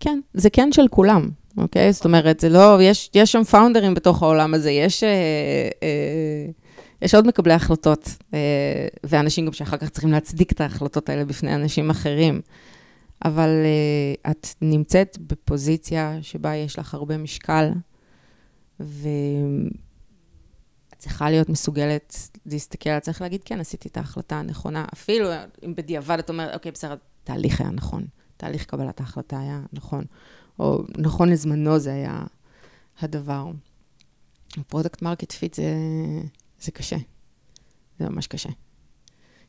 כן, 0.00 0.20
זה 0.34 0.50
כן 0.50 0.72
של 0.72 0.88
כולם, 0.90 1.28
אוקיי? 1.56 1.92
זאת 1.92 2.04
אומרת, 2.04 2.40
זה 2.40 2.48
לא, 2.48 2.78
יש, 2.82 3.10
יש 3.14 3.32
שם 3.32 3.44
פאונדרים 3.44 3.94
בתוך 3.94 4.22
העולם 4.22 4.54
הזה, 4.54 4.70
יש... 4.70 5.04
אה, 5.04 5.08
אה, 5.82 6.50
יש 7.02 7.14
עוד 7.14 7.26
מקבלי 7.26 7.54
החלטות, 7.54 8.08
אה, 8.34 8.88
ואנשים 9.04 9.46
גם 9.46 9.52
שאחר 9.52 9.76
כך 9.76 9.88
צריכים 9.88 10.12
להצדיק 10.12 10.52
את 10.52 10.60
ההחלטות 10.60 11.08
האלה 11.08 11.24
בפני 11.24 11.54
אנשים 11.54 11.90
אחרים. 11.90 12.40
אבל 13.24 13.48
אה, 13.48 14.30
את 14.30 14.46
נמצאת 14.62 15.18
בפוזיציה 15.20 16.18
שבה 16.22 16.54
יש 16.54 16.78
לך 16.78 16.94
הרבה 16.94 17.16
משקל, 17.16 17.70
ואת 18.80 18.88
צריכה 20.98 21.30
להיות 21.30 21.48
מסוגלת 21.48 22.16
להסתכל, 22.46 22.90
את 22.90 23.02
צריכה 23.02 23.24
להגיד, 23.24 23.44
כן, 23.44 23.60
עשיתי 23.60 23.88
את 23.88 23.96
ההחלטה 23.96 24.36
הנכונה. 24.36 24.84
אפילו 24.92 25.28
אם 25.64 25.74
בדיעבד 25.74 26.18
את 26.18 26.28
אומרת, 26.28 26.54
אוקיי, 26.54 26.72
בסדר, 26.72 26.96
תהליך 27.24 27.60
היה 27.60 27.70
נכון, 27.70 28.06
תהליך 28.36 28.64
קבלת 28.64 29.00
ההחלטה 29.00 29.40
היה 29.40 29.60
נכון, 29.72 30.04
או 30.58 30.82
נכון 30.98 31.28
לזמנו 31.28 31.78
זה 31.78 31.92
היה 31.92 32.24
הדבר. 33.00 33.50
product 34.66 35.02
market 35.02 35.32
fit 35.32 35.54
זה... 35.54 35.62
זה 36.66 36.72
קשה. 36.72 36.96
זה 37.98 38.08
ממש 38.08 38.26
קשה. 38.26 38.48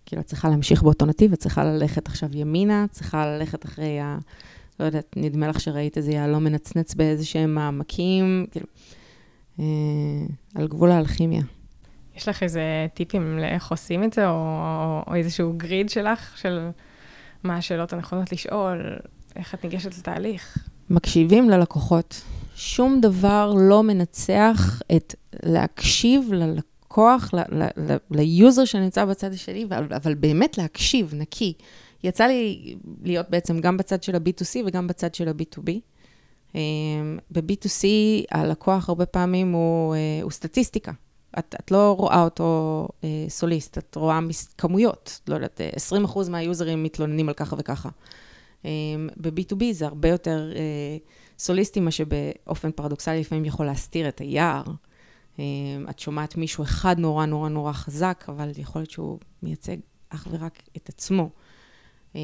כאילו, 0.06 0.22
את 0.22 0.26
צריכה 0.26 0.50
להמשיך 0.50 0.84
באותו 0.84 1.06
נתיב, 1.06 1.34
את 1.34 1.40
צריכה 1.40 1.64
ללכת 1.64 2.08
עכשיו 2.08 2.30
ימינה, 2.38 2.84
את 2.84 2.92
צריכה 2.92 3.26
ללכת 3.26 3.66
אחרי 3.66 4.00
ה... 4.00 4.18
לא 4.80 4.86
יודעת, 4.86 5.14
נדמה 5.16 5.48
לך 5.48 5.60
שראית 5.60 5.98
איזה 5.98 6.12
יהלום 6.12 6.44
מנצנץ 6.44 6.94
באיזה 6.94 7.26
שהם 7.26 7.56
מעמקים, 7.56 8.46
כאילו, 8.52 8.68
אה, 9.60 9.66
על 10.56 10.68
גבול 10.68 10.92
האלכימיה. 10.92 11.42
יש 12.16 12.28
לך 12.28 12.44
איזה 12.44 12.88
טיפים 12.94 13.40
לאיך 13.40 13.72
עושים 13.72 14.04
את 14.04 14.14
זה, 14.14 14.30
או, 14.30 14.34
או, 14.34 15.02
או 15.08 15.16
איזשהו 15.16 15.54
grid 15.58 15.90
שלך, 15.90 16.38
של 16.38 16.70
מה 17.44 17.58
השאלות 17.58 17.94
הנכונות 17.94 18.32
לשאול, 18.32 18.98
איך 19.36 19.56
את 19.56 19.64
ניגשת 19.64 19.98
לתהליך? 19.98 20.58
מקשיבים 20.90 21.50
ללקוחות. 21.50 22.22
שום 22.56 23.02
דבר 23.02 23.54
לא 23.58 23.84
מנצח 23.84 24.82
את 24.96 25.16
להקשיב 25.44 26.34
ללקוחות. 26.34 26.67
כוח 26.88 27.32
ל 28.12 28.23
user 28.23 28.66
שנמצא 28.66 29.06
בצד 29.06 29.34
השני, 29.34 29.66
אבל, 29.96 30.14
באמת 30.14 30.58
להקשיב, 30.58 31.14
נקי. 31.16 31.54
יצא 32.04 32.24
לי 32.24 32.76
להיות 33.04 33.30
בעצם 33.30 33.60
גם 33.60 33.78
בצד 33.78 34.04
של 34.04 34.16
ה-B2C 34.16 34.60
וגם 34.66 34.88
בצד 34.88 35.16
של 35.16 35.28
ה-B2B. 35.28 35.72
אמ, 36.56 37.18
ב-B2C 37.32 37.86
הלקוח 38.32 38.90
הרבה 38.90 39.06
פעמים 39.06 39.56
אה, 39.56 39.60
הוא 40.24 40.32
סטטיסטיקה. 40.32 40.92
את, 41.40 41.56
את 41.60 41.72
לא 41.72 41.96
רואה 41.98 42.24
אותו 42.24 42.88
אה, 43.04 43.26
סוליסט, 43.30 43.78
את 43.78 43.96
רואה 43.96 44.22
מס, 44.22 44.54
כמויות, 44.58 45.22
לא 45.28 45.36
יודעת, 45.36 45.62
20 45.76 46.04
אחוז 46.04 46.30
מהיוזרים 46.30 46.84
מתלוננים 46.84 47.28
על 47.30 47.34
ככה 47.34 47.56
וככה. 47.60 47.90
אה, 48.66 48.72
ב-B2B 49.18 49.64
זה 49.72 49.86
הרבה 49.86 50.10
יותר 50.10 50.52
אה, 50.56 50.98
סוליסטי, 51.40 51.80
מה 51.80 51.92
שבאופן 51.92 52.72
פרדוקסלי 52.72 53.20
לפעמים 53.20 53.46
יכול 53.46 53.66
להסתיר 53.66 54.08
את 54.08 54.20
היער. 54.20 54.64
אה, 55.40 55.44
את 55.90 56.00
שומעת 56.00 56.38
מישהו 56.38 56.64
אחד 56.64 57.00
נורא 57.00 57.26
נורא 57.26 57.50
נורא 57.50 57.72
חזק, 57.72 58.26
אבל 58.28 58.52
יכול 58.58 58.82
להיות 58.82 58.92
שהוא 58.92 59.20
מייצג 59.44 59.78
אך 60.10 60.28
ורק 60.32 60.64
את 60.78 60.90
עצמו. 60.90 61.30
אה, 62.16 62.22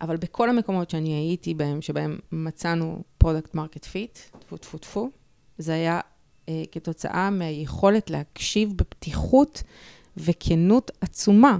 אבל 0.00 0.16
בכל 0.16 0.50
המקומות 0.50 0.90
שאני 0.90 1.14
הייתי 1.14 1.54
בהם, 1.54 1.82
שבהם 1.82 2.18
מצאנו 2.32 3.02
product 3.18 3.54
market 3.54 3.84
fit, 3.84 4.18
טפו 4.38 4.56
טפו 4.56 4.78
טפו, 4.78 5.10
זה 5.58 5.74
היה 5.74 6.00
אה, 6.48 6.62
כתוצאה 6.72 7.30
מהיכולת 7.30 8.10
להקשיב 8.10 8.72
בפתיחות 8.76 9.62
וכנות 10.16 10.90
עצומה 11.00 11.58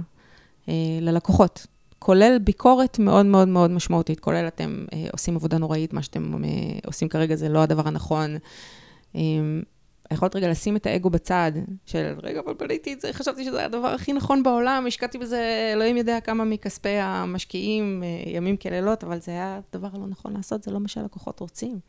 אה, 0.69 0.73
ללקוחות, 1.01 1.67
כולל 1.99 2.37
ביקורת 2.43 2.99
מאוד 2.99 3.25
מאוד 3.25 3.47
מאוד 3.47 3.71
משמעותית, 3.71 4.19
כולל 4.19 4.47
אתם 4.47 4.85
אה, 4.93 5.07
עושים 5.11 5.35
עבודה 5.35 5.57
נוראית, 5.57 5.93
מה 5.93 6.01
שאתם 6.01 6.43
אה, 6.43 6.49
עושים 6.85 7.09
כרגע 7.09 7.35
זה 7.35 7.49
לא 7.49 7.59
הדבר 7.59 7.87
הנכון. 7.87 8.37
אה, 9.15 9.21
היכולת 10.09 10.35
רגע 10.35 10.49
לשים 10.49 10.75
את 10.75 10.85
האגו 10.85 11.09
בצד, 11.09 11.51
של 11.85 12.15
רגע, 12.23 12.39
אבל 12.39 12.53
בניתי 12.53 12.93
את 12.93 13.01
זה, 13.01 13.13
חשבתי 13.13 13.43
שזה 13.43 13.57
היה 13.57 13.65
הדבר 13.65 13.87
הכי 13.87 14.13
נכון 14.13 14.43
בעולם, 14.43 14.85
השקעתי 14.87 15.17
בזה, 15.17 15.71
אלוהים 15.73 15.97
יודע 15.97 16.19
כמה 16.19 16.43
מכספי 16.43 16.89
המשקיעים, 16.89 18.03
אה, 18.03 18.31
ימים 18.31 18.57
כלילות, 18.57 19.03
אבל 19.03 19.19
זה 19.19 19.31
היה 19.31 19.59
הדבר 19.69 19.87
הלא 19.93 20.07
נכון 20.07 20.33
לעשות, 20.33 20.63
זה 20.63 20.71
לא 20.71 20.79
מה 20.79 20.87
שהלקוחות 20.87 21.39
רוצים. 21.39 21.79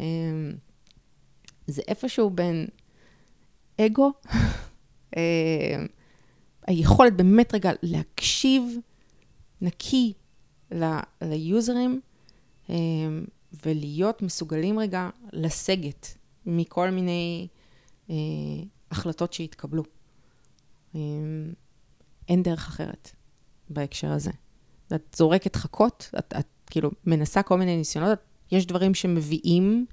אה, 0.00 0.04
זה 1.66 1.82
איפשהו 1.88 2.30
בין 2.30 2.66
אגו, 3.80 4.12
אה, 5.16 5.84
היכולת 6.66 7.16
באמת 7.16 7.54
רגע 7.54 7.72
להקשיב 7.82 8.62
נקי 9.60 10.12
ליוזרים, 11.22 12.00
ולהיות 13.66 14.22
מסוגלים 14.22 14.78
רגע 14.78 15.08
לסגת. 15.32 16.21
מכל 16.46 16.90
מיני 16.90 17.48
אה, 18.10 18.14
החלטות 18.90 19.32
שהתקבלו. 19.32 19.82
אה, 20.94 21.00
אין 22.28 22.42
דרך 22.42 22.68
אחרת 22.68 23.10
בהקשר 23.70 24.12
הזה. 24.12 24.30
את 24.94 25.16
זורקת 25.16 25.56
חכות, 25.56 26.10
את, 26.18 26.34
את 26.38 26.46
כאילו 26.66 26.90
מנסה 27.06 27.42
כל 27.42 27.58
מיני 27.58 27.76
ניסיונות, 27.76 28.18
יש 28.52 28.66
דברים 28.66 28.94
שמביאים, 28.94 29.86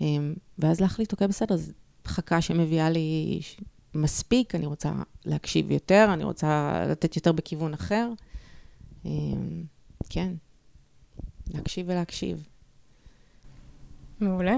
אה, 0.00 0.06
ואז 0.58 0.80
להחליט, 0.80 1.12
אוקיי, 1.12 1.28
בסדר, 1.28 1.56
זו 1.56 1.72
חכה 2.06 2.40
שמביאה 2.40 2.90
לי 2.90 3.40
מספיק, 3.94 4.54
אני 4.54 4.66
רוצה 4.66 4.92
להקשיב 5.24 5.70
יותר, 5.70 6.10
אני 6.12 6.24
רוצה 6.24 6.82
לתת 6.88 7.16
יותר 7.16 7.32
בכיוון 7.32 7.74
אחר. 7.74 8.10
אה, 9.06 9.10
כן, 10.08 10.34
להקשיב 11.54 11.86
ולהקשיב. 11.88 12.48
מעולה. 14.20 14.56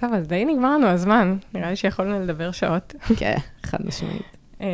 טוב, 0.00 0.12
אז 0.12 0.26
די 0.28 0.44
נגמר 0.44 0.76
לנו 0.76 0.86
הזמן, 0.86 1.36
נראה 1.54 1.70
לי 1.70 1.76
שיכולנו 1.76 2.20
לדבר 2.20 2.50
שעות. 2.50 2.94
כן, 3.18 3.36
חד 3.62 3.78
משמעית. 3.86 4.36
אמ, 4.60 4.66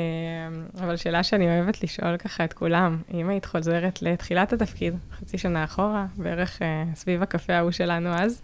אבל 0.81 0.97
שאלה 0.97 1.23
שאני 1.23 1.47
אוהבת 1.47 1.83
לשאול 1.83 2.17
ככה 2.17 2.45
את 2.45 2.53
כולם, 2.53 3.03
אם 3.15 3.29
היית 3.29 3.45
חוזרת 3.45 4.03
לתחילת 4.03 4.53
התפקיד, 4.53 4.95
חצי 5.13 5.39
שנה 5.39 5.65
אחורה, 5.65 6.07
בערך 6.17 6.63
אה, 6.63 6.85
סביב 6.95 7.23
הקפה 7.23 7.53
ההוא 7.55 7.71
שלנו 7.71 8.09
אז, 8.09 8.43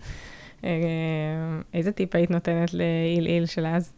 אה, 0.64 0.70
איזה 1.74 1.92
טיפ 1.92 2.14
היית 2.14 2.30
נותנת 2.30 2.74
לאילאיל 2.74 3.46
של 3.46 3.66
אז? 3.66 3.92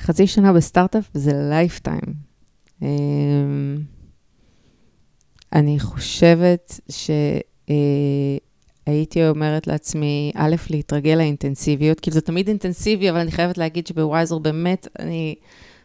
חצי 0.00 0.26
שנה 0.26 0.52
בסטארט-אפ 0.52 1.10
זה 1.14 1.32
lifetime. 1.50 2.14
אמ, 2.82 3.76
אני 5.52 5.80
חושבת 5.80 6.80
ש... 6.88 7.10
אה, 7.70 8.45
הייתי 8.86 9.28
אומרת 9.28 9.66
לעצמי, 9.66 10.32
א', 10.34 10.56
להתרגל 10.70 11.14
לאינטנסיביות, 11.14 12.00
כאילו 12.00 12.14
זה 12.14 12.20
תמיד 12.20 12.48
אינטנסיבי, 12.48 13.10
אבל 13.10 13.18
אני 13.18 13.30
חייבת 13.30 13.58
להגיד 13.58 13.86
שבווייזר 13.86 14.38
באמת, 14.38 14.88
אני 14.98 15.34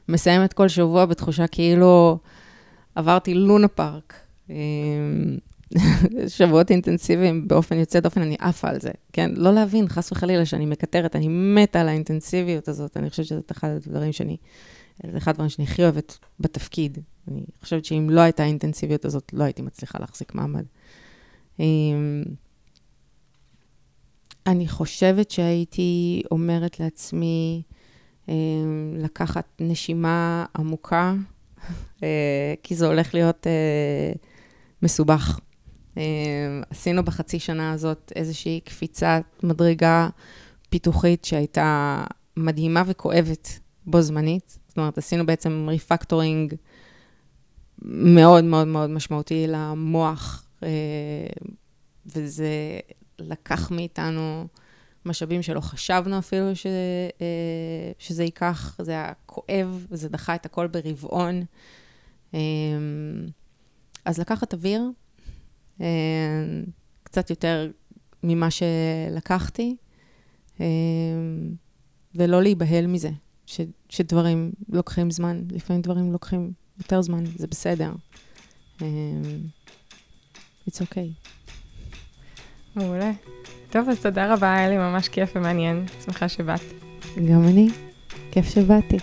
מסיימת 0.09 0.53
כל 0.53 0.67
שבוע 0.67 1.05
בתחושה 1.05 1.47
כאילו 1.47 2.17
עברתי 2.95 3.33
לונה 3.33 3.67
פארק. 3.67 4.13
אמ, 4.49 4.55
שבועות 6.37 6.71
אינטנסיביים 6.71 7.47
באופן 7.47 7.77
יוצא 7.77 7.99
דופן, 7.99 8.21
אני 8.21 8.35
עפה 8.39 8.69
על 8.69 8.79
זה, 8.79 8.91
כן? 9.13 9.31
לא 9.35 9.53
להבין, 9.53 9.87
חס 9.87 10.11
וחלילה, 10.11 10.45
שאני 10.45 10.65
מקטרת, 10.65 11.15
אני 11.15 11.27
מתה 11.27 11.81
על 11.81 11.89
האינטנסיביות 11.89 12.67
הזאת, 12.67 12.97
אני 12.97 13.09
חושבת 13.09 13.25
שזה 13.25 13.39
אחד 13.51 13.69
הדברים 13.69 14.11
שאני, 14.11 14.37
זה 15.11 15.17
אחד 15.17 15.31
הדברים 15.31 15.49
שאני 15.49 15.65
הכי 15.67 15.83
אוהבת 15.83 16.17
בתפקיד. 16.39 16.97
אני 17.27 17.41
חושבת 17.61 17.85
שאם 17.85 18.07
לא 18.09 18.21
הייתה 18.21 18.43
האינטנסיביות 18.43 19.05
הזאת, 19.05 19.31
לא 19.33 19.43
הייתי 19.43 19.61
מצליחה 19.61 19.99
להחזיק 19.99 20.35
מעמד. 20.35 20.63
אני 24.47 24.67
חושבת 24.67 25.31
שהייתי 25.31 26.23
אומרת 26.31 26.79
לעצמי 26.79 27.61
אה, 28.29 28.33
לקחת 28.97 29.47
נשימה 29.59 30.45
עמוקה, 30.57 31.13
אה, 32.03 32.53
כי 32.63 32.75
זה 32.75 32.87
הולך 32.87 33.13
להיות 33.13 33.47
אה, 33.47 34.13
מסובך. 34.83 35.39
עשינו 36.69 37.05
בחצי 37.05 37.39
שנה 37.39 37.71
הזאת 37.71 38.13
איזושהי 38.15 38.59
קפיצת 38.59 39.23
מדרגה 39.43 40.09
פיתוחית 40.69 41.25
שהייתה 41.25 42.03
מדהימה 42.37 42.83
וכואבת 42.85 43.59
בו 43.85 44.01
זמנית. 44.01 44.57
זאת 44.67 44.77
אומרת, 44.77 44.97
עשינו 44.97 45.25
בעצם 45.25 45.65
refactoring 45.69 46.53
מאוד 47.81 48.43
מאוד 48.43 48.67
מאוד 48.67 48.89
משמעותי 48.89 49.45
למוח, 49.47 50.45
וזה 52.05 52.79
לקח 53.23 53.71
מאיתנו 53.71 54.47
משאבים 55.05 55.41
שלא 55.41 55.59
חשבנו 55.59 56.19
אפילו 56.19 56.55
ש, 56.55 56.65
אה, 57.21 57.91
שזה 57.99 58.23
ייקח, 58.23 58.77
זה 58.81 58.91
היה 58.91 59.13
כואב, 59.25 59.85
זה 59.91 60.09
דחה 60.09 60.35
את 60.35 60.45
הכל 60.45 60.67
ברבעון. 60.67 61.43
אה, 62.33 62.39
אז 64.05 64.19
לקחת 64.19 64.53
אוויר, 64.53 64.81
אה, 65.81 65.85
קצת 67.03 67.29
יותר 67.29 67.71
ממה 68.23 68.47
שלקחתי, 68.51 69.75
ולא 72.15 72.41
להיבהל 72.41 72.87
מזה, 72.87 73.09
ש, 73.45 73.61
שדברים 73.89 74.51
לוקחים 74.69 75.11
זמן, 75.11 75.43
לפעמים 75.51 75.81
דברים 75.81 76.11
לוקחים 76.11 76.51
יותר 76.77 77.01
זמן, 77.01 77.23
זה 77.35 77.47
בסדר. 77.47 77.91
It's 80.69 80.81
okay. 80.81 81.09
מעולה. 82.75 83.11
טוב, 83.69 83.89
אז 83.89 84.01
תודה 84.01 84.33
רבה, 84.33 84.55
היה 84.55 84.69
לי 84.69 84.77
ממש 84.77 85.07
כיף 85.07 85.31
ומעניין. 85.35 85.85
שמחה 86.05 86.29
שבאת. 86.29 86.61
גם 87.29 87.43
אני. 87.43 87.69
כיף 88.31 88.45
שבאתי. 88.45 88.97